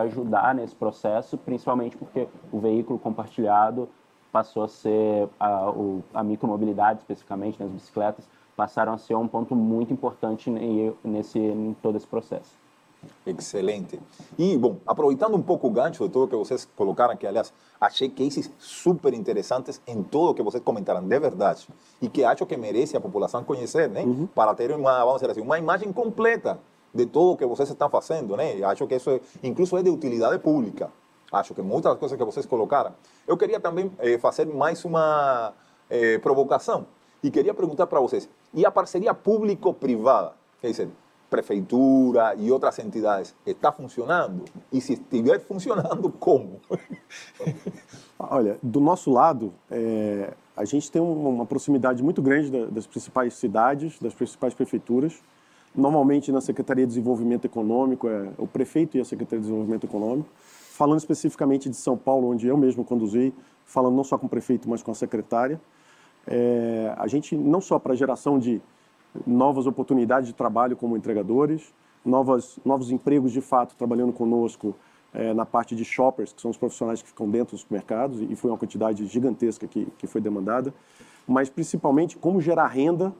ajudar 0.01 0.55
nesse 0.55 0.75
processo, 0.75 1.37
principalmente 1.37 1.95
porque 1.97 2.27
o 2.51 2.59
veículo 2.59 2.97
compartilhado 2.97 3.87
passou 4.35 4.63
a 4.63 4.67
ser 4.67 5.29
a, 5.39 5.69
o, 5.69 6.03
a 6.13 6.21
micromobilidade 6.21 6.99
especificamente, 6.99 7.57
nas 7.57 7.69
né, 7.69 7.75
bicicletas, 7.75 8.25
passaram 8.53 8.91
a 8.91 8.97
ser 8.97 9.15
um 9.15 9.29
ponto 9.29 9.55
muito 9.55 9.93
importante 9.93 10.49
nesse, 11.05 11.39
em 11.39 11.73
todo 11.81 11.95
esse 11.95 12.05
processo. 12.05 12.51
Excelente. 13.25 13.97
E, 14.37 14.57
bom, 14.57 14.75
aproveitando 14.85 15.35
um 15.35 15.41
pouco 15.41 15.67
o 15.67 15.69
gancho 15.69 16.03
de 16.03 16.09
tudo 16.09 16.27
que 16.27 16.35
vocês 16.35 16.67
colocaram, 16.75 17.15
que, 17.15 17.25
aliás, 17.25 17.53
achei 17.79 18.09
cases 18.09 18.51
super 18.59 19.13
interessantes 19.13 19.81
em 19.87 20.03
tudo 20.03 20.33
que 20.33 20.43
vocês 20.43 20.61
comentaram, 20.61 21.01
de 21.01 21.17
verdade, 21.17 21.69
e 22.01 22.09
que 22.09 22.25
acho 22.25 22.45
que 22.45 22.57
merece 22.57 22.97
a 22.97 22.99
população 22.99 23.41
conhecer, 23.41 23.89
né? 23.89 24.03
Uhum. 24.03 24.27
Para 24.27 24.53
ter 24.53 24.69
uma, 24.71 24.99
vamos 25.05 25.21
dizer 25.21 25.31
assim, 25.31 25.41
uma 25.41 25.57
imagem 25.57 25.93
completa 25.93 26.59
de 26.93 27.05
tudo 27.05 27.37
que 27.37 27.45
vocês 27.45 27.69
estão 27.69 27.89
fazendo, 27.89 28.35
né? 28.35 28.61
Acho 28.65 28.85
que 28.85 28.95
isso, 28.95 29.11
é, 29.11 29.21
incluso, 29.41 29.77
é 29.77 29.83
de 29.83 29.89
utilidade 29.89 30.39
pública. 30.39 30.91
Acho 31.39 31.53
que 31.53 31.61
muitas 31.61 31.91
das 31.91 31.99
coisas 31.99 32.17
que 32.17 32.23
vocês 32.23 32.45
colocaram. 32.45 32.93
Eu 33.27 33.35
queria 33.35 33.59
também 33.59 33.91
eh, 33.99 34.17
fazer 34.17 34.45
mais 34.45 34.85
uma 34.85 35.53
eh, 35.89 36.17
provocação 36.19 36.87
e 37.21 37.29
queria 37.29 37.53
perguntar 37.53 37.87
para 37.87 37.99
vocês: 37.99 38.29
e 38.53 38.65
a 38.65 38.71
parceria 38.71 39.13
público-privada? 39.13 40.33
Quer 40.61 40.69
dizer, 40.69 40.89
prefeitura 41.29 42.35
e 42.37 42.49
outras 42.51 42.79
entidades 42.79 43.35
está 43.45 43.71
funcionando? 43.71 44.45
E 44.71 44.79
se 44.79 44.93
estiver 44.93 45.39
funcionando, 45.41 46.09
como? 46.17 46.61
Olha, 48.17 48.57
do 48.63 48.79
nosso 48.79 49.11
lado, 49.11 49.53
é, 49.69 50.33
a 50.55 50.63
gente 50.63 50.89
tem 50.89 51.01
uma 51.01 51.45
proximidade 51.45 52.01
muito 52.01 52.21
grande 52.21 52.49
das 52.67 52.87
principais 52.87 53.33
cidades, 53.33 53.99
das 53.99 54.13
principais 54.13 54.53
prefeituras. 54.53 55.21
Normalmente 55.75 56.31
na 56.31 56.39
Secretaria 56.39 56.85
de 56.85 56.89
Desenvolvimento 56.89 57.43
Econômico, 57.43 58.07
é 58.07 58.29
o 58.37 58.47
prefeito 58.47 58.97
e 58.97 59.01
a 59.01 59.05
Secretaria 59.05 59.39
de 59.39 59.47
Desenvolvimento 59.47 59.83
Econômico. 59.83 60.29
Falando 60.75 60.99
especificamente 60.99 61.69
de 61.69 61.75
São 61.77 61.95
Paulo, 61.95 62.27
onde 62.27 62.47
eu 62.47 62.57
mesmo 62.57 62.83
conduzi, 62.83 63.33
falando 63.63 63.95
não 63.95 64.03
só 64.03 64.17
com 64.17 64.25
o 64.25 64.29
prefeito, 64.29 64.69
mas 64.69 64.83
com 64.83 64.91
a 64.91 64.93
secretária, 64.93 65.59
é, 66.27 66.93
a 66.97 67.07
gente 67.07 67.33
não 67.37 67.61
só 67.61 67.79
para 67.79 67.95
geração 67.95 68.37
de 68.37 68.61
novas 69.25 69.67
oportunidades 69.67 70.27
de 70.27 70.35
trabalho 70.35 70.75
como 70.75 70.97
entregadores, 70.97 71.73
novas, 72.03 72.59
novos 72.65 72.91
empregos 72.91 73.31
de 73.31 73.39
fato 73.39 73.73
trabalhando 73.77 74.11
conosco 74.11 74.75
é, 75.13 75.33
na 75.33 75.45
parte 75.45 75.77
de 75.77 75.85
shoppers, 75.85 76.33
que 76.33 76.41
são 76.41 76.51
os 76.51 76.57
profissionais 76.57 77.01
que 77.01 77.07
ficam 77.07 77.29
dentro 77.29 77.55
dos 77.55 77.65
mercados, 77.69 78.19
e 78.21 78.35
foi 78.35 78.51
uma 78.51 78.57
quantidade 78.57 79.05
gigantesca 79.05 79.65
que, 79.67 79.87
que 79.97 80.07
foi 80.07 80.19
demandada, 80.19 80.73
mas 81.25 81.49
principalmente 81.49 82.17
como 82.17 82.41
gerar 82.41 82.67
renda 82.67 83.13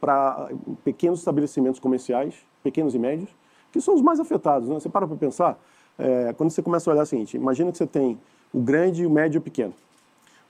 para 0.00 0.48
pequenos 0.84 1.18
estabelecimentos 1.18 1.80
comerciais, 1.80 2.36
pequenos 2.62 2.94
e 2.94 3.00
médios, 3.00 3.30
que 3.72 3.80
são 3.80 3.96
os 3.96 4.00
mais 4.00 4.20
afetados. 4.20 4.68
Né? 4.68 4.74
Você 4.78 4.88
para 4.88 5.08
para 5.08 5.16
pensar, 5.16 5.58
é, 5.98 6.32
quando 6.32 6.50
você 6.50 6.62
começa 6.62 6.90
a 6.90 6.92
olhar 6.92 7.02
o 7.02 7.06
seguinte, 7.06 7.36
imagina 7.36 7.70
que 7.70 7.78
você 7.78 7.86
tem 7.86 8.18
o 8.52 8.60
grande, 8.60 9.06
o 9.06 9.10
médio 9.10 9.38
e 9.38 9.40
o 9.40 9.42
pequeno. 9.42 9.74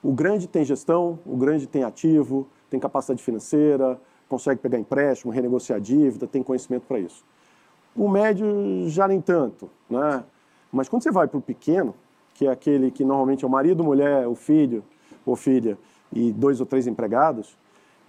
O 0.03 0.11
grande 0.11 0.47
tem 0.47 0.63
gestão, 0.63 1.19
o 1.25 1.35
grande 1.35 1.67
tem 1.67 1.83
ativo, 1.83 2.47
tem 2.69 2.79
capacidade 2.79 3.23
financeira, 3.23 3.99
consegue 4.29 4.59
pegar 4.59 4.77
empréstimo, 4.77 5.31
renegociar 5.31 5.79
dívida, 5.79 6.27
tem 6.27 6.43
conhecimento 6.43 6.83
para 6.87 6.99
isso. 6.99 7.23
O 7.95 8.09
médio 8.09 8.87
já 8.87 9.07
nem 9.07 9.21
tanto, 9.21 9.69
né? 9.89 10.23
Mas 10.71 10.89
quando 10.89 11.03
você 11.03 11.11
vai 11.11 11.27
para 11.27 11.37
o 11.37 11.41
pequeno, 11.41 11.95
que 12.33 12.45
é 12.45 12.51
aquele 12.51 12.91
que 12.91 13.05
normalmente 13.05 13.43
é 13.43 13.47
o 13.47 13.49
marido, 13.49 13.83
mulher, 13.83 14.27
o 14.27 14.35
filho 14.35 14.83
ou 15.25 15.35
filha 15.35 15.77
e 16.11 16.31
dois 16.31 16.59
ou 16.59 16.65
três 16.65 16.85
empregados, 16.85 17.57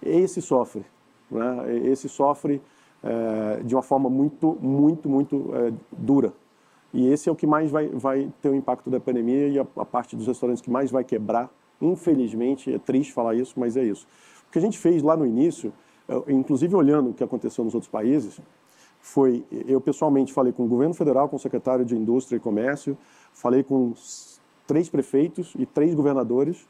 esse 0.01 0.41
sofre, 0.41 0.85
né? 1.31 1.75
Esse 1.85 2.09
sofre 2.09 2.61
é, 3.03 3.63
de 3.63 3.73
uma 3.73 3.81
forma 3.81 4.09
muito, 4.09 4.57
muito, 4.61 5.09
muito 5.09 5.51
é, 5.55 5.73
dura. 5.91 6.33
E 6.97 7.07
esse 7.07 7.29
é 7.29 7.31
o 7.31 7.35
que 7.35 7.47
mais 7.47 7.71
vai, 7.71 7.87
vai 7.87 8.29
ter 8.41 8.49
o 8.49 8.55
impacto 8.55 8.89
da 8.89 8.99
pandemia 8.99 9.47
e 9.47 9.59
a, 9.59 9.65
a 9.77 9.85
parte 9.85 10.17
dos 10.17 10.27
restaurantes 10.27 10.61
que 10.61 10.69
mais 10.69 10.91
vai 10.91 11.03
quebrar. 11.03 11.49
Infelizmente, 11.79 12.73
é 12.73 12.79
triste 12.79 13.13
falar 13.13 13.35
isso, 13.35 13.53
mas 13.55 13.77
é 13.77 13.83
isso. 13.83 14.05
O 14.49 14.51
que 14.51 14.57
a 14.57 14.61
gente 14.61 14.77
fez 14.77 15.01
lá 15.01 15.15
no 15.15 15.25
início 15.25 15.71
inclusive 16.27 16.75
olhando 16.75 17.09
o 17.09 17.13
que 17.13 17.23
aconteceu 17.23 17.63
nos 17.63 17.73
outros 17.73 17.89
países, 17.89 18.39
foi 18.99 19.45
eu 19.67 19.79
pessoalmente 19.79 20.33
falei 20.33 20.51
com 20.51 20.65
o 20.65 20.67
governo 20.67 20.93
federal, 20.93 21.29
com 21.29 21.35
o 21.35 21.39
secretário 21.39 21.85
de 21.85 21.95
Indústria 21.95 22.37
e 22.37 22.39
Comércio, 22.39 22.97
falei 23.33 23.63
com 23.63 23.93
três 24.65 24.89
prefeitos 24.89 25.53
e 25.57 25.65
três 25.65 25.93
governadores 25.93 26.67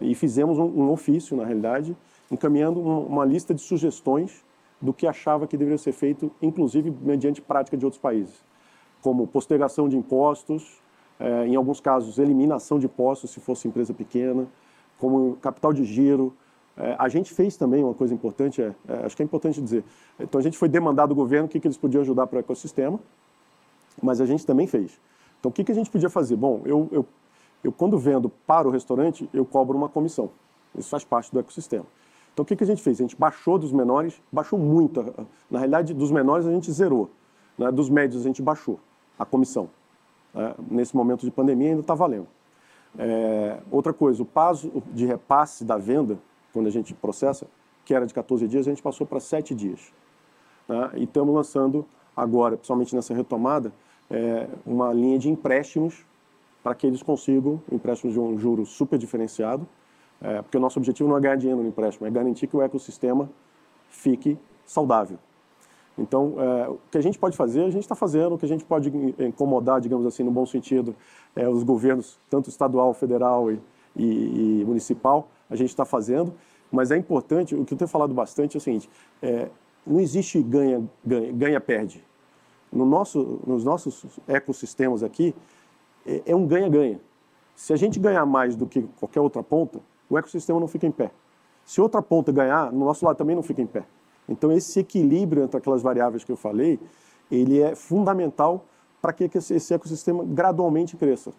e 0.00 0.14
fizemos 0.14 0.58
um, 0.58 0.64
um 0.64 0.90
ofício, 0.90 1.36
na 1.36 1.44
realidade, 1.44 1.96
encaminhando 2.30 2.80
uma, 2.80 2.98
uma 2.98 3.24
lista 3.24 3.54
de 3.54 3.60
sugestões 3.60 4.44
do 4.80 4.92
que 4.92 5.06
achava 5.06 5.46
que 5.46 5.56
deveria 5.56 5.78
ser 5.78 5.92
feito, 5.92 6.30
inclusive 6.40 6.92
mediante 7.02 7.40
prática 7.40 7.76
de 7.76 7.84
outros 7.84 8.00
países, 8.00 8.42
como 9.04 9.26
postergação 9.26 9.86
de 9.86 9.98
impostos, 9.98 10.82
é, 11.20 11.46
em 11.46 11.54
alguns 11.54 11.78
casos 11.78 12.18
eliminação 12.18 12.78
de 12.78 12.86
impostos 12.86 13.32
se 13.32 13.38
fosse 13.38 13.68
empresa 13.68 13.92
pequena, 13.92 14.46
como 14.98 15.36
capital 15.42 15.74
de 15.74 15.84
giro, 15.84 16.32
é, 16.74 16.96
a 16.98 17.06
gente 17.10 17.34
fez 17.34 17.54
também 17.54 17.84
uma 17.84 17.92
coisa 17.92 18.14
importante, 18.14 18.62
é, 18.62 18.74
é, 18.88 19.04
acho 19.04 19.14
que 19.14 19.22
é 19.22 19.26
importante 19.26 19.60
dizer. 19.60 19.84
Então 20.18 20.38
a 20.38 20.42
gente 20.42 20.56
foi 20.56 20.70
demandado 20.70 21.10
do 21.10 21.14
governo 21.14 21.44
o 21.44 21.48
que, 21.50 21.60
que 21.60 21.66
eles 21.66 21.76
podiam 21.76 22.00
ajudar 22.00 22.26
para 22.26 22.38
o 22.38 22.40
ecossistema, 22.40 22.98
mas 24.02 24.22
a 24.22 24.26
gente 24.26 24.46
também 24.46 24.66
fez. 24.66 24.98
Então 25.38 25.50
o 25.50 25.52
que, 25.52 25.62
que 25.64 25.70
a 25.70 25.74
gente 25.74 25.90
podia 25.90 26.08
fazer? 26.08 26.36
Bom, 26.36 26.62
eu, 26.64 26.88
eu, 26.90 27.06
eu 27.62 27.70
quando 27.70 27.98
vendo 27.98 28.30
para 28.46 28.66
o 28.66 28.70
restaurante, 28.70 29.28
eu 29.34 29.44
cobro 29.44 29.76
uma 29.76 29.90
comissão. 29.90 30.30
Isso 30.74 30.88
faz 30.88 31.04
parte 31.04 31.30
do 31.30 31.38
ecossistema. 31.38 31.84
Então 32.32 32.42
o 32.42 32.46
que, 32.46 32.56
que 32.56 32.64
a 32.64 32.66
gente 32.66 32.82
fez? 32.82 32.98
A 33.00 33.02
gente 33.02 33.16
baixou 33.16 33.58
dos 33.58 33.70
menores, 33.70 34.18
baixou 34.32 34.58
muito. 34.58 35.02
Na 35.50 35.58
realidade, 35.58 35.92
dos 35.92 36.10
menores 36.10 36.46
a 36.46 36.50
gente 36.50 36.72
zerou. 36.72 37.10
Né? 37.58 37.70
Dos 37.70 37.90
médios 37.90 38.22
a 38.22 38.24
gente 38.24 38.40
baixou 38.40 38.80
a 39.18 39.24
comissão. 39.24 39.68
Né? 40.32 40.54
Nesse 40.70 40.96
momento 40.96 41.24
de 41.24 41.30
pandemia 41.30 41.70
ainda 41.70 41.80
está 41.80 41.94
valendo. 41.94 42.26
É, 42.98 43.58
outra 43.70 43.92
coisa, 43.92 44.22
o 44.22 44.26
prazo 44.26 44.82
de 44.92 45.04
repasse 45.04 45.64
da 45.64 45.76
venda 45.76 46.18
quando 46.52 46.66
a 46.66 46.70
gente 46.70 46.94
processa, 46.94 47.46
que 47.84 47.94
era 47.94 48.06
de 48.06 48.14
14 48.14 48.46
dias, 48.46 48.66
a 48.66 48.70
gente 48.70 48.82
passou 48.82 49.06
para 49.06 49.20
7 49.20 49.54
dias. 49.54 49.92
Né? 50.68 50.90
E 50.94 51.04
estamos 51.04 51.34
lançando 51.34 51.84
agora, 52.16 52.56
principalmente 52.56 52.94
nessa 52.94 53.12
retomada, 53.12 53.72
é, 54.10 54.48
uma 54.64 54.92
linha 54.92 55.18
de 55.18 55.28
empréstimos 55.28 56.04
para 56.62 56.74
que 56.74 56.86
eles 56.86 57.02
consigam 57.02 57.60
empréstimos 57.70 58.14
de 58.14 58.20
um 58.20 58.38
juro 58.38 58.64
super 58.64 58.98
diferenciado, 58.98 59.66
é, 60.20 60.40
porque 60.40 60.56
o 60.56 60.60
nosso 60.60 60.78
objetivo 60.78 61.08
não 61.08 61.16
é 61.16 61.20
ganhar 61.20 61.36
dinheiro 61.36 61.60
no 61.60 61.68
empréstimo, 61.68 62.06
é 62.06 62.10
garantir 62.10 62.46
que 62.46 62.56
o 62.56 62.62
ecossistema 62.62 63.28
fique 63.90 64.38
saudável. 64.64 65.18
Então, 65.96 66.34
é, 66.38 66.68
o 66.68 66.78
que 66.90 66.98
a 66.98 67.00
gente 67.00 67.18
pode 67.18 67.36
fazer, 67.36 67.60
a 67.60 67.70
gente 67.70 67.82
está 67.82 67.94
fazendo, 67.94 68.34
o 68.34 68.38
que 68.38 68.44
a 68.44 68.48
gente 68.48 68.64
pode 68.64 68.92
incomodar, 69.18 69.80
digamos 69.80 70.04
assim, 70.06 70.22
no 70.24 70.30
bom 70.30 70.44
sentido, 70.44 70.94
é, 71.36 71.48
os 71.48 71.62
governos, 71.62 72.18
tanto 72.28 72.50
estadual, 72.50 72.92
federal 72.92 73.50
e, 73.50 73.60
e, 73.96 74.60
e 74.60 74.64
municipal, 74.64 75.28
a 75.48 75.54
gente 75.54 75.68
está 75.68 75.84
fazendo, 75.84 76.34
mas 76.70 76.90
é 76.90 76.96
importante, 76.96 77.54
o 77.54 77.64
que 77.64 77.74
eu 77.74 77.78
tenho 77.78 77.88
falado 77.88 78.12
bastante 78.12 78.56
é 78.56 78.58
o 78.58 78.60
seguinte, 78.60 78.90
é, 79.22 79.48
não 79.86 80.00
existe 80.00 80.42
ganha, 80.42 80.82
ganha, 81.04 81.32
ganha 81.32 81.60
perde. 81.60 82.04
No 82.72 82.84
nosso, 82.84 83.40
nos 83.46 83.64
nossos 83.64 84.04
ecossistemas 84.26 85.04
aqui, 85.04 85.34
é, 86.04 86.22
é 86.26 86.34
um 86.34 86.46
ganha-ganha. 86.46 87.00
Se 87.54 87.72
a 87.72 87.76
gente 87.76 88.00
ganhar 88.00 88.26
mais 88.26 88.56
do 88.56 88.66
que 88.66 88.82
qualquer 88.98 89.20
outra 89.20 89.42
ponta, 89.42 89.80
o 90.10 90.18
ecossistema 90.18 90.58
não 90.58 90.66
fica 90.66 90.86
em 90.86 90.90
pé. 90.90 91.12
Se 91.64 91.80
outra 91.80 92.02
ponta 92.02 92.32
ganhar, 92.32 92.72
no 92.72 92.84
nosso 92.84 93.04
lado 93.04 93.16
também 93.16 93.36
não 93.36 93.42
fica 93.42 93.62
em 93.62 93.66
pé. 93.66 93.84
Então, 94.28 94.50
esse 94.52 94.80
equilíbrio 94.80 95.42
entre 95.42 95.56
aquelas 95.56 95.82
variáveis 95.82 96.24
que 96.24 96.32
eu 96.32 96.36
falei, 96.36 96.78
ele 97.30 97.60
é 97.60 97.74
fundamental 97.74 98.64
para 99.00 99.12
que 99.12 99.24
esse 99.24 99.74
ecossistema 99.74 100.24
gradualmente 100.24 100.96
cresça. 100.96 101.32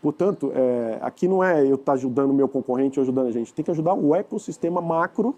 Portanto, 0.00 0.52
é, 0.54 0.98
aqui 1.02 1.26
não 1.26 1.42
é 1.42 1.62
eu 1.62 1.74
estar 1.74 1.84
tá 1.84 1.92
ajudando 1.92 2.30
o 2.30 2.34
meu 2.34 2.48
concorrente 2.48 2.98
ou 2.98 3.02
ajudando 3.02 3.26
a 3.28 3.30
gente, 3.30 3.52
tem 3.52 3.64
que 3.64 3.70
ajudar 3.70 3.94
o 3.94 4.14
ecossistema 4.14 4.80
macro 4.80 5.34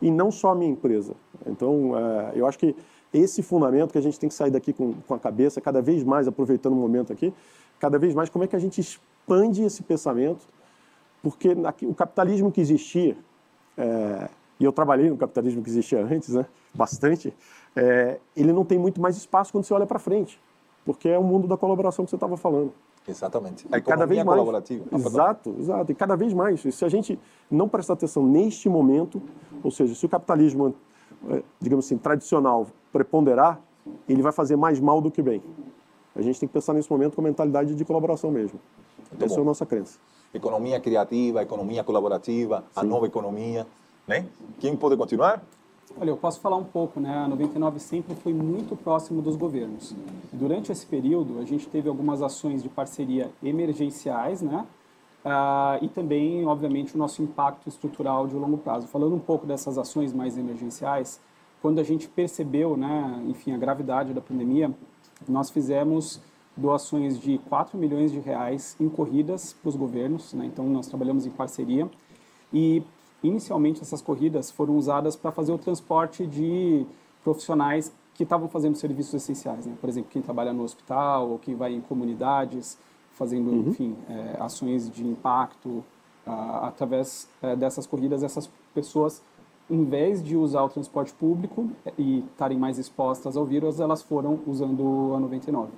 e 0.00 0.10
não 0.10 0.30
só 0.30 0.50
a 0.50 0.54
minha 0.54 0.70
empresa. 0.70 1.14
Então, 1.46 1.92
é, 1.98 2.32
eu 2.34 2.46
acho 2.46 2.58
que 2.58 2.74
esse 3.12 3.42
fundamento 3.42 3.92
que 3.92 3.98
a 3.98 4.00
gente 4.00 4.18
tem 4.18 4.28
que 4.28 4.34
sair 4.34 4.50
daqui 4.50 4.72
com, 4.72 4.94
com 5.06 5.14
a 5.14 5.18
cabeça, 5.18 5.60
cada 5.60 5.80
vez 5.80 6.02
mais, 6.02 6.26
aproveitando 6.26 6.72
o 6.72 6.76
momento 6.76 7.12
aqui, 7.12 7.32
cada 7.78 7.98
vez 7.98 8.14
mais 8.14 8.28
como 8.28 8.44
é 8.44 8.46
que 8.46 8.56
a 8.56 8.58
gente 8.58 8.80
expande 8.80 9.62
esse 9.62 9.82
pensamento, 9.82 10.46
porque 11.22 11.56
o 11.82 11.94
capitalismo 11.94 12.52
que 12.52 12.60
existia, 12.60 13.16
é, 13.78 14.28
e 14.58 14.64
eu 14.64 14.72
trabalhei 14.72 15.10
no 15.10 15.16
capitalismo 15.16 15.62
que 15.62 15.68
existia 15.68 16.04
antes, 16.04 16.30
né, 16.30 16.46
bastante, 16.74 17.34
é, 17.74 18.18
ele 18.36 18.52
não 18.52 18.64
tem 18.64 18.78
muito 18.78 19.00
mais 19.00 19.16
espaço 19.16 19.52
quando 19.52 19.64
você 19.64 19.74
olha 19.74 19.86
para 19.86 19.98
frente, 19.98 20.40
porque 20.84 21.08
é 21.08 21.18
o 21.18 21.24
mundo 21.24 21.48
da 21.48 21.56
colaboração 21.56 22.04
que 22.04 22.10
você 22.10 22.16
estava 22.16 22.36
falando. 22.36 22.72
Exatamente. 23.06 23.66
A 23.70 23.80
cada 23.80 24.06
vez 24.06 24.24
mais. 24.24 24.38
colaborativa. 24.38 24.84
Exato, 24.92 25.54
exato. 25.58 25.92
E 25.92 25.94
cada 25.94 26.16
vez 26.16 26.32
mais. 26.32 26.64
E 26.64 26.72
se 26.72 26.84
a 26.84 26.88
gente 26.88 27.18
não 27.50 27.68
prestar 27.68 27.92
atenção 27.92 28.24
neste 28.24 28.68
momento, 28.68 29.20
ou 29.62 29.70
seja, 29.70 29.94
se 29.94 30.06
o 30.06 30.08
capitalismo, 30.08 30.74
é, 31.28 31.42
digamos 31.60 31.84
assim, 31.84 31.98
tradicional 31.98 32.66
preponderar, 32.90 33.60
ele 34.08 34.22
vai 34.22 34.32
fazer 34.32 34.56
mais 34.56 34.80
mal 34.80 35.00
do 35.00 35.10
que 35.10 35.20
bem. 35.20 35.42
A 36.16 36.22
gente 36.22 36.40
tem 36.40 36.48
que 36.48 36.52
pensar 36.52 36.72
nesse 36.72 36.90
momento 36.90 37.14
com 37.16 37.20
a 37.20 37.24
mentalidade 37.24 37.74
de 37.74 37.84
colaboração 37.84 38.30
mesmo. 38.30 38.58
Muito 39.10 39.24
Essa 39.24 39.34
bom. 39.34 39.40
é 39.40 39.42
a 39.42 39.46
nossa 39.46 39.66
crença. 39.66 39.98
Economia 40.32 40.80
criativa, 40.80 41.42
economia 41.42 41.84
colaborativa, 41.84 42.64
Sim. 42.72 42.80
a 42.80 42.82
nova 42.84 43.06
economia. 43.06 43.66
Né? 44.06 44.26
Quem 44.60 44.76
pode 44.76 44.96
continuar? 44.96 45.42
Olha, 45.98 46.10
eu 46.10 46.16
posso 46.16 46.40
falar 46.40 46.56
um 46.56 46.64
pouco, 46.64 46.98
né? 46.98 47.16
A 47.18 47.28
99 47.28 47.78
sempre 47.78 48.14
foi 48.16 48.32
muito 48.32 48.74
próximo 48.74 49.22
dos 49.22 49.36
governos. 49.36 49.94
Durante 50.32 50.72
esse 50.72 50.84
período, 50.84 51.38
a 51.38 51.44
gente 51.44 51.68
teve 51.68 51.88
algumas 51.88 52.20
ações 52.20 52.62
de 52.62 52.68
parceria 52.68 53.30
emergenciais, 53.42 54.42
né? 54.42 54.66
Ah, 55.24 55.78
e 55.80 55.88
também, 55.88 56.44
obviamente, 56.46 56.94
o 56.94 56.98
nosso 56.98 57.22
impacto 57.22 57.68
estrutural 57.68 58.26
de 58.26 58.34
longo 58.34 58.58
prazo. 58.58 58.88
Falando 58.88 59.14
um 59.14 59.20
pouco 59.20 59.46
dessas 59.46 59.78
ações 59.78 60.12
mais 60.12 60.36
emergenciais, 60.36 61.20
quando 61.62 61.78
a 61.78 61.82
gente 61.82 62.08
percebeu, 62.08 62.76
né, 62.76 63.22
enfim, 63.26 63.52
a 63.52 63.56
gravidade 63.56 64.12
da 64.12 64.20
pandemia, 64.20 64.70
nós 65.26 65.48
fizemos 65.48 66.20
doações 66.56 67.18
de 67.18 67.38
4 67.48 67.78
milhões 67.78 68.12
de 68.12 68.18
reais 68.18 68.76
em 68.78 68.88
corridas 68.88 69.54
para 69.54 69.70
os 69.70 69.76
governos, 69.76 70.34
né? 70.34 70.44
então 70.44 70.68
nós 70.68 70.86
trabalhamos 70.86 71.26
em 71.26 71.30
parceria 71.30 71.88
e 72.52 72.82
inicialmente 73.24 73.82
essas 73.82 74.00
corridas 74.00 74.50
foram 74.50 74.76
usadas 74.76 75.16
para 75.16 75.32
fazer 75.32 75.52
o 75.52 75.58
transporte 75.58 76.26
de 76.26 76.86
profissionais 77.22 77.92
que 78.14 78.22
estavam 78.22 78.48
fazendo 78.48 78.76
serviços 78.76 79.14
essenciais, 79.14 79.66
né? 79.66 79.74
por 79.80 79.88
exemplo, 79.88 80.10
quem 80.10 80.22
trabalha 80.22 80.52
no 80.52 80.62
hospital 80.62 81.30
ou 81.30 81.38
quem 81.38 81.54
vai 81.56 81.72
em 81.72 81.80
comunidades 81.80 82.78
fazendo, 83.12 83.50
uhum. 83.50 83.68
enfim, 83.68 83.96
é, 84.08 84.36
ações 84.40 84.90
de 84.90 85.04
impacto, 85.06 85.84
ah, 86.26 86.68
através 86.68 87.28
é, 87.42 87.56
dessas 87.56 87.86
corridas 87.86 88.22
essas 88.22 88.50
pessoas 88.74 89.22
em 89.70 89.84
vez 89.84 90.22
de 90.22 90.36
usar 90.36 90.62
o 90.62 90.68
transporte 90.68 91.12
público 91.14 91.70
e 91.98 92.18
estarem 92.30 92.58
mais 92.58 92.78
expostas 92.78 93.36
ao 93.36 93.46
vírus, 93.46 93.80
elas 93.80 94.02
foram 94.02 94.40
usando 94.46 95.14
a 95.14 95.20
99. 95.20 95.72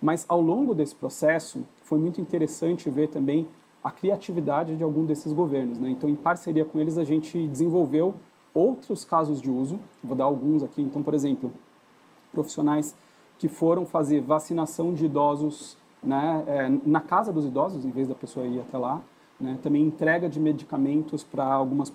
Mas 0.00 0.26
ao 0.28 0.40
longo 0.40 0.74
desse 0.74 0.94
processo, 0.94 1.64
foi 1.82 1.98
muito 1.98 2.20
interessante 2.20 2.90
ver 2.90 3.08
também 3.08 3.48
a 3.82 3.90
criatividade 3.90 4.76
de 4.76 4.82
algum 4.82 5.04
desses 5.04 5.32
governos. 5.32 5.78
Né? 5.78 5.90
Então, 5.90 6.08
em 6.08 6.14
parceria 6.14 6.64
com 6.64 6.78
eles, 6.78 6.98
a 6.98 7.04
gente 7.04 7.46
desenvolveu 7.48 8.14
outros 8.54 9.04
casos 9.04 9.40
de 9.40 9.50
uso. 9.50 9.78
Vou 10.02 10.16
dar 10.16 10.24
alguns 10.24 10.62
aqui. 10.62 10.82
Então, 10.82 11.02
por 11.02 11.14
exemplo, 11.14 11.52
profissionais 12.32 12.94
que 13.38 13.48
foram 13.48 13.84
fazer 13.84 14.20
vacinação 14.20 14.94
de 14.94 15.06
idosos 15.06 15.76
né, 16.02 16.44
é, 16.46 16.68
na 16.86 17.00
casa 17.00 17.32
dos 17.32 17.44
idosos, 17.44 17.84
em 17.84 17.90
vez 17.90 18.06
da 18.06 18.14
pessoa 18.14 18.46
ir 18.46 18.60
até 18.60 18.78
lá. 18.78 19.00
Né? 19.40 19.58
Também 19.60 19.82
entrega 19.82 20.28
de 20.28 20.38
medicamentos 20.38 21.24
para 21.24 21.44
algumas 21.44 21.92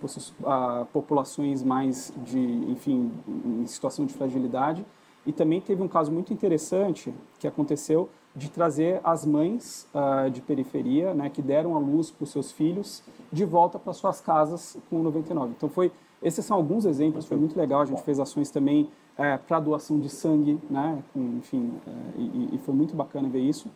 populações 0.92 1.64
mais 1.64 2.14
de, 2.26 2.40
enfim, 2.70 3.12
em 3.46 3.66
situação 3.66 4.06
de 4.06 4.14
fragilidade. 4.14 4.86
E 5.26 5.32
também 5.32 5.62
teve 5.62 5.82
um 5.82 5.88
caso 5.88 6.12
muito 6.12 6.34
interessante 6.34 7.14
que 7.40 7.48
aconteceu 7.48 8.10
de 8.38 8.52
trazer 8.52 9.02
as 9.04 9.26
mães 9.26 9.88
uh, 9.96 10.30
de 10.30 10.42
periferia, 10.42 11.12
né, 11.12 11.28
que 11.28 11.42
deram 11.42 11.76
a 11.76 11.80
luz 11.80 12.12
para 12.12 12.24
os 12.24 12.30
seus 12.30 12.52
filhos, 12.52 13.02
de 13.34 13.44
volta 13.44 13.80
para 13.80 13.92
suas 13.94 14.22
casas 14.22 14.78
com 14.92 15.02
99. 15.02 15.56
Então 15.58 15.68
foi, 15.68 15.92
esses 16.22 16.46
são 16.46 16.56
alguns 16.56 16.86
exemplos, 16.86 17.26
foi 17.26 17.36
muito 17.36 17.58
legal. 17.58 17.82
A 17.82 17.86
gente 17.86 18.04
fez 18.04 18.20
ações 18.20 18.52
também 18.52 18.88
é, 19.18 19.38
para 19.38 19.60
doação 19.60 20.00
de 20.00 20.08
sangue, 20.08 20.60
né, 20.70 21.04
com, 21.12 21.20
enfim, 21.40 21.74
é, 21.88 21.92
e, 22.22 22.50
e 22.54 22.58
foi 22.60 22.76
muito 22.76 22.96
bacana 22.96 23.28
ver 23.28 23.40
isso. 23.40 23.72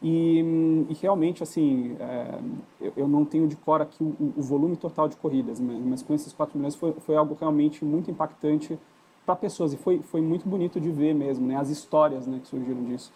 E, 0.00 0.86
e 0.88 0.94
realmente, 1.02 1.42
assim, 1.42 1.96
é, 1.98 2.38
eu, 2.80 2.92
eu, 2.98 3.08
não 3.08 3.24
tenho 3.24 3.48
de 3.48 3.56
cor 3.56 3.80
aqui 3.80 4.04
o, 4.04 4.34
o, 4.36 4.42
volume 4.42 4.76
total 4.76 5.08
de 5.08 5.16
corridas, 5.16 5.58
mas, 5.58 5.78
mas 5.84 6.02
com 6.02 6.14
esses 6.14 6.32
4 6.32 6.56
milhões 6.56 6.76
foi, 6.76 6.92
foi 6.92 7.16
algo 7.16 7.36
realmente 7.40 7.84
muito 7.84 8.08
impactante 8.08 8.78
para 9.24 9.34
pessoas 9.34 9.72
e 9.72 9.76
foi, 9.76 9.98
foi 9.98 10.20
muito 10.20 10.48
bonito 10.48 10.80
de 10.80 10.90
ver 10.92 11.12
mesmo, 11.12 11.44
né, 11.44 11.56
as 11.56 11.70
histórias 11.70 12.24
né, 12.28 12.38
que 12.40 12.46
surgiram 12.46 12.84
disso. 12.84 13.12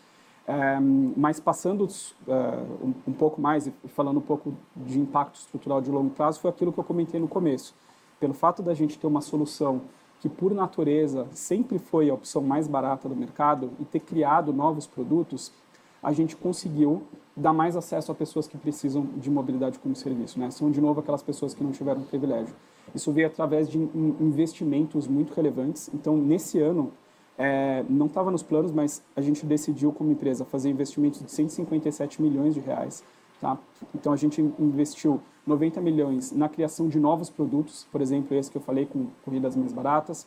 Mas 1.16 1.38
passando 1.38 1.84
uh, 1.84 2.84
um, 2.84 2.94
um, 3.08 3.12
pouco 3.12 3.40
mais 3.40 3.66
e 3.66 3.72
falando 3.88 4.18
um 4.18 4.22
pouco 4.22 4.54
de 4.74 4.98
impacto 4.98 5.36
estrutural 5.36 5.80
de 5.80 5.90
longo 5.90 6.10
prazo, 6.10 6.40
foi 6.40 6.50
aquilo 6.50 6.72
que 6.72 6.78
eu 6.78 6.84
comentei 6.84 7.20
no 7.20 7.28
começo. 7.28 7.74
Pelo 8.18 8.34
fato 8.34 8.62
da 8.62 8.74
gente 8.74 8.98
ter 8.98 9.06
uma 9.06 9.20
solução 9.20 9.82
que, 10.20 10.28
por 10.28 10.52
natureza, 10.52 11.26
sempre 11.32 11.78
foi 11.78 12.10
a 12.10 12.14
opção 12.14 12.42
mais 12.42 12.68
barata 12.68 13.08
do 13.08 13.16
mercado 13.16 13.70
e 13.80 13.84
ter 13.84 14.00
criado 14.00 14.52
novos 14.52 14.86
produtos, 14.86 15.52
a 16.02 16.12
gente 16.12 16.36
conseguiu 16.36 17.02
dar 17.36 17.52
mais 17.52 17.76
acesso 17.76 18.12
a 18.12 18.14
pessoas 18.14 18.46
que 18.46 18.56
precisam 18.56 19.06
de 19.16 19.30
mobilidade 19.30 19.78
como 19.78 19.94
serviço. 19.94 20.38
Né? 20.38 20.50
São, 20.50 20.70
de 20.70 20.80
novo, 20.80 21.00
aquelas 21.00 21.22
pessoas 21.22 21.54
que 21.54 21.62
não 21.62 21.70
tiveram 21.70 22.02
privilégio. 22.02 22.54
Isso 22.94 23.12
veio 23.12 23.26
através 23.26 23.68
de 23.68 23.78
investimentos 23.78 25.06
muito 25.06 25.32
relevantes. 25.32 25.90
Então, 25.94 26.16
nesse 26.16 26.58
ano, 26.58 26.92
é, 27.40 27.82
não 27.88 28.04
estava 28.04 28.30
nos 28.30 28.42
planos, 28.42 28.70
mas 28.70 29.02
a 29.16 29.22
gente 29.22 29.46
decidiu, 29.46 29.90
como 29.92 30.12
empresa, 30.12 30.44
fazer 30.44 30.68
investimentos 30.68 31.22
de 31.22 31.30
157 31.32 32.20
milhões 32.20 32.52
de 32.52 32.60
reais. 32.60 33.02
Tá? 33.40 33.56
Então, 33.94 34.12
a 34.12 34.16
gente 34.16 34.42
investiu 34.58 35.22
90 35.46 35.80
milhões 35.80 36.32
na 36.32 36.50
criação 36.50 36.86
de 36.86 37.00
novos 37.00 37.30
produtos, 37.30 37.86
por 37.90 38.02
exemplo, 38.02 38.36
esse 38.36 38.50
que 38.50 38.58
eu 38.58 38.60
falei 38.60 38.84
com 38.84 39.06
corridas 39.24 39.56
mais 39.56 39.72
baratas. 39.72 40.26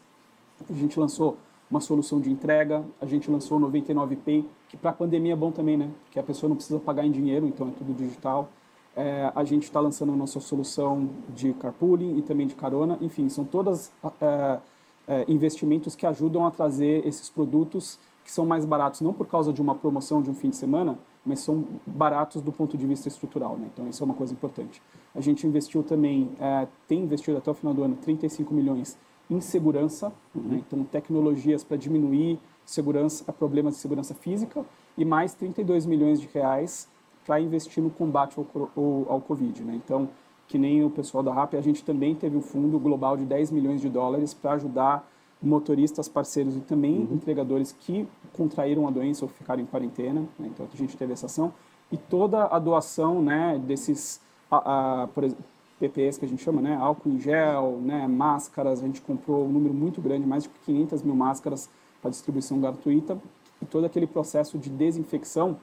A 0.68 0.74
gente 0.74 1.00
lançou 1.00 1.38
uma 1.70 1.80
solução 1.80 2.20
de 2.20 2.32
entrega. 2.32 2.84
A 3.00 3.06
gente 3.06 3.30
lançou 3.30 3.60
o 3.60 3.62
99Pay, 3.72 4.44
que 4.68 4.76
para 4.76 4.90
a 4.90 4.94
pandemia 4.94 5.34
é 5.34 5.36
bom 5.36 5.52
também, 5.52 5.78
né? 5.78 5.92
Que 6.10 6.18
a 6.18 6.24
pessoa 6.24 6.50
não 6.50 6.56
precisa 6.56 6.80
pagar 6.80 7.06
em 7.06 7.12
dinheiro, 7.12 7.46
então 7.46 7.68
é 7.68 7.72
tudo 7.72 7.94
digital. 7.94 8.50
É, 8.96 9.32
a 9.36 9.44
gente 9.44 9.64
está 9.64 9.80
lançando 9.80 10.14
a 10.14 10.16
nossa 10.16 10.40
solução 10.40 11.10
de 11.30 11.54
carpooling 11.54 12.18
e 12.18 12.24
também 12.24 12.48
de 12.48 12.56
carona. 12.56 12.98
Enfim, 13.02 13.30
são 13.30 13.46
todas 13.46 13.92
é, 14.20 14.60
é, 15.08 15.26
investimentos 15.28 15.96
que 15.96 16.06
ajudam 16.06 16.46
a 16.46 16.52
trazer 16.52 17.06
esses 17.06 17.30
produtos 17.30 18.00
que 18.24 18.32
são 18.32 18.46
mais 18.46 18.66
baratos, 18.66 19.02
não 19.02 19.14
por 19.14 19.28
causa 19.28 19.52
de 19.52 19.62
uma 19.62 19.76
promoção 19.76 20.22
de 20.22 20.30
um 20.30 20.34
fim 20.34 20.50
de 20.50 20.56
semana, 20.56 20.98
mas 21.26 21.40
são 21.40 21.66
baratos 21.86 22.42
do 22.42 22.52
ponto 22.52 22.78
de 22.78 22.86
vista 22.86 23.08
estrutural. 23.08 23.58
Né? 23.58 23.70
Então, 23.74 23.88
isso 23.88 24.02
é 24.04 24.06
uma 24.06 24.14
coisa 24.14 24.34
importante. 24.34 24.82
A 25.14 25.22
gente 25.22 25.46
investiu 25.46 25.84
também, 25.84 26.32
é, 26.40 26.68
tem 26.88 27.02
investido 27.02 27.38
até 27.38 27.52
o 27.52 27.54
final 27.54 27.74
do 27.74 27.84
ano 27.84 27.96
35 27.96 28.54
milhões 28.54 28.98
em 29.30 29.40
segurança, 29.40 30.12
uhum. 30.36 30.42
né? 30.44 30.64
então 30.66 30.84
tecnologias 30.84 31.64
para 31.64 31.78
diminuir 31.78 32.40
segurança, 32.66 33.32
problemas 33.32 33.76
de 33.76 33.82
segurança 33.82 34.14
física 34.14 34.66
e 34.98 35.04
mais 35.04 35.34
32 35.34 35.86
milhões 35.86 36.20
de 36.20 36.30
reais 36.34 36.88
para 37.26 37.40
investir 37.40 37.82
no 37.82 37.90
combate 37.90 38.38
ao, 38.38 38.46
ao, 38.76 39.06
ao 39.14 39.22
Covid. 39.22 39.64
Né? 39.64 39.76
Então, 39.76 40.10
que 40.48 40.58
nem 40.58 40.84
o 40.84 40.90
pessoal 40.90 41.24
da 41.24 41.34
RAP, 41.34 41.56
a 41.56 41.62
gente 41.62 41.84
também 41.84 42.16
teve 42.16 42.38
um 42.38 42.42
fundo 42.42 42.78
global 42.80 43.18
de 43.18 43.26
10 43.26 43.52
milhões 43.52 43.82
de 43.82 43.90
dólares 43.90 44.34
para 44.34 44.54
ajudar 44.54 45.08
motoristas, 45.42 46.08
parceiros 46.08 46.56
e 46.56 46.60
também 46.62 47.00
uhum. 47.00 47.16
entregadores 47.16 47.72
que 47.72 48.08
contraíram 48.32 48.88
a 48.88 48.92
doença 48.92 49.26
ou 49.26 49.30
ficaram 49.30 49.62
em 49.62 49.66
quarentena. 49.66 50.22
Né? 50.40 50.50
Então, 50.54 50.68
a 50.72 50.78
gente 50.78 50.96
teve 50.96 51.14
essa 51.14 51.26
ação. 51.26 51.54
E 51.92 51.98
toda 51.98 52.46
a 52.46 52.60
doação 52.60 53.22
né, 53.22 53.62
desses, 53.66 54.22
a, 54.50 55.04
a, 55.04 55.08
por 55.08 55.24
exemplo, 55.24 55.44
PPEs 55.80 56.18
que 56.18 56.26
a 56.26 56.28
gente 56.28 56.42
chama, 56.42 56.62
né? 56.62 56.76
Álcool 56.76 57.10
em 57.10 57.20
gel, 57.20 57.80
né? 57.82 58.08
Máscaras, 58.08 58.82
a 58.82 58.86
gente 58.86 59.02
comprou 59.02 59.46
um 59.46 59.50
número 59.50 59.74
muito 59.74 60.02
grande, 60.02 60.26
mais 60.26 60.44
de 60.44 60.50
500 60.66 61.02
mil 61.02 61.16
máscaras 61.16 61.70
para 62.02 62.10
distribuição 62.10 62.60
gratuita 62.60 63.20
e 63.62 63.66
todo 63.66 63.86
aquele 63.86 64.08
processo 64.08 64.58
de 64.58 64.70
desinfecção 64.70 65.58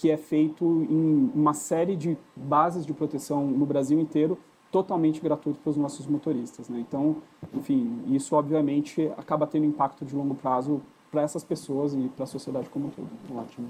que 0.00 0.10
é 0.10 0.16
feito 0.16 0.64
em 0.88 1.30
uma 1.34 1.52
série 1.52 1.96
de 1.96 2.16
bases 2.36 2.86
de 2.86 2.92
proteção 2.92 3.44
no 3.46 3.66
Brasil 3.66 3.98
inteiro, 3.98 4.38
totalmente 4.70 5.20
gratuito 5.20 5.58
para 5.58 5.70
os 5.70 5.76
nossos 5.76 6.06
motoristas. 6.06 6.68
Né? 6.68 6.78
Então, 6.86 7.16
enfim, 7.52 8.00
isso 8.08 8.36
obviamente 8.36 9.10
acaba 9.16 9.46
tendo 9.46 9.66
impacto 9.66 10.04
de 10.04 10.14
longo 10.14 10.36
prazo 10.36 10.80
para 11.10 11.22
essas 11.22 11.42
pessoas 11.42 11.94
e 11.94 12.08
para 12.14 12.24
a 12.24 12.26
sociedade 12.26 12.68
como 12.68 12.86
um 12.86 12.90
todo. 12.90 13.08
Ótimo. 13.34 13.68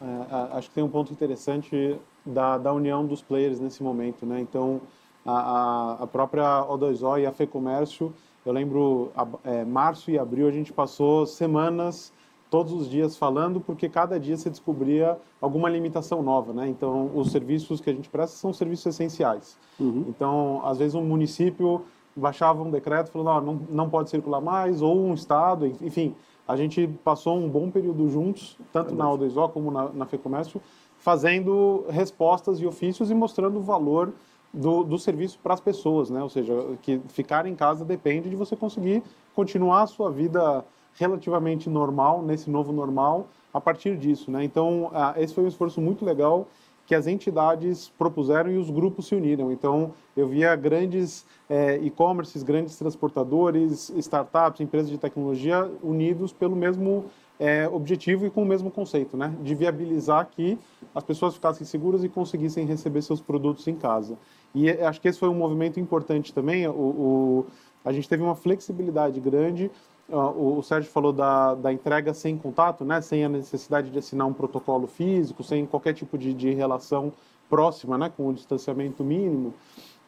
É, 0.00 0.56
acho 0.58 0.68
que 0.68 0.74
tem 0.74 0.84
um 0.84 0.90
ponto 0.90 1.10
interessante 1.10 1.98
da, 2.24 2.58
da 2.58 2.72
união 2.72 3.06
dos 3.06 3.22
players 3.22 3.58
nesse 3.58 3.82
momento. 3.82 4.26
Né? 4.26 4.40
Então, 4.40 4.82
a, 5.24 6.02
a 6.02 6.06
própria 6.06 6.66
O2O 6.68 7.20
e 7.20 7.24
a 7.24 7.32
FEComércio, 7.32 8.12
eu 8.44 8.52
lembro, 8.52 9.10
a, 9.16 9.26
é, 9.44 9.64
março 9.64 10.10
e 10.10 10.18
abril 10.18 10.48
a 10.48 10.52
gente 10.52 10.70
passou 10.70 11.24
semanas 11.24 12.12
todos 12.50 12.72
os 12.72 12.88
dias 12.88 13.16
falando, 13.16 13.60
porque 13.60 13.88
cada 13.88 14.18
dia 14.18 14.36
você 14.36 14.48
descobria 14.48 15.18
alguma 15.40 15.68
limitação 15.68 16.22
nova, 16.22 16.52
né? 16.52 16.68
Então, 16.68 17.10
os 17.14 17.30
serviços 17.30 17.80
que 17.80 17.90
a 17.90 17.92
gente 17.92 18.08
presta 18.08 18.36
são 18.36 18.52
serviços 18.52 18.86
essenciais. 18.86 19.58
Uhum. 19.78 20.04
Então, 20.08 20.60
às 20.64 20.78
vezes 20.78 20.94
um 20.94 21.04
município 21.04 21.82
baixava 22.14 22.62
um 22.62 22.70
decreto 22.70 23.10
falando, 23.10 23.30
ah, 23.30 23.40
não, 23.40 23.60
não 23.68 23.90
pode 23.90 24.10
circular 24.10 24.40
mais, 24.40 24.80
ou 24.80 24.96
um 24.96 25.12
estado, 25.12 25.66
enfim, 25.66 26.14
a 26.48 26.56
gente 26.56 26.86
passou 27.04 27.36
um 27.36 27.48
bom 27.48 27.70
período 27.70 28.08
juntos, 28.08 28.56
tanto 28.72 28.94
é 28.94 28.96
na 28.96 29.04
O2O 29.06 29.50
como 29.50 29.70
na, 29.70 29.88
na 29.90 30.06
FEComércio, 30.06 30.62
fazendo 30.98 31.84
respostas 31.88 32.60
e 32.60 32.66
ofícios 32.66 33.10
e 33.10 33.14
mostrando 33.14 33.58
o 33.58 33.62
valor 33.62 34.12
do, 34.52 34.82
do 34.82 34.98
serviço 34.98 35.38
para 35.42 35.54
as 35.54 35.60
pessoas, 35.60 36.08
né? 36.08 36.22
Ou 36.22 36.30
seja, 36.30 36.54
que 36.80 37.00
ficar 37.08 37.46
em 37.46 37.54
casa 37.54 37.84
depende 37.84 38.30
de 38.30 38.36
você 38.36 38.56
conseguir 38.56 39.02
continuar 39.34 39.82
a 39.82 39.86
sua 39.86 40.10
vida 40.10 40.64
relativamente 40.98 41.68
normal, 41.68 42.22
nesse 42.22 42.50
novo 42.50 42.72
normal, 42.72 43.28
a 43.52 43.60
partir 43.60 43.96
disso. 43.96 44.30
Né? 44.30 44.44
Então, 44.44 44.90
esse 45.16 45.34
foi 45.34 45.44
um 45.44 45.48
esforço 45.48 45.80
muito 45.80 46.04
legal 46.04 46.46
que 46.86 46.94
as 46.94 47.06
entidades 47.06 47.92
propuseram 47.98 48.50
e 48.50 48.56
os 48.56 48.70
grupos 48.70 49.08
se 49.08 49.14
uniram. 49.14 49.50
Então, 49.50 49.92
eu 50.16 50.28
via 50.28 50.54
grandes 50.54 51.26
é, 51.50 51.78
e-commerces, 51.78 52.42
grandes 52.44 52.78
transportadores, 52.78 53.90
startups, 53.96 54.60
empresas 54.60 54.88
de 54.88 54.96
tecnologia 54.96 55.68
unidos 55.82 56.32
pelo 56.32 56.54
mesmo 56.54 57.06
é, 57.40 57.68
objetivo 57.68 58.24
e 58.24 58.30
com 58.30 58.42
o 58.42 58.46
mesmo 58.46 58.70
conceito, 58.70 59.16
né? 59.16 59.34
de 59.42 59.54
viabilizar 59.54 60.28
que 60.30 60.56
as 60.94 61.02
pessoas 61.02 61.34
ficassem 61.34 61.66
seguras 61.66 62.04
e 62.04 62.08
conseguissem 62.08 62.64
receber 62.64 63.02
seus 63.02 63.20
produtos 63.20 63.66
em 63.66 63.74
casa. 63.74 64.16
E 64.54 64.70
acho 64.70 65.00
que 65.00 65.08
esse 65.08 65.18
foi 65.18 65.28
um 65.28 65.34
movimento 65.34 65.80
importante 65.80 66.32
também. 66.32 66.66
O, 66.68 66.70
o 66.70 67.46
a 67.84 67.92
gente 67.92 68.08
teve 68.08 68.22
uma 68.22 68.34
flexibilidade 68.34 69.20
grande 69.20 69.70
o, 70.08 70.62
Sérgio 70.62 70.90
falou 70.90 71.12
da, 71.12 71.54
da 71.54 71.72
entrega 71.72 72.14
sem 72.14 72.36
contato, 72.36 72.84
né? 72.84 73.00
sem 73.00 73.24
a 73.24 73.28
necessidade 73.28 73.90
de 73.90 73.98
assinar 73.98 74.26
um 74.26 74.32
protocolo 74.32 74.86
físico, 74.86 75.42
sem 75.42 75.66
qualquer 75.66 75.94
tipo 75.94 76.16
de, 76.16 76.32
de 76.32 76.52
relação 76.52 77.12
próxima, 77.48 77.98
né? 77.98 78.12
com 78.16 78.28
o 78.28 78.34
distanciamento 78.34 79.02
mínimo. 79.02 79.52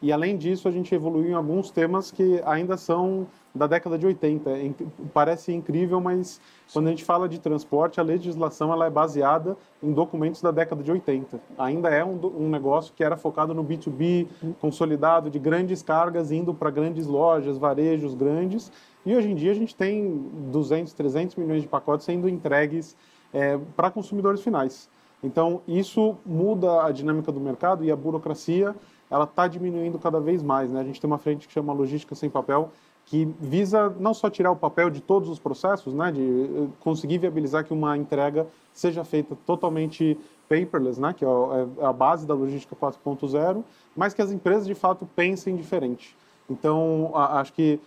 E 0.01 0.13
além 0.13 0.37
disso, 0.37 0.67
a 0.67 0.71
gente 0.71 0.95
evoluiu 0.95 1.31
em 1.31 1.33
alguns 1.33 1.71
temas 1.71 2.09
que 2.09 2.41
ainda 2.45 2.77
são 2.77 3.27
da 3.53 3.67
década 3.67 3.97
de 3.97 4.05
80. 4.05 4.49
É, 4.49 4.71
parece 5.13 5.51
incrível, 5.51 5.99
mas 5.99 6.39
quando 6.71 6.87
a 6.87 6.89
gente 6.91 7.03
fala 7.03 7.27
de 7.27 7.39
transporte, 7.39 7.99
a 7.99 8.03
legislação 8.03 8.71
ela 8.71 8.85
é 8.85 8.89
baseada 8.89 9.57
em 9.83 9.91
documentos 9.91 10.41
da 10.41 10.51
década 10.51 10.81
de 10.81 10.91
80. 10.91 11.39
Ainda 11.57 11.89
é 11.89 12.05
um, 12.05 12.17
um 12.37 12.49
negócio 12.49 12.93
que 12.95 13.03
era 13.03 13.17
focado 13.17 13.53
no 13.53 13.63
B2B, 13.63 14.27
consolidado, 14.61 15.29
de 15.29 15.39
grandes 15.39 15.81
cargas 15.81 16.31
indo 16.31 16.53
para 16.53 16.69
grandes 16.69 17.05
lojas, 17.05 17.57
varejos 17.57 18.13
grandes, 18.13 18.71
e 19.05 19.15
hoje 19.15 19.29
em 19.29 19.35
dia 19.35 19.51
a 19.51 19.55
gente 19.55 19.75
tem 19.75 20.17
200, 20.51 20.93
300 20.93 21.35
milhões 21.35 21.61
de 21.61 21.67
pacotes 21.67 22.05
sendo 22.05 22.27
entregues 22.27 22.95
é, 23.33 23.57
para 23.75 23.89
consumidores 23.89 24.41
finais. 24.41 24.89
Então, 25.23 25.61
isso 25.67 26.15
muda 26.25 26.85
a 26.85 26.91
dinâmica 26.91 27.31
do 27.31 27.39
mercado 27.39 27.83
e 27.83 27.91
a 27.91 27.95
burocracia 27.95 28.75
ela 29.09 29.25
está 29.25 29.47
diminuindo 29.47 29.97
cada 29.99 30.19
vez 30.19 30.41
mais. 30.41 30.71
Né? 30.71 30.79
A 30.79 30.83
gente 30.83 31.01
tem 31.01 31.09
uma 31.09 31.17
frente 31.17 31.47
que 31.47 31.53
chama 31.53 31.73
Logística 31.73 32.15
Sem 32.15 32.29
Papel, 32.29 32.71
que 33.05 33.25
visa 33.39 33.93
não 33.99 34.13
só 34.13 34.29
tirar 34.29 34.51
o 34.51 34.55
papel 34.55 34.89
de 34.89 35.01
todos 35.01 35.29
os 35.29 35.39
processos, 35.39 35.95
né, 35.95 36.11
de 36.11 36.21
eh, 36.21 36.67
conseguir 36.79 37.17
viabilizar 37.17 37.65
que 37.65 37.73
uma 37.73 37.97
entrega 37.97 38.45
seja 38.71 39.03
feita 39.03 39.35
totalmente 39.47 40.15
paperless, 40.47 41.01
né, 41.01 41.11
que 41.11 41.25
é, 41.25 41.27
é 41.79 41.85
a 41.85 41.91
base 41.91 42.27
da 42.27 42.35
logística 42.35 42.75
4.0, 42.75 43.63
mas 43.95 44.13
que 44.13 44.21
as 44.21 44.31
empresas 44.31 44.67
de 44.67 44.75
fato 44.75 45.09
pensem 45.15 45.55
diferente. 45.55 46.15
Então, 46.47 47.11
acho 47.15 47.51
que 47.53 47.79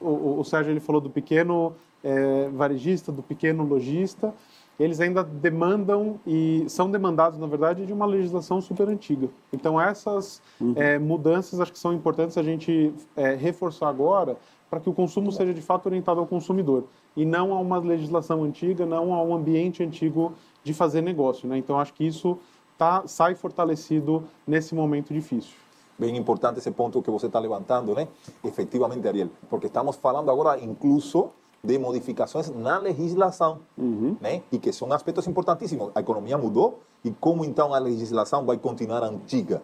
o, 0.00 0.38
o, 0.38 0.44
Sérgio 0.44 0.72
ele 0.72 0.80
falou 0.80 1.00
do 1.00 1.10
pequeno 1.10 1.74
é, 2.02 2.48
varejista, 2.50 3.10
do 3.10 3.22
pequeno 3.22 3.64
lojista, 3.64 4.32
eles 4.78 5.00
ainda 5.00 5.24
demandam 5.24 6.20
e 6.26 6.64
são 6.68 6.90
demandados, 6.90 7.38
na 7.38 7.46
verdade, 7.46 7.86
de 7.86 7.92
uma 7.92 8.06
legislação 8.06 8.60
super 8.60 8.88
antiga. 8.88 9.28
Então, 9.52 9.80
essas 9.80 10.42
uhum. 10.60 10.74
é, 10.76 10.98
mudanças 10.98 11.58
acho 11.60 11.72
que 11.72 11.78
são 11.78 11.92
importantes 11.92 12.36
a 12.36 12.42
gente 12.42 12.92
é, 13.16 13.34
reforçar 13.34 13.88
agora 13.88 14.36
para 14.68 14.80
que 14.80 14.90
o 14.90 14.92
consumo 14.92 15.32
seja 15.32 15.54
de 15.54 15.62
fato 15.62 15.86
orientado 15.86 16.20
ao 16.20 16.26
consumidor 16.26 16.84
e 17.16 17.24
não 17.24 17.54
a 17.54 17.58
uma 17.60 17.78
legislação 17.78 18.42
antiga, 18.44 18.84
não 18.84 19.14
a 19.14 19.22
um 19.22 19.34
ambiente 19.34 19.82
antigo 19.82 20.34
de 20.62 20.74
fazer 20.74 21.00
negócio. 21.00 21.48
Né? 21.48 21.56
Então, 21.56 21.78
acho 21.78 21.94
que 21.94 22.04
isso 22.06 22.38
tá, 22.76 23.04
sai 23.06 23.34
fortalecido 23.34 24.24
nesse 24.46 24.74
momento 24.74 25.14
difícil. 25.14 25.54
Bem 25.98 26.16
importante 26.16 26.58
esse 26.58 26.70
ponto 26.70 27.02
que 27.02 27.10
você 27.10 27.26
está 27.26 27.38
levantando, 27.38 27.94
né? 27.94 28.06
Efectivamente, 28.44 29.06
Ariel, 29.08 29.30
porque 29.48 29.66
estamos 29.66 29.96
falando 29.96 30.30
agora 30.30 30.58
incluso 30.62 31.30
de 31.64 31.78
modificações 31.78 32.50
na 32.50 32.78
legislação, 32.78 33.60
uhum. 33.76 34.16
né? 34.20 34.42
E 34.52 34.58
que 34.58 34.72
são 34.72 34.92
aspectos 34.92 35.26
importantíssimos. 35.26 35.90
A 35.94 36.00
economia 36.00 36.36
mudou 36.36 36.80
e 37.04 37.10
como 37.10 37.44
então 37.44 37.72
a 37.72 37.78
legislação 37.78 38.44
vai 38.44 38.58
continuar 38.58 39.02
antiga? 39.02 39.62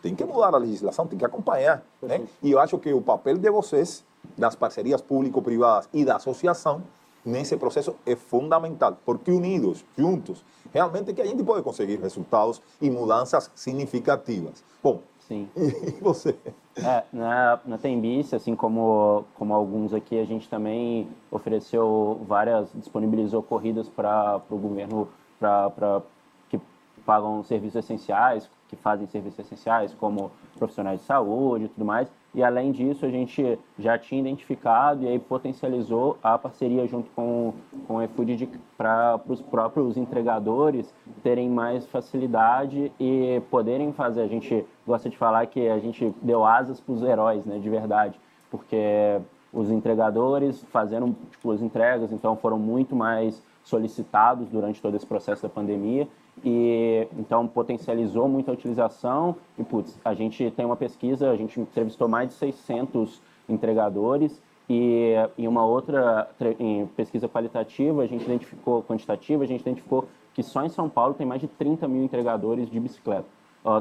Tem 0.00 0.14
que 0.14 0.24
mudar 0.24 0.54
a 0.54 0.58
legislação, 0.58 1.06
tem 1.06 1.18
que 1.18 1.24
acompanhar, 1.24 1.82
né? 2.00 2.24
E 2.42 2.52
eu 2.52 2.58
acho 2.58 2.78
que 2.78 2.92
o 2.92 3.02
papel 3.02 3.38
de 3.38 3.50
vocês, 3.50 4.04
das 4.38 4.54
parcerias 4.54 5.00
público-privadas 5.00 5.88
e 5.92 6.04
da 6.04 6.16
associação, 6.16 6.82
nesse 7.24 7.56
processo 7.56 7.94
é 8.06 8.16
fundamental, 8.16 8.96
porque 9.04 9.30
unidos, 9.30 9.84
juntos, 9.96 10.44
realmente 10.72 11.12
que 11.12 11.20
a 11.20 11.26
gente 11.26 11.42
pode 11.42 11.62
conseguir 11.62 11.96
resultados 12.00 12.60
e 12.80 12.90
mudanças 12.90 13.50
significativas. 13.54 14.64
Bom, 14.82 15.00
Sim. 15.32 15.48
E 15.56 16.00
você? 16.02 16.36
É, 16.76 17.04
na, 17.12 17.58
na 17.64 17.78
Tembice, 17.78 18.36
assim 18.36 18.54
como, 18.54 19.24
como 19.34 19.54
alguns 19.54 19.94
aqui, 19.94 20.18
a 20.18 20.24
gente 20.24 20.48
também 20.48 21.08
ofereceu 21.30 22.20
várias, 22.28 22.70
disponibilizou 22.74 23.42
corridas 23.42 23.88
para 23.88 24.40
o 24.50 24.56
governo 24.58 25.08
para 25.38 26.02
que 26.50 26.60
pagam 27.06 27.42
serviços 27.44 27.76
essenciais, 27.76 28.48
que 28.68 28.76
fazem 28.76 29.06
serviços 29.06 29.38
essenciais, 29.38 29.94
como 29.94 30.30
profissionais 30.58 31.00
de 31.00 31.06
saúde 31.06 31.64
e 31.64 31.68
tudo 31.68 31.84
mais. 31.84 32.08
E 32.34 32.42
além 32.42 32.72
disso, 32.72 33.04
a 33.04 33.10
gente 33.10 33.58
já 33.78 33.98
tinha 33.98 34.20
identificado 34.20 35.04
e 35.04 35.08
aí 35.08 35.18
potencializou 35.18 36.16
a 36.22 36.38
parceria 36.38 36.86
junto 36.86 37.10
com, 37.10 37.52
com 37.86 37.96
o 37.96 38.02
iFood 38.02 38.48
para 38.76 39.20
os 39.28 39.42
próprios 39.42 39.98
entregadores 39.98 40.94
terem 41.22 41.50
mais 41.50 41.86
facilidade 41.86 42.90
e 42.98 43.42
poderem 43.50 43.92
fazer. 43.92 44.22
A 44.22 44.28
gente 44.28 44.64
gosta 44.86 45.10
de 45.10 45.18
falar 45.18 45.44
que 45.46 45.68
a 45.68 45.78
gente 45.78 46.14
deu 46.22 46.42
asas 46.42 46.80
para 46.80 46.94
os 46.94 47.02
heróis, 47.02 47.44
né, 47.44 47.58
de 47.58 47.68
verdade, 47.68 48.18
porque 48.50 49.20
os 49.52 49.70
entregadores 49.70 50.64
fazendo 50.70 51.14
tipo, 51.30 51.50
as 51.50 51.60
entregas, 51.60 52.10
então 52.12 52.34
foram 52.36 52.58
muito 52.58 52.96
mais 52.96 53.42
solicitados 53.62 54.48
durante 54.48 54.80
todo 54.80 54.96
esse 54.96 55.06
processo 55.06 55.42
da 55.42 55.50
pandemia 55.50 56.08
e 56.44 57.06
então 57.18 57.46
potencializou 57.46 58.28
muito 58.28 58.50
a 58.50 58.54
utilização. 58.54 59.36
E 59.58 59.64
putz, 59.64 59.98
a 60.04 60.14
gente 60.14 60.50
tem 60.52 60.64
uma 60.64 60.76
pesquisa, 60.76 61.30
a 61.30 61.36
gente 61.36 61.60
entrevistou 61.60 62.08
mais 62.08 62.28
de 62.28 62.34
600 62.34 63.20
entregadores. 63.48 64.40
E 64.70 65.14
em 65.36 65.46
uma 65.48 65.64
outra 65.64 66.30
em 66.58 66.86
pesquisa 66.86 67.28
qualitativa 67.28 68.02
a 68.02 68.06
gente 68.06 68.24
identificou 68.24 68.82
quantitativa 68.82 69.42
a 69.42 69.46
gente 69.46 69.60
identificou 69.60 70.06
que 70.32 70.42
só 70.42 70.64
em 70.64 70.68
São 70.68 70.88
Paulo 70.88 71.14
tem 71.14 71.26
mais 71.26 71.40
de 71.40 71.48
30 71.48 71.86
mil 71.88 72.04
entregadores 72.04 72.70
de 72.70 72.80
bicicleta. 72.80 73.26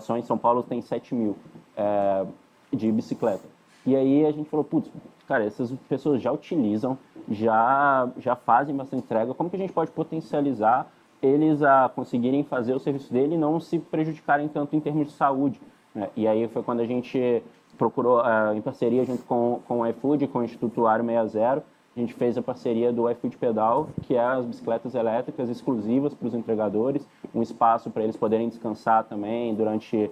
Só 0.02 0.18
em 0.18 0.22
São 0.22 0.38
Paulo 0.38 0.64
tem 0.64 0.82
7 0.82 1.16
mil 1.16 1.38
é, 1.78 2.26
de 2.74 2.92
bicicleta. 2.92 3.48
E 3.86 3.96
aí 3.96 4.26
a 4.26 4.32
gente 4.32 4.50
falou 4.50 4.64
putz 4.64 4.92
cara 5.28 5.46
essas 5.46 5.72
pessoas 5.88 6.22
já 6.22 6.32
utilizam 6.32 6.98
já 7.30 8.10
já 8.18 8.36
fazem 8.36 8.76
bastante 8.76 9.04
entrega. 9.04 9.34
Como 9.34 9.50
que 9.50 9.56
a 9.56 9.60
gente 9.60 9.72
pode 9.72 9.92
potencializar 9.92 10.92
eles 11.22 11.62
a 11.62 11.90
conseguirem 11.94 12.44
fazer 12.44 12.74
o 12.74 12.80
serviço 12.80 13.12
dele 13.12 13.36
e 13.36 13.38
não 13.38 13.60
se 13.60 13.80
prejudicarem 13.80 14.48
tanto 14.48 14.76
em 14.76 14.80
termos 14.80 15.08
de 15.08 15.14
saúde. 15.14 15.60
Né? 15.94 16.10
E 16.16 16.28
aí 16.28 16.48
foi 16.48 16.64
quando 16.64 16.80
a 16.80 16.86
gente 16.86 17.44
procurou, 17.78 18.22
uh, 18.22 18.54
em 18.56 18.62
parceria 18.62 19.04
junto 19.04 19.24
com, 19.24 19.60
com 19.68 19.82
o 19.82 19.88
iFood, 19.88 20.28
com 20.28 20.40
o 20.40 20.44
Instituto 20.44 20.86
Aro 20.88 21.04
60, 21.04 21.64
a 21.96 22.00
gente 22.00 22.14
fez 22.14 22.38
a 22.38 22.42
parceria 22.42 22.92
do 22.92 23.10
iFood 23.10 23.38
Pedal, 23.38 23.90
que 24.04 24.16
é 24.16 24.24
as 24.24 24.46
bicicletas 24.46 24.96
elétricas 24.96 25.50
exclusivas 25.50 26.14
para 26.14 26.28
os 26.28 26.34
entregadores, 26.34 27.06
um 27.36 27.42
espaço 27.42 27.90
para 27.90 28.04
eles 28.04 28.16
poderem 28.16 28.48
descansar 28.48 29.04
também 29.04 29.54
durante 29.54 30.10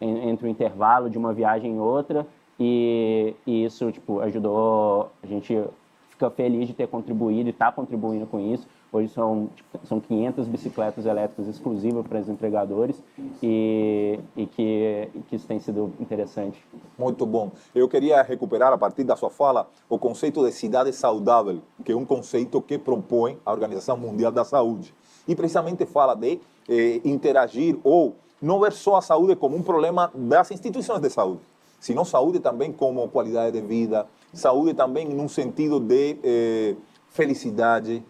entre 0.00 0.46
o 0.46 0.50
intervalo 0.50 1.08
de 1.08 1.18
uma 1.18 1.32
viagem 1.32 1.76
e 1.76 1.78
outra, 1.78 2.26
e, 2.58 3.34
e 3.46 3.64
isso 3.64 3.90
tipo, 3.90 4.20
ajudou, 4.20 5.10
a 5.22 5.26
gente 5.26 5.64
fica 6.10 6.30
feliz 6.30 6.68
de 6.68 6.74
ter 6.74 6.86
contribuído 6.86 7.48
e 7.48 7.50
está 7.50 7.72
contribuindo 7.72 8.26
com 8.26 8.38
isso. 8.38 8.68
Hoje 8.94 9.08
são, 9.08 9.50
são 9.82 9.98
500 9.98 10.46
bicicletas 10.46 11.04
elétricas 11.04 11.48
exclusivas 11.48 12.06
para 12.06 12.20
os 12.20 12.28
entregadores 12.28 13.02
e, 13.42 14.20
e, 14.36 14.46
que, 14.46 15.08
que 15.28 15.34
isso 15.34 15.48
tem 15.48 15.58
sido 15.58 15.92
interessante. 15.98 16.64
Muito 16.96 17.26
bom. 17.26 17.50
Eu 17.74 17.88
queria 17.88 18.22
recuperar, 18.22 18.72
a 18.72 18.78
partir 18.78 19.02
da 19.02 19.16
sua 19.16 19.30
fala, 19.30 19.68
o 19.88 19.98
conceito 19.98 20.44
de 20.44 20.52
cidade 20.52 20.92
saudável, 20.92 21.60
que 21.84 21.90
é 21.90 21.96
um 21.96 22.04
conceito 22.04 22.62
que 22.62 22.78
propõe 22.78 23.36
a 23.44 23.50
Organização 23.50 23.96
Mundial 23.96 24.30
da 24.30 24.44
Saúde. 24.44 24.94
E 25.26 25.34
precisamente 25.34 25.84
fala 25.86 26.14
de 26.14 26.38
eh, 26.68 27.00
interagir 27.04 27.76
ou 27.82 28.14
não 28.40 28.60
ver 28.60 28.70
só 28.70 28.94
a 28.94 29.02
saúde 29.02 29.34
como 29.34 29.56
um 29.56 29.62
problema 29.64 30.08
das 30.14 30.52
instituições 30.52 31.00
de 31.00 31.10
saúde, 31.10 31.40
sino 31.80 32.04
saúde 32.04 32.38
também 32.38 32.72
como 32.72 33.08
qualidade 33.08 33.60
de 33.60 33.66
vida, 33.66 34.06
saúde 34.32 34.72
também 34.72 35.08
num 35.08 35.28
sentido 35.28 35.80
de 35.80 36.16
eh, 36.22 36.76
felicidade, 37.08 38.04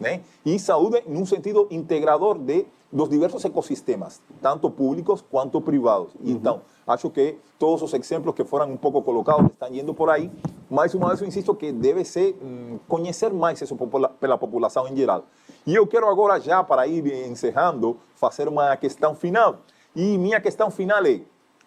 né? 0.00 0.22
E 0.44 0.58
saúde 0.58 1.04
num 1.06 1.26
sentido 1.26 1.68
integrador 1.70 2.38
de 2.38 2.66
dos 2.92 3.08
diversos 3.08 3.44
ecossistemas, 3.44 4.20
tanto 4.42 4.68
públicos 4.68 5.22
quanto 5.30 5.60
privados. 5.60 6.10
Então, 6.24 6.62
acho 6.84 7.08
que 7.08 7.38
todos 7.56 7.82
os 7.82 7.94
exemplos 7.94 8.34
que 8.34 8.44
foram 8.44 8.68
um 8.68 8.76
pouco 8.76 9.00
colocados 9.02 9.46
estão 9.46 9.72
indo 9.72 9.94
por 9.94 10.10
aí. 10.10 10.30
Mais 10.68 10.92
uma 10.92 11.08
vez, 11.08 11.20
eu 11.20 11.28
insisto 11.28 11.54
que 11.54 11.70
deve 11.70 12.04
ser 12.04 12.36
hum, 12.42 12.78
conhecer 12.88 13.32
mais 13.32 13.60
isso 13.62 13.76
pela 14.18 14.36
população 14.36 14.88
em 14.88 14.96
geral. 14.96 15.24
E 15.64 15.74
eu 15.74 15.86
quero 15.86 16.08
agora 16.08 16.40
já, 16.40 16.64
para 16.64 16.86
ir 16.86 17.28
encerrando, 17.28 17.96
fazer 18.16 18.48
uma 18.48 18.76
questão 18.76 19.14
final. 19.14 19.58
E 19.94 20.18
minha 20.18 20.40
questão 20.40 20.70
final 20.70 21.04
é, 21.04 21.20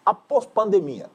após 0.04 0.44
pandemia, 0.44 1.08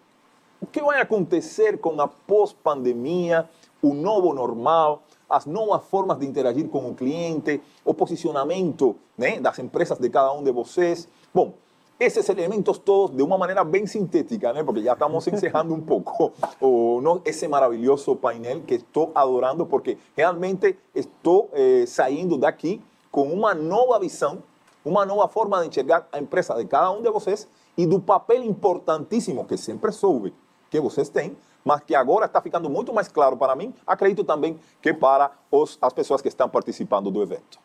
o 0.59 0.65
que 0.65 0.81
vai 0.81 1.01
acontecer 1.01 1.77
com 1.77 1.99
a 2.01 2.07
pós-pandemia, 2.07 3.47
o 3.81 3.93
novo 3.93 4.33
normal, 4.33 5.03
as 5.29 5.45
novas 5.45 5.85
formas 5.85 6.17
de 6.19 6.25
interagir 6.25 6.67
com 6.69 6.89
o 6.89 6.95
cliente, 6.95 7.61
o 7.85 7.93
posicionamento 7.93 8.95
né, 9.17 9.39
das 9.39 9.59
empresas 9.59 9.97
de 9.99 10.09
cada 10.09 10.33
um 10.33 10.43
de 10.43 10.51
vocês. 10.51 11.07
Bom, 11.33 11.53
esses 11.99 12.27
elementos 12.29 12.77
todos 12.77 13.15
de 13.15 13.21
uma 13.21 13.37
maneira 13.37 13.63
bem 13.63 13.85
sintética, 13.85 14.53
né? 14.53 14.63
porque 14.63 14.81
já 14.81 14.93
estamos 14.93 15.27
encerrando 15.27 15.73
um 15.73 15.81
pouco 15.81 16.31
o, 16.61 17.01
no, 17.01 17.21
esse 17.25 17.47
maravilhoso 17.47 18.15
painel 18.15 18.61
que 18.61 18.75
estou 18.75 19.11
adorando, 19.13 19.65
porque 19.65 19.97
realmente 20.15 20.77
estou 20.95 21.49
eh, 21.51 21.83
saindo 21.85 22.37
daqui 22.37 22.81
com 23.11 23.23
uma 23.33 23.53
nova 23.53 23.99
visão, 23.99 24.41
uma 24.85 25.05
nova 25.05 25.27
forma 25.27 25.59
de 25.61 25.67
enxergar 25.67 26.07
a 26.11 26.19
empresa 26.19 26.55
de 26.55 26.65
cada 26.65 26.89
um 26.91 27.01
de 27.01 27.09
vocês 27.09 27.47
e 27.77 27.85
do 27.85 27.99
papel 27.99 28.43
importantíssimo 28.43 29.43
que 29.45 29.57
sempre 29.57 29.91
soube 29.91 30.33
que 30.69 30.79
vocês 30.79 31.09
têm 31.09 31.35
mas 31.63 31.81
que 31.81 31.95
agora 31.95 32.25
está 32.25 32.41
ficando 32.41 32.69
muito 32.69 32.93
mais 32.93 33.07
claro 33.07 33.37
para 33.37 33.55
mim, 33.55 33.73
acredito 33.85 34.23
também 34.23 34.59
que 34.81 34.93
para 34.93 35.31
os, 35.51 35.77
as 35.81 35.93
pessoas 35.93 36.21
que 36.21 36.27
estão 36.27 36.49
participando 36.49 37.11
do 37.11 37.21
evento. 37.21 37.59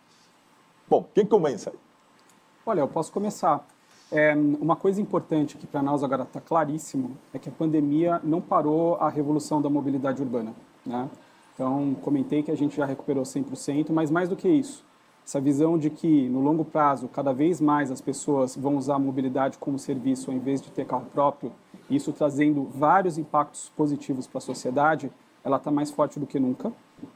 Bom, 0.88 1.04
quem 1.14 1.24
começa 1.24 1.70
aí? 1.70 1.78
Olha, 2.66 2.80
eu 2.80 2.88
posso 2.88 3.12
começar. 3.12 3.66
É, 4.12 4.34
uma 4.34 4.76
coisa 4.76 5.00
importante 5.00 5.56
que 5.56 5.66
para 5.66 5.82
nós 5.82 6.04
agora 6.04 6.22
está 6.22 6.40
claríssimo 6.40 7.16
é 7.32 7.38
que 7.38 7.48
a 7.48 7.52
pandemia 7.52 8.20
não 8.22 8.40
parou 8.40 8.96
a 8.96 9.08
revolução 9.08 9.60
da 9.60 9.70
mobilidade 9.70 10.22
urbana. 10.22 10.54
Né? 10.84 11.08
Então, 11.54 11.94
comentei 12.02 12.42
que 12.42 12.50
a 12.50 12.56
gente 12.56 12.76
já 12.76 12.84
recuperou 12.84 13.22
100%, 13.22 13.90
mas 13.90 14.10
mais 14.10 14.28
do 14.28 14.36
que 14.36 14.48
isso, 14.48 14.84
essa 15.24 15.40
visão 15.40 15.78
de 15.78 15.88
que 15.88 16.28
no 16.28 16.40
longo 16.40 16.64
prazo, 16.64 17.08
cada 17.08 17.32
vez 17.32 17.60
mais 17.60 17.90
as 17.90 18.00
pessoas 18.00 18.56
vão 18.56 18.76
usar 18.76 18.96
a 18.96 18.98
mobilidade 18.98 19.56
como 19.58 19.78
serviço 19.78 20.30
ao 20.30 20.36
invés 20.36 20.60
de 20.60 20.70
ter 20.70 20.84
carro 20.84 21.06
próprio, 21.12 21.50
isso 21.88 22.12
trazendo 22.12 22.64
vários 22.64 23.16
impactos 23.16 23.72
positivos 23.74 24.26
para 24.26 24.38
a 24.38 24.42
sociedade, 24.42 25.10
ela 25.42 25.56
está 25.56 25.70
mais 25.70 25.90
forte 25.90 26.20
do 26.20 26.26
que 26.26 26.38
nunca. 26.38 26.72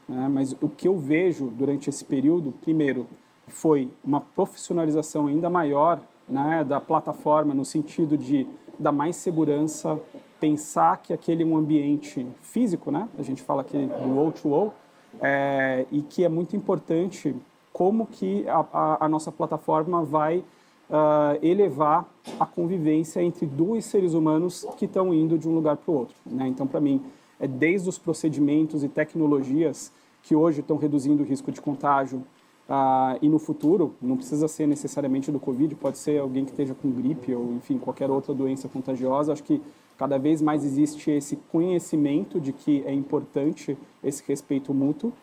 Né? 0.07 0.27
Mas 0.27 0.55
o 0.61 0.67
que 0.69 0.87
eu 0.87 0.97
vejo 0.97 1.47
durante 1.47 1.89
esse 1.89 2.03
período, 2.03 2.51
primeiro, 2.51 3.07
foi 3.47 3.91
uma 4.03 4.21
profissionalização 4.21 5.27
ainda 5.27 5.49
maior 5.49 5.99
né, 6.27 6.63
da 6.63 6.79
plataforma 6.79 7.53
no 7.53 7.65
sentido 7.65 8.17
de 8.17 8.47
dar 8.77 8.91
mais 8.91 9.15
segurança, 9.15 9.99
pensar 10.39 10.97
que 10.97 11.11
aquele 11.11 11.43
é 11.43 11.45
um 11.45 11.57
ambiente 11.57 12.25
físico, 12.41 12.91
né? 12.91 13.09
A 13.17 13.23
gente 13.23 13.41
fala 13.41 13.61
aqui 13.61 13.77
do 13.77 14.15
wall 14.15 14.31
to 14.31 14.47
wall, 14.47 14.73
é, 15.19 15.85
e 15.91 16.01
que 16.01 16.23
é 16.23 16.29
muito 16.29 16.55
importante 16.55 17.35
como 17.71 18.05
que 18.05 18.47
a, 18.47 18.65
a, 18.71 19.05
a 19.05 19.09
nossa 19.09 19.31
plataforma 19.31 20.03
vai 20.03 20.43
uh, 20.89 21.37
elevar 21.41 22.09
a 22.39 22.45
convivência 22.45 23.21
entre 23.21 23.45
dois 23.45 23.85
seres 23.85 24.13
humanos 24.13 24.65
que 24.77 24.85
estão 24.85 25.13
indo 25.13 25.37
de 25.37 25.47
um 25.47 25.53
lugar 25.53 25.77
para 25.77 25.91
o 25.91 25.95
outro. 25.95 26.15
Né? 26.25 26.47
Então, 26.47 26.65
para 26.67 26.81
mim, 26.81 27.01
é 27.39 27.47
desde 27.47 27.87
os 27.87 27.97
procedimentos 27.97 28.83
e 28.83 28.89
tecnologias 28.89 29.91
que 30.21 30.35
hoje 30.35 30.59
estão 30.59 30.77
reduzindo 30.77 31.23
o 31.23 31.25
risco 31.25 31.51
de 31.51 31.61
contágio 31.61 32.19
uh, 32.67 33.17
e 33.21 33.29
no 33.29 33.39
futuro, 33.39 33.95
não 34.01 34.17
precisa 34.17 34.47
ser 34.47 34.67
necessariamente 34.67 35.31
do 35.31 35.39
Covid, 35.39 35.73
pode 35.75 35.97
ser 35.97 36.19
alguém 36.19 36.43
que 36.43 36.51
esteja 36.51 36.75
com 36.75 36.91
gripe 36.91 37.33
ou, 37.33 37.53
enfim, 37.53 37.77
qualquer 37.77 38.09
outra 38.09 38.33
doença 38.33 38.67
contagiosa. 38.67 39.31
Acho 39.31 39.43
que 39.43 39.61
cada 39.97 40.17
vez 40.17 40.41
mais 40.41 40.65
existe 40.65 41.09
esse 41.11 41.37
conhecimento 41.51 42.39
de 42.39 42.51
que 42.51 42.83
é 42.85 42.93
importante 42.93 43.77
esse 44.03 44.23
respeito 44.27 44.73
mútuo. 44.73 45.13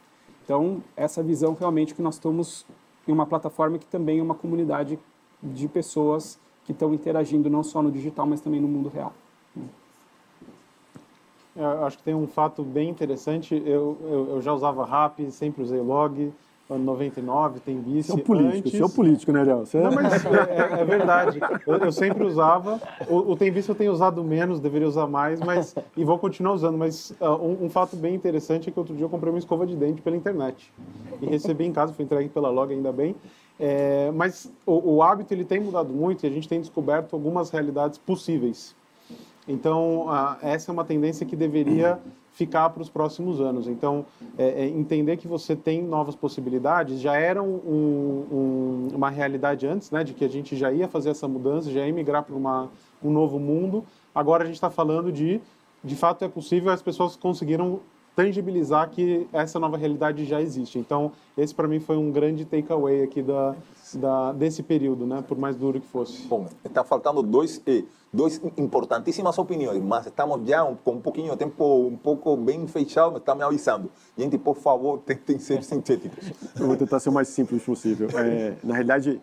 Então, 0.46 0.80
essa 0.96 1.24
visão 1.24 1.54
realmente 1.58 1.92
que 1.92 2.00
nós 2.00 2.14
estamos 2.14 2.64
em 3.06 3.10
uma 3.10 3.26
plataforma 3.26 3.78
que 3.78 3.86
também 3.86 4.20
é 4.20 4.22
uma 4.22 4.34
comunidade 4.34 4.96
de 5.42 5.66
pessoas 5.66 6.38
que 6.64 6.70
estão 6.70 6.94
interagindo 6.94 7.50
não 7.50 7.64
só 7.64 7.82
no 7.82 7.90
digital, 7.90 8.26
mas 8.26 8.40
também 8.40 8.60
no 8.60 8.68
mundo 8.68 8.88
real. 8.88 9.12
Eu 11.56 11.84
acho 11.84 11.98
que 11.98 12.04
tem 12.04 12.14
um 12.14 12.28
fato 12.28 12.62
bem 12.62 12.88
interessante. 12.88 13.60
Eu, 13.66 13.98
eu, 14.02 14.28
eu 14.34 14.42
já 14.42 14.52
usava 14.52 14.84
RAP, 14.84 15.18
sempre 15.30 15.64
usei 15.64 15.80
log, 15.80 16.32
ano 16.68 16.84
99, 16.84 17.60
tem 17.60 17.76
bici. 17.78 18.08
Você 18.08 18.12
é 18.12 18.14
um 18.14 18.18
político, 18.18 18.58
antes. 18.58 18.72
você 18.72 18.82
é 18.82 18.86
um 18.86 18.90
político, 18.90 19.32
né, 19.32 19.40
Ariel? 19.40 19.66
Você... 19.66 19.80
Não, 19.80 19.92
mas 19.92 20.24
é, 20.24 20.28
é, 20.28 20.80
é 20.80 20.84
verdade. 20.84 21.38
Eu, 21.66 21.76
eu, 21.76 21.92
sempre 21.92 22.24
usava. 22.24 22.80
O, 23.08 23.32
o 23.32 23.36
Tembici 23.36 23.68
eu 23.68 23.74
tenho 23.74 23.92
usado 23.92 24.22
menos, 24.24 24.58
deveria 24.58 24.88
usar 24.88 25.06
mais, 25.06 25.40
mas 25.40 25.74
e 25.96 26.04
vou 26.04 26.18
continuar 26.18 26.54
usando. 26.54 26.76
Mas 26.76 27.10
uh, 27.20 27.26
um, 27.26 27.66
um, 27.66 27.70
fato 27.70 27.96
bem 27.96 28.14
interessante 28.14 28.68
é 28.68 28.72
que 28.72 28.78
outro 28.78 28.94
dia 28.94 29.04
eu 29.04 29.10
comprei 29.10 29.32
uma 29.32 29.38
escova 29.38 29.66
de 29.66 29.76
dente 29.76 30.02
pela 30.02 30.16
internet 30.16 30.72
e 31.20 31.26
recebi 31.26 31.64
em 31.64 31.72
casa, 31.72 31.92
foi 31.92 32.04
entregue 32.04 32.28
pela 32.28 32.50
log 32.50 32.72
ainda 32.72 32.92
bem. 32.92 33.14
É, 33.58 34.10
mas 34.14 34.52
o, 34.66 34.96
o, 34.96 35.02
hábito 35.02 35.32
ele 35.32 35.44
tem 35.44 35.58
mudado 35.58 35.92
muito 35.92 36.24
e 36.24 36.26
a 36.26 36.30
gente 36.30 36.46
tem 36.46 36.60
descoberto 36.60 37.14
algumas 37.14 37.48
realidades 37.48 37.96
possíveis. 37.96 38.74
Então, 39.48 40.10
a, 40.10 40.36
essa 40.42 40.70
é 40.70 40.72
uma 40.72 40.84
tendência 40.84 41.24
que 41.24 41.36
deveria 41.36 41.98
ficar 42.36 42.68
para 42.68 42.82
os 42.82 42.90
próximos 42.90 43.40
anos. 43.40 43.66
Então, 43.66 44.04
é, 44.36 44.64
é 44.64 44.68
entender 44.68 45.16
que 45.16 45.26
você 45.26 45.56
tem 45.56 45.82
novas 45.82 46.14
possibilidades 46.14 47.00
já 47.00 47.16
era 47.16 47.42
um, 47.42 47.56
um, 48.30 48.88
uma 48.94 49.08
realidade 49.08 49.66
antes, 49.66 49.90
né, 49.90 50.04
de 50.04 50.12
que 50.12 50.22
a 50.22 50.28
gente 50.28 50.54
já 50.54 50.70
ia 50.70 50.86
fazer 50.86 51.08
essa 51.08 51.26
mudança, 51.26 51.70
já 51.70 51.86
ia 51.86 51.92
migrar 51.94 52.22
para 52.22 52.36
um 52.36 53.10
novo 53.10 53.38
mundo. 53.38 53.84
Agora 54.14 54.42
a 54.42 54.46
gente 54.46 54.56
está 54.56 54.68
falando 54.68 55.10
de, 55.10 55.40
de 55.82 55.96
fato 55.96 56.26
é 56.26 56.28
possível, 56.28 56.70
as 56.70 56.82
pessoas 56.82 57.16
conseguiram 57.16 57.80
tangibilizar 58.14 58.90
que 58.90 59.26
essa 59.32 59.58
nova 59.58 59.78
realidade 59.78 60.26
já 60.26 60.40
existe. 60.40 60.78
Então, 60.78 61.12
esse 61.38 61.54
para 61.54 61.66
mim 61.66 61.80
foi 61.80 61.96
um 61.96 62.10
grande 62.10 62.44
takeaway 62.44 63.02
aqui 63.02 63.22
da, 63.22 63.54
da, 63.94 64.32
desse 64.32 64.62
período, 64.62 65.06
né? 65.06 65.24
por 65.26 65.38
mais 65.38 65.56
duro 65.56 65.80
que 65.80 65.86
fosse. 65.86 66.26
Bom, 66.26 66.46
está 66.64 66.84
faltando 66.84 67.22
dois, 67.22 67.62
eh, 67.66 67.84
dois 68.16 68.40
importantíssimas 68.56 69.36
opiniões, 69.38 69.82
mas 69.82 70.06
estamos 70.06 70.48
já 70.48 70.64
com 70.82 70.92
um 70.92 71.00
pouquinho 71.00 71.30
de 71.32 71.36
tempo 71.36 71.86
um 71.86 71.96
pouco 71.96 72.36
bem 72.36 72.66
fechado, 72.66 73.12
mas 73.12 73.20
está 73.20 73.34
me 73.34 73.42
avisando. 73.42 73.90
Gente, 74.16 74.38
por 74.38 74.56
favor, 74.56 74.98
tentem 75.04 75.38
ser 75.38 75.62
sintéticos. 75.62 76.32
Eu 76.58 76.66
vou 76.66 76.76
tentar 76.76 76.98
ser 76.98 77.10
o 77.10 77.12
mais 77.12 77.28
simples 77.28 77.62
possível. 77.62 78.08
É, 78.14 78.54
na 78.64 78.72
realidade, 78.72 79.20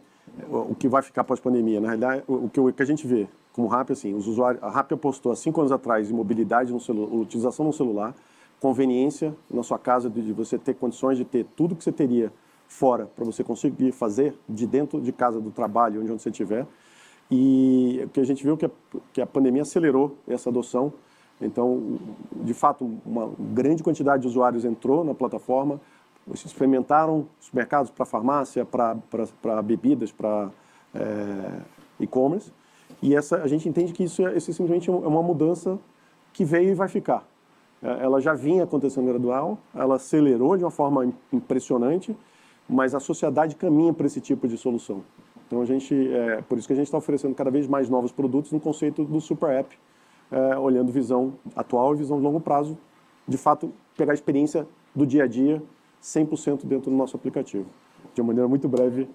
o 0.47 0.75
que 0.75 0.87
vai 0.87 1.01
ficar 1.01 1.23
pós-pandemia, 1.23 1.81
na 1.81 1.87
realidade, 1.87 2.23
o 2.27 2.47
que, 2.47 2.59
o 2.59 2.71
que 2.71 2.83
a 2.83 2.85
gente 2.85 3.05
vê 3.07 3.27
como 3.51 3.67
RAP, 3.67 3.91
assim, 3.91 4.13
os 4.15 4.27
usuários, 4.27 4.63
a 4.63 4.69
RAP 4.69 4.93
apostou 4.93 5.31
há 5.31 5.35
cinco 5.35 5.59
anos 5.59 5.71
atrás 5.71 6.09
em 6.09 6.13
mobilidade 6.13 6.71
no 6.73 6.79
celular, 6.79 7.13
utilização 7.13 7.65
no 7.65 7.73
celular, 7.73 8.15
conveniência 8.59 9.35
na 9.49 9.61
sua 9.61 9.77
casa 9.77 10.09
de 10.09 10.33
você 10.33 10.57
ter 10.57 10.73
condições 10.73 11.17
de 11.17 11.25
ter 11.25 11.45
tudo 11.55 11.75
que 11.75 11.83
você 11.83 11.91
teria 11.91 12.31
fora 12.67 13.05
para 13.05 13.23
você 13.23 13.43
conseguir 13.43 13.91
fazer 13.91 14.35
de 14.49 14.65
dentro 14.65 14.99
de 14.99 15.11
casa, 15.11 15.39
do 15.39 15.51
trabalho, 15.51 16.01
onde 16.01 16.11
você 16.11 16.29
estiver. 16.29 16.65
E 17.31 18.07
que 18.13 18.19
a 18.19 18.23
gente 18.23 18.43
viu 18.43 18.57
que 18.57 18.65
a, 18.65 18.71
que 19.11 19.21
a 19.21 19.25
pandemia 19.25 19.63
acelerou 19.63 20.15
essa 20.27 20.49
adoção. 20.49 20.93
Então, 21.41 21.99
de 22.43 22.53
fato, 22.53 22.89
uma 23.05 23.31
grande 23.39 23.83
quantidade 23.83 24.21
de 24.21 24.27
usuários 24.27 24.63
entrou 24.65 25.03
na 25.03 25.13
plataforma, 25.13 25.81
experimentaram 26.31 27.27
os 27.41 27.51
mercados 27.51 27.91
para 27.91 28.05
farmácia, 28.05 28.65
para 28.65 29.61
bebidas, 29.61 30.11
para 30.11 30.49
é, 30.93 31.59
e-commerce. 31.99 32.51
E 33.01 33.15
essa, 33.15 33.37
a 33.37 33.47
gente 33.47 33.67
entende 33.67 33.91
que 33.91 34.03
isso 34.03 34.25
é, 34.25 34.37
isso 34.37 34.51
é 34.51 34.53
simplesmente 34.53 34.89
é 34.89 34.93
uma 34.93 35.21
mudança 35.21 35.77
que 36.31 36.45
veio 36.45 36.69
e 36.69 36.73
vai 36.73 36.87
ficar. 36.87 37.27
É, 37.81 38.03
ela 38.03 38.21
já 38.21 38.33
vinha 38.33 38.63
acontecendo 38.63 39.07
gradual, 39.07 39.57
ela 39.75 39.95
acelerou 39.95 40.55
de 40.55 40.63
uma 40.63 40.71
forma 40.71 41.11
impressionante, 41.31 42.15
mas 42.67 42.95
a 42.95 42.99
sociedade 42.99 43.55
caminha 43.55 43.91
para 43.93 44.05
esse 44.05 44.21
tipo 44.21 44.47
de 44.47 44.57
solução. 44.57 45.03
Então 45.53 45.61
a 45.61 45.65
gente, 45.65 45.93
é, 46.11 46.41
por 46.41 46.57
isso 46.57 46.65
que 46.65 46.73
a 46.73 46.75
gente 46.75 46.87
está 46.87 46.97
oferecendo 46.97 47.35
cada 47.35 47.51
vez 47.51 47.67
mais 47.67 47.87
novos 47.87 48.11
produtos 48.11 48.51
no 48.51 48.59
conceito 48.59 49.05
do 49.05 49.21
super 49.21 49.51
app, 49.51 49.77
é, 50.31 50.57
olhando 50.57 50.91
visão 50.91 51.35
atual 51.55 51.93
e 51.93 51.97
visão 51.99 52.17
de 52.17 52.23
longo 52.23 52.39
prazo, 52.39 52.75
de 53.27 53.37
fato 53.37 53.71
pegar 53.95 54.13
a 54.13 54.15
experiência 54.15 54.67
do 54.95 55.05
dia 55.05 55.25
a 55.25 55.27
dia 55.27 55.61
100% 56.01 56.65
dentro 56.65 56.89
do 56.89 56.97
nosso 56.97 57.15
aplicativo. 57.15 57.67
De 58.15 58.21
uma 58.21 58.29
maneira 58.29 58.47
muito 58.47 58.67
breve. 58.67 59.07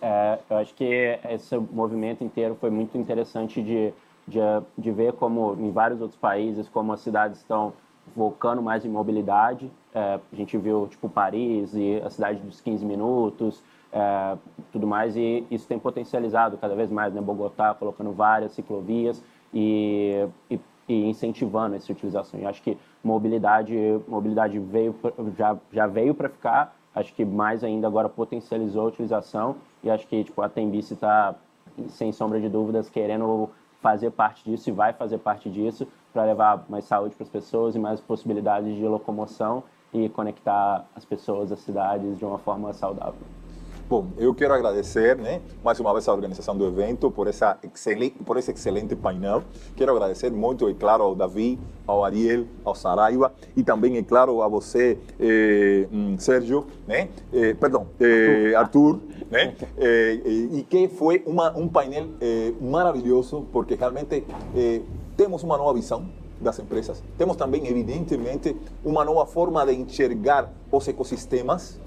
É, 0.00 0.38
eu 0.48 0.56
acho 0.56 0.74
que 0.74 1.18
esse 1.28 1.54
movimento 1.54 2.24
inteiro 2.24 2.56
foi 2.58 2.70
muito 2.70 2.96
interessante 2.96 3.60
de, 3.60 3.92
de, 4.26 4.40
de 4.78 4.90
ver 4.90 5.12
como 5.12 5.52
em 5.60 5.70
vários 5.70 6.00
outros 6.00 6.18
países 6.18 6.66
como 6.66 6.94
as 6.94 7.00
cidades 7.00 7.40
estão 7.40 7.74
focando 8.14 8.62
mais 8.62 8.86
em 8.86 8.88
mobilidade. 8.88 9.70
É, 9.94 10.18
a 10.32 10.36
gente 10.36 10.56
viu 10.56 10.86
tipo 10.86 11.10
Paris 11.10 11.74
e 11.74 12.00
a 12.02 12.08
cidade 12.08 12.40
dos 12.40 12.62
15 12.62 12.86
minutos, 12.86 13.62
é, 13.92 14.36
tudo 14.72 14.86
mais, 14.86 15.16
e 15.16 15.44
isso 15.50 15.66
tem 15.66 15.78
potencializado 15.78 16.56
cada 16.56 16.74
vez 16.74 16.90
mais, 16.90 17.12
né? 17.12 17.20
Bogotá 17.20 17.74
colocando 17.74 18.12
várias 18.12 18.52
ciclovias 18.52 19.22
e, 19.52 20.26
e, 20.50 20.60
e 20.88 21.08
incentivando 21.08 21.74
essa 21.74 21.90
utilização. 21.92 22.38
E 22.40 22.46
acho 22.46 22.62
que 22.62 22.78
mobilidade, 23.02 23.74
mobilidade 24.06 24.58
veio, 24.58 24.94
já, 25.36 25.56
já 25.72 25.86
veio 25.86 26.14
para 26.14 26.28
ficar, 26.28 26.76
acho 26.94 27.12
que 27.14 27.24
mais 27.24 27.64
ainda 27.64 27.86
agora 27.86 28.08
potencializou 28.08 28.86
a 28.86 28.88
utilização 28.88 29.56
e 29.82 29.90
acho 29.90 30.06
que 30.06 30.24
tipo, 30.24 30.40
a 30.42 30.48
Tembice 30.48 30.94
está, 30.94 31.34
sem 31.88 32.12
sombra 32.12 32.40
de 32.40 32.48
dúvidas, 32.48 32.88
querendo 32.88 33.48
fazer 33.80 34.10
parte 34.10 34.44
disso 34.44 34.68
e 34.68 34.72
vai 34.72 34.92
fazer 34.92 35.18
parte 35.18 35.50
disso 35.50 35.86
para 36.12 36.24
levar 36.24 36.64
mais 36.68 36.84
saúde 36.84 37.14
para 37.14 37.24
as 37.24 37.30
pessoas 37.30 37.74
e 37.74 37.78
mais 37.78 38.00
possibilidades 38.00 38.76
de 38.76 38.86
locomoção 38.86 39.64
e 39.92 40.08
conectar 40.08 40.84
as 40.94 41.04
pessoas, 41.04 41.50
as 41.50 41.60
cidades 41.60 42.18
de 42.18 42.24
uma 42.24 42.38
forma 42.38 42.72
saudável. 42.72 43.26
Bom, 43.90 44.06
eu 44.18 44.32
quero 44.32 44.54
agradecer, 44.54 45.16
né, 45.16 45.40
mais 45.64 45.80
uma 45.80 45.92
vez 45.92 46.08
a 46.08 46.12
organização 46.12 46.56
do 46.56 46.64
evento 46.64 47.10
por 47.10 47.26
essa 47.26 47.58
excelente, 47.60 48.22
por 48.24 48.36
esse 48.36 48.52
excelente 48.52 48.94
painel. 48.94 49.42
Quero 49.74 49.90
agradecer 49.90 50.30
muito, 50.30 50.68
é 50.68 50.74
claro, 50.74 51.02
ao 51.02 51.16
Davi, 51.16 51.58
ao 51.88 52.04
Ariel, 52.04 52.44
ao 52.64 52.72
Saraiva 52.72 53.32
e 53.56 53.64
também, 53.64 53.96
é 53.96 54.02
claro, 54.04 54.42
a 54.42 54.48
você, 54.48 54.96
eh, 55.18 55.88
Sérgio, 56.18 56.68
né, 56.86 57.08
eh, 57.32 57.54
perdão, 57.54 57.88
eh, 57.98 58.54
Arthur, 58.54 59.00
né, 59.28 59.56
e 60.24 60.64
que 60.70 60.86
foi 60.86 61.24
uma, 61.26 61.50
um 61.58 61.66
painel 61.66 62.10
maravilhoso 62.60 63.44
porque 63.52 63.74
realmente 63.74 64.24
temos 65.16 65.42
uma 65.42 65.58
nova 65.58 65.74
visão 65.74 66.08
das 66.40 66.60
empresas, 66.60 67.02
temos 67.18 67.34
também, 67.34 67.66
evidentemente, 67.66 68.56
uma 68.84 69.04
nova 69.04 69.26
forma 69.26 69.66
de 69.66 69.72
enxergar 69.72 70.48
os 70.70 70.86
ecossistemas, 70.86 71.80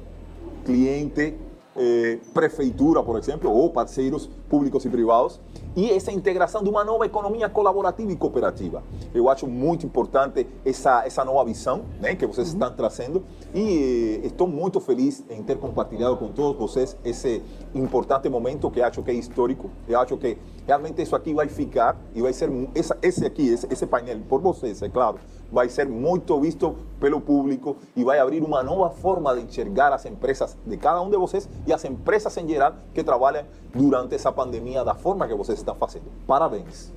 cliente, 0.65 1.35
eh, 1.75 2.19
prefeitura, 2.33 3.01
por 3.03 3.17
exemplo, 3.17 3.51
ou 3.51 3.69
parceiros 3.69 4.29
públicos 4.49 4.85
e 4.85 4.89
privados, 4.89 5.39
e 5.75 5.89
essa 5.91 6.11
integração 6.11 6.63
de 6.63 6.69
uma 6.69 6.83
nova 6.83 7.05
economia 7.05 7.49
colaborativa 7.49 8.11
e 8.11 8.15
cooperativa. 8.15 8.83
Eu 9.13 9.29
acho 9.29 9.47
muito 9.47 9.85
importante 9.85 10.47
essa, 10.63 11.05
essa 11.05 11.25
nova 11.25 11.43
visão 11.45 11.85
né, 11.99 12.15
que 12.15 12.27
vocês 12.27 12.49
estão 12.49 12.71
trazendo 12.71 13.23
e 13.53 14.19
eh, 14.23 14.27
estou 14.27 14.47
muito 14.47 14.79
feliz 14.79 15.23
em 15.29 15.41
ter 15.41 15.57
compartilhado 15.57 16.15
com 16.17 16.27
todos 16.31 16.57
vocês 16.59 16.95
esse 17.03 17.41
importante 17.73 18.29
momento 18.29 18.69
que 18.69 18.81
acho 18.81 19.01
que 19.01 19.11
é 19.11 19.13
histórico. 19.13 19.69
Eu 19.87 19.99
acho 19.99 20.15
que 20.17 20.37
realmente 20.67 21.01
isso 21.01 21.15
aqui 21.15 21.33
vai 21.33 21.47
ficar 21.47 21.97
e 22.13 22.21
vai 22.21 22.33
ser 22.33 22.49
essa, 22.75 22.97
esse 23.01 23.25
aqui, 23.25 23.47
esse, 23.49 23.67
esse 23.71 23.87
painel, 23.87 24.19
por 24.29 24.41
vocês, 24.41 24.81
é 24.81 24.89
claro, 24.89 25.17
vai 25.53 25.69
ser 25.69 25.87
muito 25.87 26.39
visto 26.41 26.75
pelo 26.99 27.21
público 27.21 27.77
e 27.95 28.03
vai 28.03 28.19
abrir 28.19 28.41
uma 28.41 28.63
nova 28.63 28.89
forma 28.89 29.35
de 29.35 29.43
enxergar 29.43 29.93
as 29.93 30.03
empresas 30.05 30.57
de 30.65 30.75
cada 30.77 30.99
um 30.99 31.11
de 31.11 31.17
vocês 31.17 31.47
e 31.67 31.71
as 31.71 31.85
empresas 31.85 32.35
em 32.37 32.47
geral 32.47 32.73
que 32.93 33.03
trabalham 33.03 33.45
durante 33.73 34.15
essa 34.15 34.31
pandemia 34.31 34.83
da 34.83 34.95
forma 34.95 35.27
que 35.27 35.35
vocês 35.35 35.59
estão 35.59 35.75
fazendo. 35.75 36.05
Parabéns. 36.25 36.91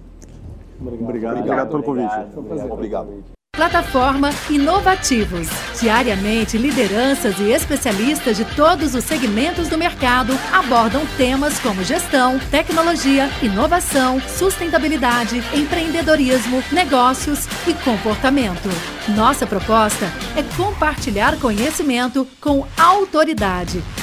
Obrigado, 0.80 1.04
obrigado, 1.04 1.38
obrigado 1.38 1.68
pelo 1.68 1.82
convite. 1.82 2.14
Obrigado. 2.36 2.72
obrigado. 2.72 3.35
Plataforma 3.56 4.30
Inovativos. 4.50 5.48
Diariamente, 5.80 6.58
lideranças 6.58 7.38
e 7.40 7.50
especialistas 7.50 8.36
de 8.36 8.44
todos 8.54 8.94
os 8.94 9.02
segmentos 9.02 9.68
do 9.68 9.78
mercado 9.78 10.38
abordam 10.52 11.06
temas 11.16 11.58
como 11.58 11.82
gestão, 11.82 12.38
tecnologia, 12.50 13.30
inovação, 13.42 14.20
sustentabilidade, 14.20 15.42
empreendedorismo, 15.54 16.62
negócios 16.70 17.46
e 17.66 17.72
comportamento. 17.72 18.68
Nossa 19.08 19.46
proposta 19.46 20.06
é 20.36 20.42
compartilhar 20.56 21.38
conhecimento 21.38 22.28
com 22.40 22.66
autoridade 22.76 23.82